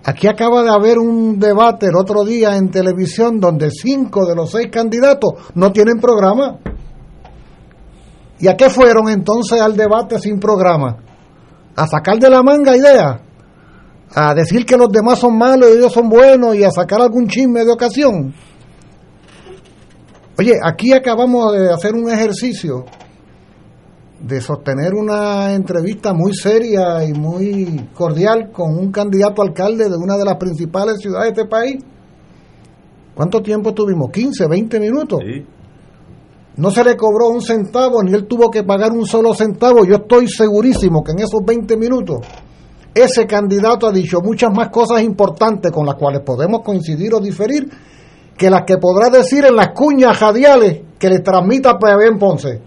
[0.05, 4.51] Aquí acaba de haber un debate el otro día en televisión donde cinco de los
[4.51, 6.59] seis candidatos no tienen programa.
[8.41, 10.97] ¿Y a qué fueron entonces al debate sin programa?
[11.77, 13.21] A sacar de la manga ideas,
[14.15, 17.27] a decir que los demás son malos y ellos son buenos y a sacar algún
[17.27, 18.35] chisme de ocasión.
[20.39, 22.85] Oye, aquí acabamos de hacer un ejercicio
[24.21, 30.17] de sostener una entrevista muy seria y muy cordial con un candidato alcalde de una
[30.17, 31.77] de las principales ciudades de este país.
[33.15, 34.11] ¿Cuánto tiempo tuvimos?
[34.11, 35.21] ¿15, 20 minutos?
[36.57, 39.85] No se le cobró un centavo, ni él tuvo que pagar un solo centavo.
[39.85, 42.19] Yo estoy segurísimo que en esos 20 minutos
[42.95, 47.71] ese candidato ha dicho muchas más cosas importantes con las cuales podemos coincidir o diferir
[48.37, 52.61] que las que podrá decir en las cuñas radiales que le transmita en Ponce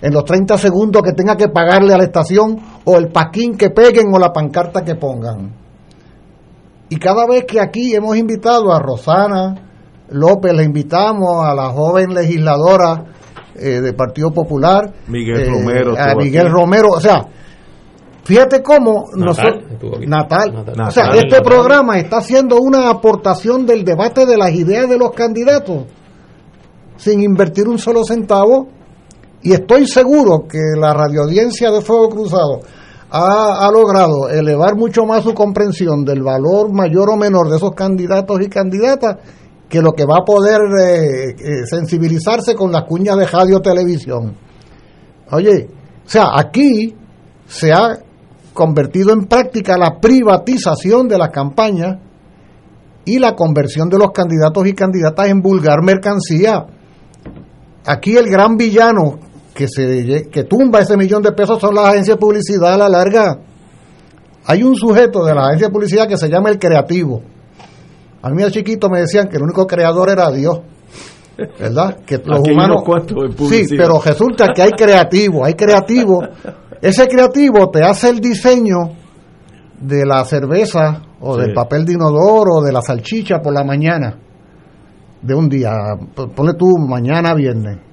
[0.00, 3.70] en los 30 segundos que tenga que pagarle a la estación o el paquín que
[3.70, 5.52] peguen o la pancarta que pongan.
[6.88, 9.71] Y cada vez que aquí hemos invitado a Rosana
[10.10, 13.04] López, le invitamos a la joven legisladora
[13.54, 17.26] eh, del Partido Popular, Miguel eh, Romero, a Miguel Romero, o sea,
[18.24, 19.64] fíjate cómo nosotros,
[20.06, 24.98] Natal, o sea, este programa está haciendo una aportación del debate de las ideas de
[24.98, 25.84] los candidatos
[26.96, 28.68] sin invertir un solo centavo
[29.42, 32.60] y estoy seguro que la radioaudiencia de Fuego Cruzado
[33.10, 38.40] ha, logrado elevar mucho más su comprensión del valor mayor o menor de esos candidatos
[38.40, 39.18] y candidatas
[39.72, 44.36] que lo que va a poder eh, eh, sensibilizarse con las cuñas de radio televisión.
[45.30, 45.66] Oye,
[46.04, 46.94] o sea, aquí
[47.46, 47.98] se ha
[48.52, 51.98] convertido en práctica la privatización de la campaña
[53.06, 56.66] y la conversión de los candidatos y candidatas en vulgar mercancía.
[57.86, 59.20] Aquí el gran villano
[59.54, 62.90] que, se, que tumba ese millón de pesos son las agencias de publicidad a la
[62.90, 63.38] larga.
[64.44, 67.22] Hay un sujeto de la agencia de publicidad que se llama el creativo.
[68.22, 70.60] A mí de chiquito me decían que el único creador era Dios.
[71.58, 71.98] ¿Verdad?
[72.06, 72.82] Que los humanos.
[73.48, 76.22] Sí, pero resulta que hay creativo, hay creativo.
[76.80, 78.76] Ese creativo te hace el diseño
[79.80, 84.18] de la cerveza o del papel de inodoro o de la salchicha por la mañana
[85.20, 85.72] de un día.
[86.34, 87.91] Ponle tú mañana viernes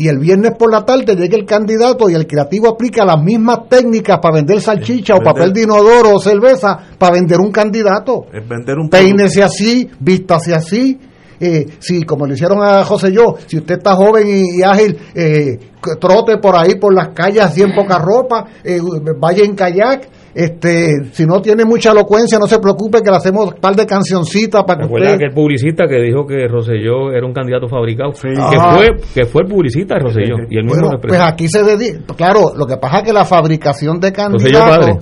[0.00, 3.68] y el viernes por la tarde llega el candidato y el creativo aplica las mismas
[3.68, 8.24] técnicas para vender salchicha o papel de inodoro o cerveza para vender un candidato.
[8.32, 10.98] Es vender un Peínese así, vístase así.
[11.38, 15.58] Eh, si, como le hicieron a José yo, si usted está joven y, ágil, eh,
[16.00, 18.80] trote por ahí por las calles así en poca ropa, eh,
[19.18, 23.46] vaya en kayak, este, si no tiene mucha elocuencia, no se preocupe que le hacemos
[23.46, 25.14] un par de cancioncitas para que usted...
[25.14, 28.12] aquel publicista que dijo que Roselló era un candidato fabricado?
[28.12, 30.36] Que, fue, que fue el publicista de Roselló.
[30.48, 32.14] y el mismo pues aquí se dedica...
[32.14, 34.98] Claro, lo que pasa es que la fabricación de candidatos...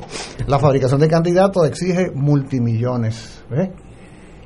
[0.47, 3.45] La fabricación de candidatos exige multimillones.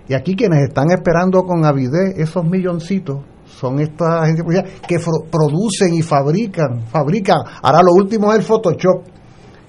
[0.08, 4.96] Y aquí quienes están esperando con avidez esos milloncitos son estas agencias que
[5.30, 7.38] producen y fabrican, fabrican.
[7.62, 9.04] Ahora lo último es el Photoshop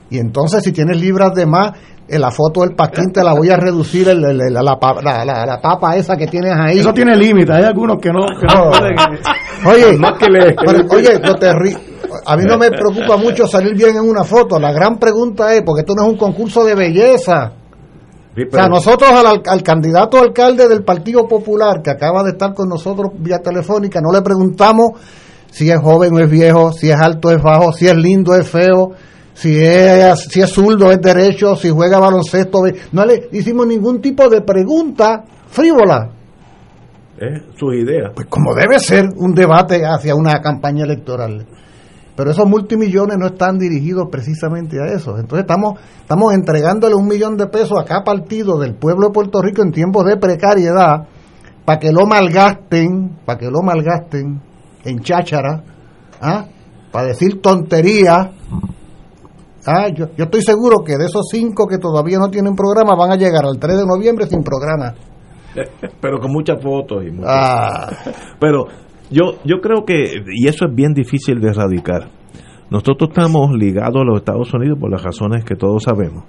[0.10, 1.72] y entonces, si tienes libras de más,
[2.08, 6.28] en la foto del paquín te la voy a reducir la, la, papa esa que
[6.28, 6.80] tienes ahí.
[6.80, 8.26] Eso tiene límite, hay algunos que no,
[8.70, 8.96] pueden.
[9.66, 10.56] Oye, más que le,
[10.90, 11.50] oye, no te
[12.26, 14.60] a mí no me preocupa mucho salir bien en una foto.
[14.60, 17.54] La gran pregunta es, porque esto no es un concurso de belleza.
[18.36, 22.70] o sea, nosotros al, al, candidato alcalde del Partido Popular, que acaba de estar con
[22.70, 25.00] nosotros vía telefónica, no le preguntamos
[25.50, 28.34] si es joven o es viejo, si es alto o es bajo, si es lindo
[28.34, 28.92] o es feo
[29.34, 32.60] si es, si es zurdo, es derecho, si juega baloncesto.
[32.92, 36.10] No le hicimos ningún tipo de pregunta frívola.
[37.18, 38.12] Es su idea.
[38.14, 41.46] Pues como debe ser un debate hacia una campaña electoral.
[42.16, 45.18] Pero esos multimillones no están dirigidos precisamente a eso.
[45.18, 49.42] Entonces estamos, estamos entregándole un millón de pesos a cada partido del pueblo de Puerto
[49.42, 51.08] Rico en tiempos de precariedad
[51.66, 54.42] para que lo malgasten, para que lo malgasten
[54.84, 55.64] en cháchara,
[56.22, 56.46] ¿ah?
[56.92, 58.28] para decir tonterías
[59.66, 63.12] Ah, yo, yo estoy seguro que de esos cinco que todavía no tienen programa van
[63.12, 64.94] a llegar al 3 de noviembre sin programa.
[66.02, 67.32] Pero con muchas fotos y muchas...
[67.32, 67.90] Ah.
[68.40, 68.66] Pero
[69.12, 72.10] Yo, yo creo que, y eso es bien difícil de erradicar,
[72.72, 76.24] nosotros estamos ligados a los Estados Unidos por las razones que todos sabemos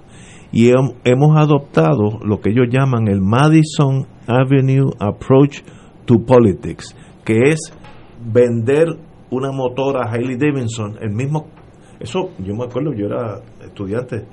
[0.51, 0.71] y
[1.03, 5.61] hemos adoptado lo que ellos llaman el Madison Avenue Approach
[6.05, 6.95] to Politics,
[7.25, 7.73] que es
[8.23, 8.87] vender
[9.31, 11.47] una motora Harley Davidson, el mismo,
[11.99, 14.25] eso yo me acuerdo, yo era estudiante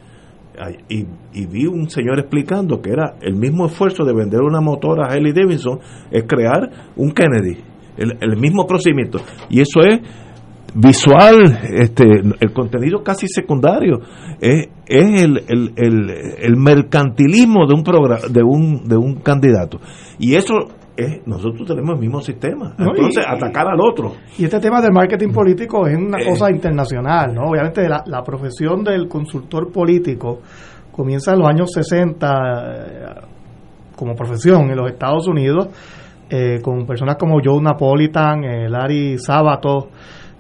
[0.88, 5.06] y, y, vi un señor explicando que era el mismo esfuerzo de vender una motora
[5.06, 5.78] Harley Davidson,
[6.10, 7.58] es crear un Kennedy,
[7.96, 9.18] el, el mismo procedimiento,
[9.48, 10.00] y eso es
[10.74, 12.04] visual, este,
[12.40, 14.00] el contenido casi secundario,
[14.40, 19.80] es, es el, el, el, mercantilismo de un, programa, de, un, de un candidato.
[20.18, 22.74] Y eso es, nosotros tenemos el mismo sistema.
[22.78, 24.12] Entonces, atacar al otro.
[24.38, 26.26] Y este tema del marketing político es una eh.
[26.28, 27.50] cosa internacional, ¿no?
[27.50, 30.40] Obviamente la, la profesión del consultor político
[30.92, 33.04] comienza en los años 60 eh,
[33.96, 35.68] como profesión en los Estados Unidos,
[36.28, 38.40] eh, con personas como Joe Napolitan,
[38.70, 39.88] Larry Sabato,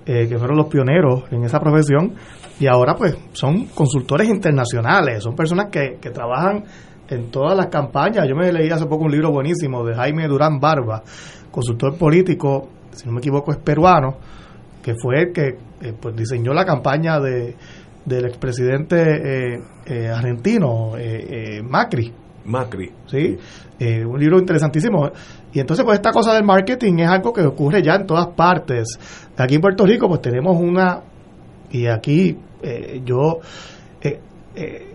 [0.04, 2.14] eh, que fueron los pioneros en esa profesión,
[2.58, 6.64] y ahora pues son consultores internacionales, son personas que, que trabajan
[7.12, 8.26] en todas las campañas.
[8.28, 11.02] Yo me leí hace poco un libro buenísimo de Jaime Durán Barba,
[11.50, 14.16] consultor político, si no me equivoco es peruano,
[14.82, 17.56] que fue el que eh, pues diseñó la campaña de
[18.04, 19.54] del expresidente
[19.86, 20.94] eh, argentino
[21.62, 22.12] Macri.
[22.44, 22.90] Macri.
[23.06, 23.38] ¿sí?
[24.04, 25.12] un libro interesantísimo.
[25.52, 28.98] Y entonces, pues esta cosa del marketing es algo que ocurre ya en todas partes.
[29.36, 31.00] Aquí en Puerto Rico, pues tenemos una,
[31.70, 33.40] y aquí eh, yo,
[34.00, 34.20] eh,
[34.54, 34.91] eh,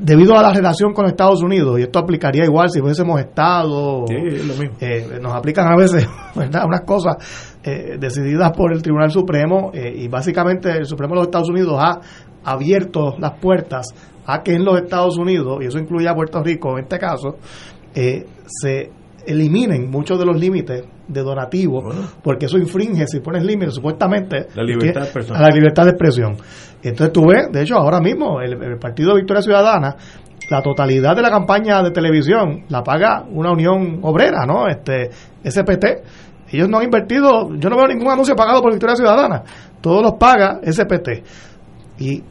[0.00, 4.04] debido a la relación con Estados Unidos, y esto aplicaría igual si fuésemos Estado,
[5.20, 6.64] nos aplican a veces ¿verdad?
[6.66, 7.16] unas cosas
[7.98, 12.00] decididas por el Tribunal Supremo, y básicamente el Supremo de los Estados Unidos ha
[12.44, 13.86] abierto las puertas
[14.26, 17.36] a que en los Estados Unidos, y eso incluye a Puerto Rico en este caso,
[17.94, 18.90] se
[19.26, 21.82] eliminen muchos de los límites de donativo,
[22.22, 26.36] porque eso infringe, si pones límites, supuestamente, la libertad a la libertad de expresión.
[26.82, 29.96] Entonces tú ves, de hecho, ahora mismo, el, Partido Victoria Ciudadana,
[30.50, 34.66] la totalidad de la campaña de televisión la paga una unión obrera, ¿no?
[34.68, 35.10] Este
[35.42, 35.84] SPT.
[36.50, 39.42] Ellos no han invertido, yo no veo ningún anuncio pagado por Victoria Ciudadana,
[39.80, 41.08] todos los paga SPT.
[41.98, 42.22] Y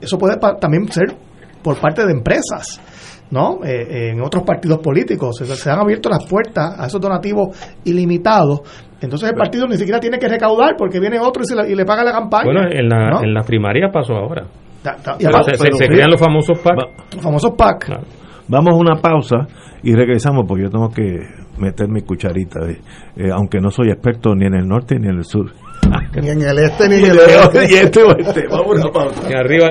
[0.00, 1.16] eso puede también ser
[1.62, 2.80] por parte de empresas
[3.30, 3.64] ¿no?
[3.64, 5.36] Eh, en otros partidos políticos.
[5.36, 8.60] Se, han abierto las puertas a esos donativos ilimitados.
[9.00, 12.12] Entonces el partido ni siquiera tiene que recaudar porque viene otro y, le paga la
[12.12, 12.44] campaña.
[12.44, 14.46] Bueno, en la, en la primaria pasó ahora.
[14.82, 16.76] se, crean los famosos PAC.
[17.14, 18.00] Los famosos PAC.
[18.46, 19.46] Vamos a una pausa
[19.82, 21.18] y regresamos porque yo tengo que
[21.58, 25.24] meter mi cucharita, eh, aunque no soy experto ni en el norte ni en el
[25.24, 25.50] sur.
[26.20, 27.66] ni en el este ni en el oeste.
[27.70, 28.44] y este oeste.
[28.50, 29.30] Vamos a una pausa.
[29.30, 29.70] Y arriba.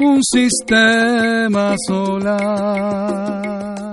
[0.00, 3.83] un sistema solar.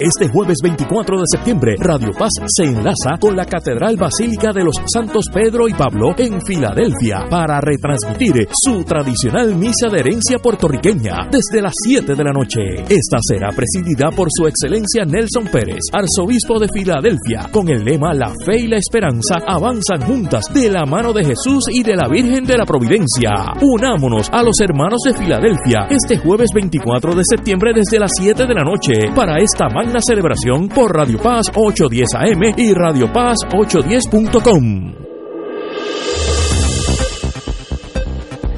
[0.00, 4.76] Este jueves 24 de septiembre, Radio Paz se enlaza con la Catedral Basílica de los
[4.86, 11.60] Santos Pedro y Pablo en Filadelfia para retransmitir su tradicional misa de herencia puertorriqueña desde
[11.60, 12.60] las 7 de la noche.
[12.88, 18.30] Esta será presidida por su excelencia Nelson Pérez, arzobispo de Filadelfia, con el lema La
[18.30, 22.46] fe y la esperanza avanzan juntas de la mano de Jesús y de la Virgen
[22.46, 23.32] de la Providencia.
[23.60, 28.54] Unámonos a los hermanos de Filadelfia este jueves 24 de septiembre desde las 7 de
[28.54, 33.38] la noche para esta magna la celebración por Radio Paz 810 AM y Radio Paz
[33.50, 34.94] 810.com.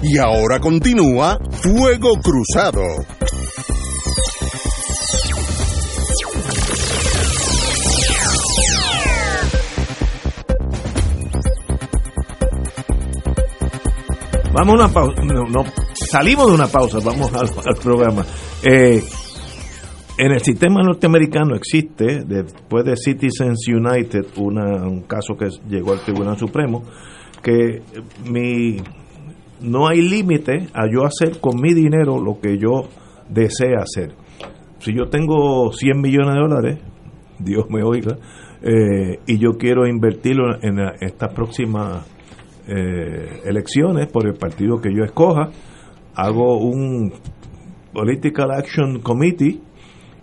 [0.03, 2.83] Y ahora continúa Fuego Cruzado.
[14.53, 15.23] Vamos a una pausa.
[15.23, 15.65] No,
[15.95, 18.25] salimos de una pausa, vamos al, programa.
[18.63, 19.03] Eh,
[20.19, 26.37] en el sistema norteamericano existe, después de Citizens United, un caso que llegó al Tribunal
[26.37, 26.83] Supremo,
[27.43, 27.83] que
[28.31, 28.77] mi
[29.63, 32.89] no hay límite a yo hacer con mi dinero lo que yo
[33.29, 34.13] desea hacer.
[34.81, 36.79] Si yo tengo 100 millones de dólares,
[37.39, 38.17] Dios me oiga,
[38.63, 42.07] eh, y yo quiero invertirlo en estas próximas
[42.69, 45.51] eh, elecciones por el partido que yo escoja,
[46.15, 47.13] hago un
[47.93, 49.61] Political Action Committee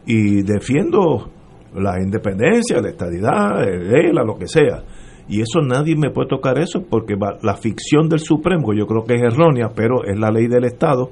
[0.10, 1.30] y defiendo
[1.76, 4.82] la independencia, la estadidad, el lo que sea.
[5.28, 7.14] Y eso nadie me puede tocar eso porque
[7.44, 11.12] la ficción del Supremo, yo creo que es errónea, pero es la ley del Estado,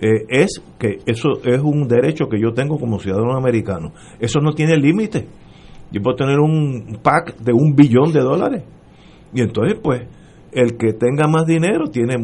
[0.00, 3.92] eh, es que eso es un derecho que yo tengo como ciudadano americano.
[4.20, 5.26] Eso no tiene límite.
[5.90, 8.62] Yo puedo tener un pack de un billón de dólares.
[9.34, 10.02] Y entonces, pues,
[10.52, 12.16] el que tenga más dinero tiene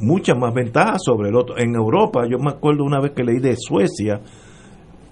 [0.00, 1.58] muchas más ventajas sobre el otro.
[1.58, 4.22] En Europa, yo me acuerdo una vez que leí de Suecia,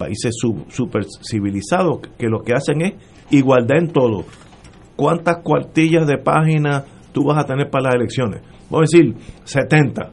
[0.00, 0.34] países
[0.68, 2.94] super civilizados, que lo que hacen es
[3.30, 4.24] igualdad en todo.
[4.96, 8.40] ¿Cuántas cuartillas de página tú vas a tener para las elecciones?
[8.70, 9.14] Vamos a decir
[9.44, 10.10] 70.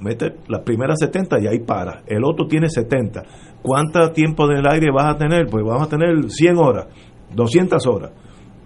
[0.00, 2.02] Mete las primeras 70 y ahí para.
[2.06, 3.22] El otro tiene 70.
[3.62, 5.46] ¿Cuánto tiempo del aire vas a tener?
[5.46, 6.86] Pues vamos a tener 100 horas,
[7.34, 8.10] 200 horas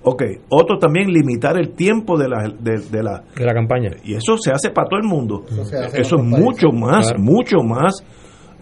[0.03, 3.91] Ok, otro también limitar el tiempo de la, de, la, de la campaña.
[4.05, 5.45] Y eso se hace para todo el mundo.
[5.93, 8.05] Eso, es mucho más, mucho más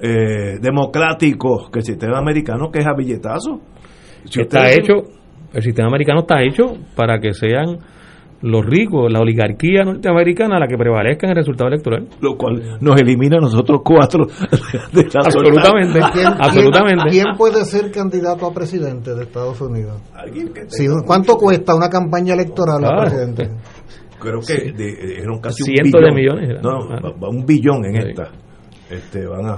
[0.01, 3.61] eh, democrático que el sistema americano, que es a billetazo.
[4.25, 5.05] está hecho,
[5.53, 7.79] el sistema americano está hecho para que sean
[8.43, 12.07] los ricos, la oligarquía norteamericana la que prevalezca en el resultado electoral.
[12.21, 14.27] Lo cual nos elimina a nosotros cuatro.
[15.15, 16.01] absolutamente.
[16.13, 17.11] ¿Quién, absolutamente.
[17.11, 20.01] ¿quién, puede ser candidato a presidente de Estados Unidos?
[21.07, 23.51] ¿Cuánto cuesta una campaña electoral a presidente?
[24.19, 26.63] Creo que de, eran casi Cientos de millones.
[26.63, 28.31] No, un billón en esta.
[28.91, 29.57] Este, van a,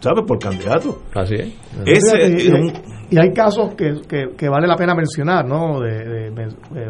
[0.00, 0.24] ¿sabes?
[0.26, 1.02] Por candidato.
[1.14, 1.54] Así es.
[1.86, 2.72] Ese,
[3.12, 4.00] y hay casos que,
[4.36, 5.80] que, vale la pena mencionar, ¿no?
[5.80, 6.30] De,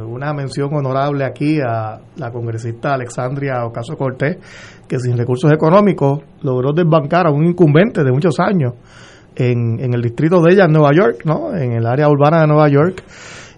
[0.06, 4.36] una mención honorable aquí a la congresista Alexandria Ocaso Cortés,
[4.88, 8.74] que sin recursos económicos logró desbancar a un incumbente de muchos años
[9.34, 11.56] en, en el distrito de ella, en Nueva York, ¿no?
[11.56, 13.02] En el área urbana de Nueva York.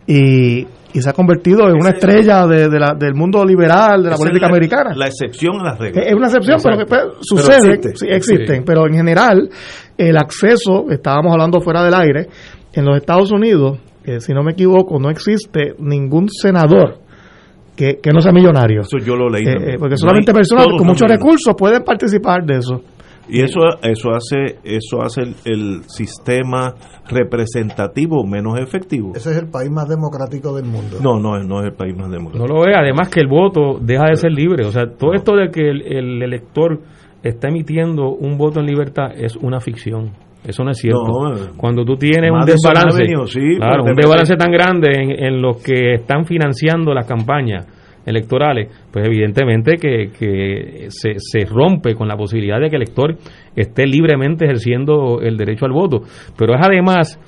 [0.06, 4.16] Y, y se ha convertido en una estrella de, la, del mundo liberal, de la
[4.16, 4.94] política americana.
[4.94, 6.06] La excepción a las reglas.
[6.06, 9.50] Es una excepción, pero que pues, sucede, sí, existen, pero en general
[9.98, 12.28] el acceso, estábamos hablando fuera del aire,
[12.72, 13.78] en los Estados Unidos,
[14.18, 17.00] si no me equivoco, no existe ningún senador
[17.76, 18.82] que, no sea millonario.
[18.82, 19.44] Eso yo lo leí.
[19.44, 22.82] Eh, eh, porque solamente personas con muchos recursos pueden participar de eso.
[23.28, 26.74] Y eso eso hace eso hace el, sistema
[27.08, 29.12] representativo menos efectivo.
[29.14, 30.98] Ese es el país más democrático del mundo.
[31.02, 32.46] No, no, no es el país más democrático.
[32.46, 34.66] No lo es, además que el voto deja de ser libre.
[34.66, 36.80] O sea, todo esto de que el elector
[37.22, 40.12] está emitiendo un voto en libertad es una ficción.
[40.44, 41.06] Eso no es cierto.
[41.56, 43.02] Cuando tú tienes un desbalance,
[43.56, 47.66] claro, un desbalance tan grande en, los que están financiando las campañas
[48.06, 53.16] electorales, pues evidentemente que, que se, se, rompe con la posibilidad de que el elector
[53.56, 56.02] esté libremente ejerciendo el derecho al voto.
[56.36, 57.18] Pero es además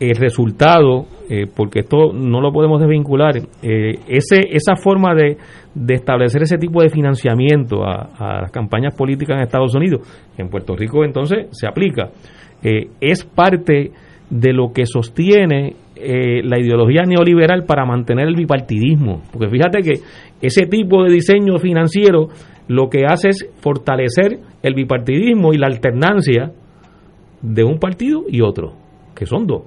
[0.00, 5.36] el resultado, eh, porque esto no lo podemos desvincular, eh, ese, esa forma de,
[5.74, 10.00] de, establecer ese tipo de financiamiento a, a las campañas políticas en Estados Unidos,
[10.36, 12.10] en Puerto Rico entonces se aplica
[12.64, 13.92] eh, es parte
[14.30, 19.22] de lo que sostiene eh, la ideología neoliberal para mantener el bipartidismo.
[19.32, 20.00] Porque fíjate que
[20.40, 22.28] ese tipo de diseño financiero
[22.68, 26.52] lo que hace es fortalecer el bipartidismo y la alternancia
[27.42, 28.72] de un partido y otro,
[29.14, 29.62] que son dos.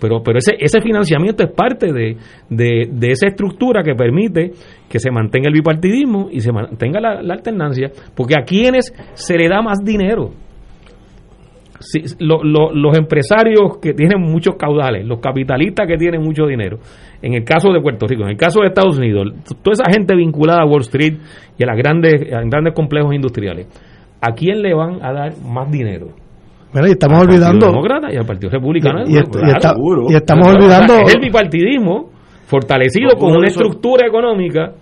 [0.00, 2.16] Pero, pero ese, ese financiamiento es parte de,
[2.48, 4.52] de, esa estructura que permite
[4.88, 9.36] que se mantenga el bipartidismo y se mantenga la, la alternancia, porque a quienes se
[9.36, 10.30] le da más dinero
[12.18, 16.78] los empresarios que tienen muchos caudales, los capitalistas que tienen mucho dinero,
[17.22, 19.32] en el caso de Puerto Rico, en el caso de Estados Unidos,
[19.62, 21.14] toda esa gente vinculada a Wall Street
[21.56, 22.14] y a, las grandes,
[22.50, 23.66] grandes complejos industriales,
[24.20, 26.08] ¿a quién le van a dar más dinero?
[26.74, 27.72] y estamos olvidando.
[28.12, 29.02] y al Partido Republicano.
[29.06, 30.94] Y, estamos olvidando.
[31.06, 32.10] es el bipartidismo
[32.46, 34.72] fortalecido con una estructura económica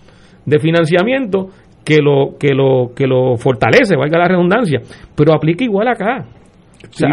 [0.44, 1.48] de financiamiento
[1.84, 4.80] que lo que lo que lo fortalece, valga la redundancia,
[5.14, 6.26] pero aplica igual acá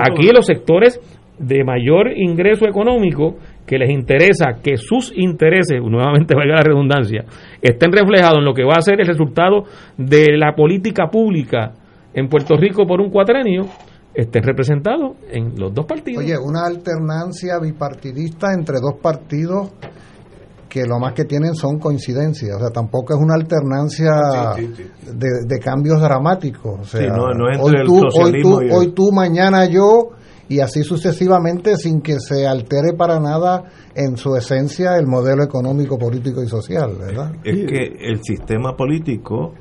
[0.02, 1.00] aquí los sectores
[1.38, 7.26] de mayor ingreso económico que les interesa que sus intereses, nuevamente valga la redundancia,
[7.62, 9.64] estén reflejados en lo que va a ser el resultado
[9.98, 11.74] de la política pública
[12.14, 13.66] en Puerto Rico por un cuatrenio,
[14.14, 16.24] estén representados en los dos partidos.
[16.24, 19.72] Oye, una alternancia bipartidista entre dos partidos
[20.74, 24.56] que lo más que tienen son coincidencias, o sea, tampoco es una alternancia
[25.14, 26.80] De, cambios dramáticos.
[26.80, 30.14] O sea, hoy, tú, hoy, tú, hoy tú, mañana yo,
[30.50, 36.00] y así sucesivamente sin que se altere para nada en su esencia el modelo económico,
[36.00, 37.34] político y social, ¿verdad?
[37.44, 39.54] Es que el sistema político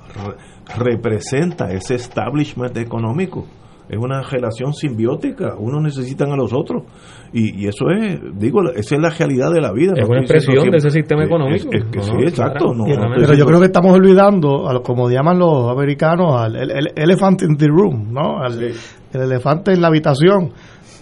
[0.78, 3.44] representa ese establishment económico
[3.92, 6.84] es una relación simbiótica, unos necesitan a los otros.
[7.30, 9.92] Y, eso es, digo, esa es la realidad de la vida.
[9.94, 11.68] Es una expresión de ese sistema económico.
[11.70, 12.72] sí, exacto.
[13.14, 17.56] pero yo creo que estamos olvidando, a como llaman los americanos, al el, elephant in
[17.58, 18.42] the room, ¿no?
[18.46, 18.74] el
[19.12, 20.52] elefante en la habitación.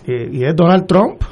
[0.05, 1.23] y es Donald Trump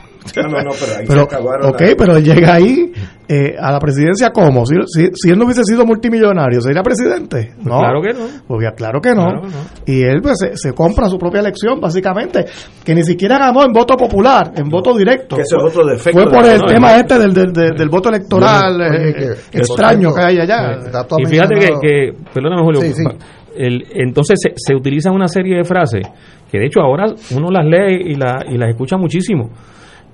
[1.07, 1.23] pero,
[1.69, 2.93] Ok, pero él llega ahí
[3.29, 7.53] eh, a la presidencia como si, si, él no hubiese sido multimillonario, ¿sería presidente?
[7.55, 7.79] Pues no.
[7.79, 8.27] Claro que no.
[8.47, 9.43] Pues claro que no.
[9.87, 12.47] Y él pues se, compra su propia elección, básicamente,
[12.85, 15.37] que ni siquiera ganó en voto popular, en voto directo.
[15.99, 20.79] fue, por el tema este del, del, del, voto electoral eh, extraño que hay allá.
[21.19, 22.81] Y fíjate que, perdóname Julio,
[23.57, 26.07] El, entonces se, se utilizan una serie de frases
[26.51, 29.51] que de hecho ahora uno las lee y, la, y las escucha muchísimo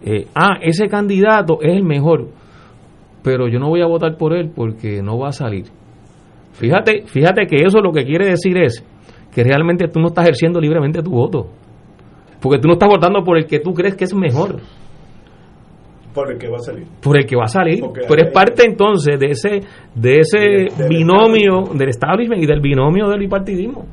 [0.05, 2.29] eh, ah, ese candidato es el mejor,
[3.23, 5.65] pero yo no voy a votar por él porque no va a salir.
[6.53, 8.85] Fíjate, fíjate que eso lo que quiere decir es
[9.35, 11.49] que realmente tú no estás ejerciendo libremente tu voto.
[12.41, 14.61] Porque tú no estás votando por el que tú crees que es mejor.
[16.13, 16.87] Por el que va a salir.
[17.03, 17.83] Por el que va a salir.
[18.07, 19.61] pero es parte entonces de ese
[19.95, 23.87] de ese binomio del establishment y del binomio del bipartidismo.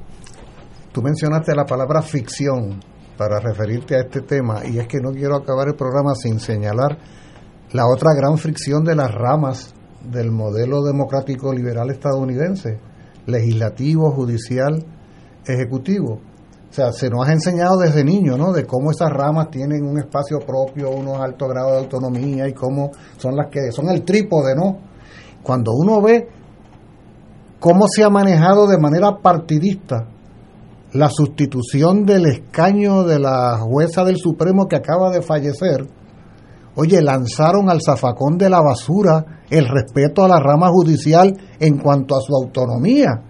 [0.91, 2.79] Tú mencionaste la palabra ficción
[3.21, 6.97] para referirte a este tema y es que no quiero acabar el programa sin señalar
[7.71, 9.75] la otra gran fricción de las ramas
[10.11, 12.79] del modelo democrático liberal estadounidense,
[13.27, 14.83] legislativo, judicial,
[15.45, 16.13] ejecutivo.
[16.67, 18.53] O sea, se nos ha enseñado desde niño, ¿no?
[18.53, 22.89] De cómo esas ramas tienen un espacio propio, unos altos grados de autonomía y cómo
[23.17, 24.79] son las que son el trípode, ¿no?
[25.43, 26.27] Cuando uno ve
[27.59, 30.07] cómo se ha manejado de manera partidista
[30.93, 35.87] la sustitución del escaño de la jueza del Supremo que acaba de fallecer,
[36.75, 42.15] oye, lanzaron al zafacón de la basura el respeto a la rama judicial en cuanto
[42.15, 43.23] a su autonomía.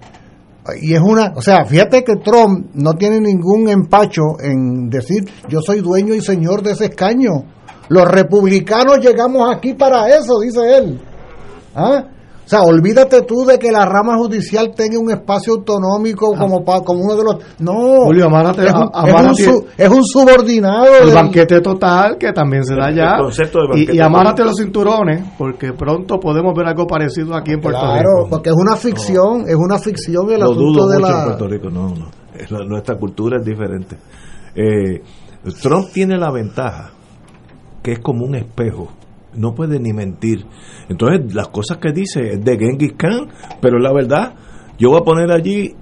[0.79, 5.59] Y es una, o sea, fíjate que Trump no tiene ningún empacho en decir yo
[5.61, 7.45] soy dueño y señor de ese escaño.
[7.89, 11.01] Los republicanos llegamos aquí para eso, dice él.
[11.75, 12.05] ¿Ah?
[12.45, 17.03] O sea, olvídate tú de que la rama judicial tenga un espacio autonómico como, como
[17.03, 17.35] uno de los...
[17.59, 20.97] No, Julio, amárate, es, un, es, un, subordinado.
[21.01, 23.17] El banquete total que también se da allá.
[23.75, 27.93] y, y amárate los cinturones, porque pronto podemos ver algo parecido aquí en Puerto Rico.
[27.93, 31.09] Claro, porque es una ficción, es una ficción el asunto de la...
[31.09, 32.65] en Puerto Rico, no, no.
[32.65, 33.95] nuestra cultura es diferente.
[34.55, 35.01] Eh,
[35.61, 36.91] Trump tiene la ventaja
[37.81, 38.89] que es como un espejo
[39.35, 40.45] no puede ni mentir.
[40.89, 43.29] Entonces, las cosas que dice es de Genghis Khan,
[43.61, 44.33] pero la verdad,
[44.77, 45.75] yo voy a poner allí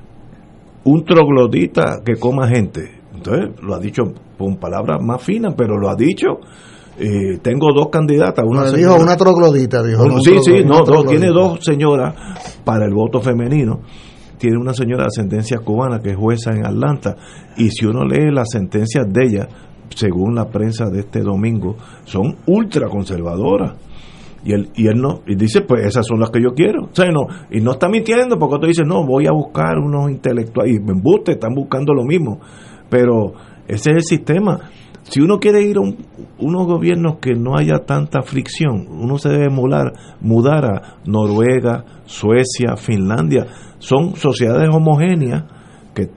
[0.83, 2.99] un troglodita que coma gente.
[3.13, 4.03] Entonces, lo ha dicho
[4.37, 6.39] con palabras más finas, pero lo ha dicho.
[6.97, 8.45] Eh, tengo dos candidatas.
[8.45, 10.19] Una dijo una troglodita, dijo.
[10.21, 12.13] sí, sí, no, tiene dos señoras
[12.63, 13.81] para el voto femenino.
[14.37, 17.15] Tiene una señora de ascendencia cubana que es jueza en Atlanta.
[17.57, 19.47] Y si uno lee las sentencias de ella,
[19.95, 21.75] según la prensa de este domingo,
[22.05, 23.73] son ultra conservadoras.
[24.43, 26.85] Y él, y él no, y dice, pues esas son las que yo quiero.
[26.85, 30.09] O sea, no, y no está mintiendo porque otro dice, no, voy a buscar unos
[30.09, 30.75] intelectuales.
[30.75, 32.39] Y me embuste, están buscando lo mismo.
[32.89, 33.33] Pero
[33.67, 34.59] ese es el sistema.
[35.03, 39.49] Si uno quiere ir a unos gobiernos que no haya tanta fricción, uno se debe
[39.49, 39.91] mudar,
[40.21, 43.47] mudar a Noruega, Suecia, Finlandia.
[43.79, 45.45] Son sociedades homogéneas,
[45.95, 46.09] que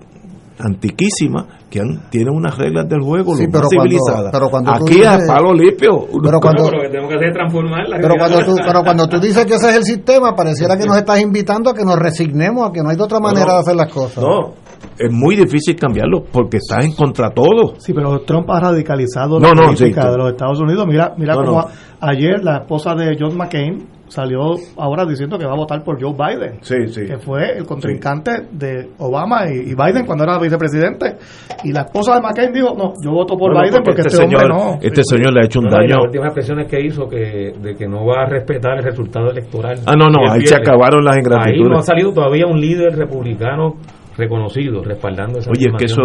[0.59, 1.81] antiquísimas, que
[2.11, 4.31] tienen unas reglas del juego lo más civilizadas.
[4.31, 6.07] Pero cuando Aquí a palo limpio.
[6.23, 9.55] Pero cuando, que tenemos que hacer transformar pero cuando, tú, pero cuando tú dices que
[9.55, 12.83] ese es el sistema, pareciera que nos estás invitando a que nos resignemos, a que
[12.83, 14.23] no hay otra manera de hacer las cosas.
[14.23, 14.53] No,
[14.99, 17.75] es muy difícil cambiarlo porque está en contra todo.
[17.79, 20.87] Sí, pero Trump ha radicalizado la política de los Estados Unidos.
[20.87, 21.65] Mira, mira cómo
[22.01, 26.13] ayer la esposa de John McCain salió ahora diciendo que va a votar por Joe
[26.13, 31.17] Biden, que fue el contrincante de Obama y, Biden cuando era vicepresidente.
[31.65, 34.49] Y la esposa de McCain dijo, no, yo voto por Biden porque, este, este señor,
[34.49, 34.79] no.
[34.83, 35.97] Este señor le ha hecho un daño.
[35.97, 39.79] Las últimas expresiones que hizo que, de que no va a respetar el resultado electoral.
[39.87, 41.65] Ah, no, no, ahí se acabaron las ingratitudes.
[41.65, 43.77] Ahí no ha salido todavía un líder republicano
[44.17, 46.03] reconocido respaldando esa Oye, que eso,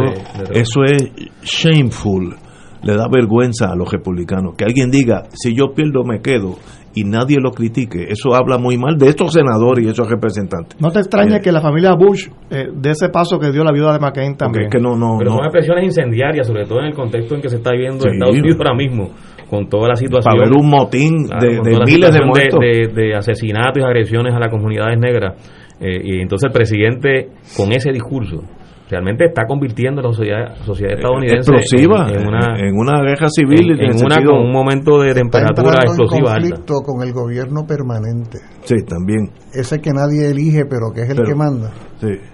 [0.51, 1.11] eso es
[1.43, 2.35] shameful
[2.83, 4.55] le da vergüenza a los republicanos.
[4.57, 6.55] Que alguien diga, si yo pierdo me quedo
[6.93, 10.79] y nadie lo critique, eso habla muy mal de estos senadores y esos representantes.
[10.81, 13.71] No te extraña eh, que la familia Bush, eh, de ese paso que dio la
[13.71, 14.69] viuda de McCain también.
[14.69, 17.57] Que no, no, Pero son expresiones incendiarias, sobre todo en el contexto en que se
[17.57, 19.09] está viviendo en Estados Unidos ahora mismo
[19.49, 20.33] con toda la situación.
[20.33, 22.59] Para ver un motín de, miles de muertos.
[22.59, 25.35] De, asesinatos y agresiones a las comunidades negras.
[25.79, 28.41] Eh, y entonces el presidente, con ese discurso,
[28.89, 33.91] realmente está convirtiendo la sociedad, sociedad estadounidense explosiva en, una, en una guerra civil en,
[33.93, 38.39] un momento de temperatura explosiva en conflicto con el gobierno permanente.
[38.61, 39.31] Sí también.
[39.53, 41.71] Ese que nadie elige pero que es el que manda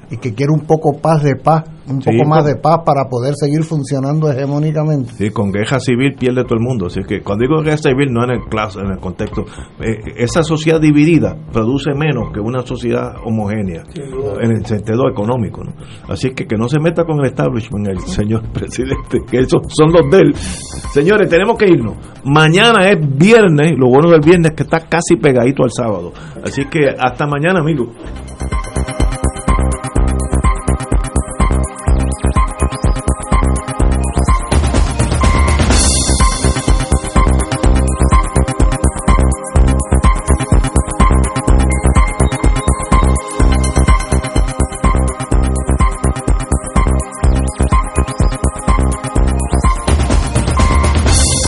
[0.09, 3.33] y que quiere un poco paz de paz, un poco más de paz para poder
[3.35, 5.13] seguir funcionando hegemónicamente.
[5.13, 6.87] Sí, con guerra civil pierde todo el mundo.
[6.87, 9.43] Así que cuando digo guerra civil no en el clase, en el contexto.
[9.79, 13.83] Eh, esa sociedad dividida produce menos que una sociedad homogénea
[14.41, 15.61] en el sentido económico.
[16.07, 19.91] Así que que no se meta con el establishment el señor presidente, que esos son
[19.91, 20.35] los de él.
[20.35, 21.95] Señores, tenemos que irnos.
[22.25, 26.11] Mañana es viernes, lo bueno del viernes es que está casi pegadito al sábado.
[26.43, 27.89] Así que hasta mañana, amigos.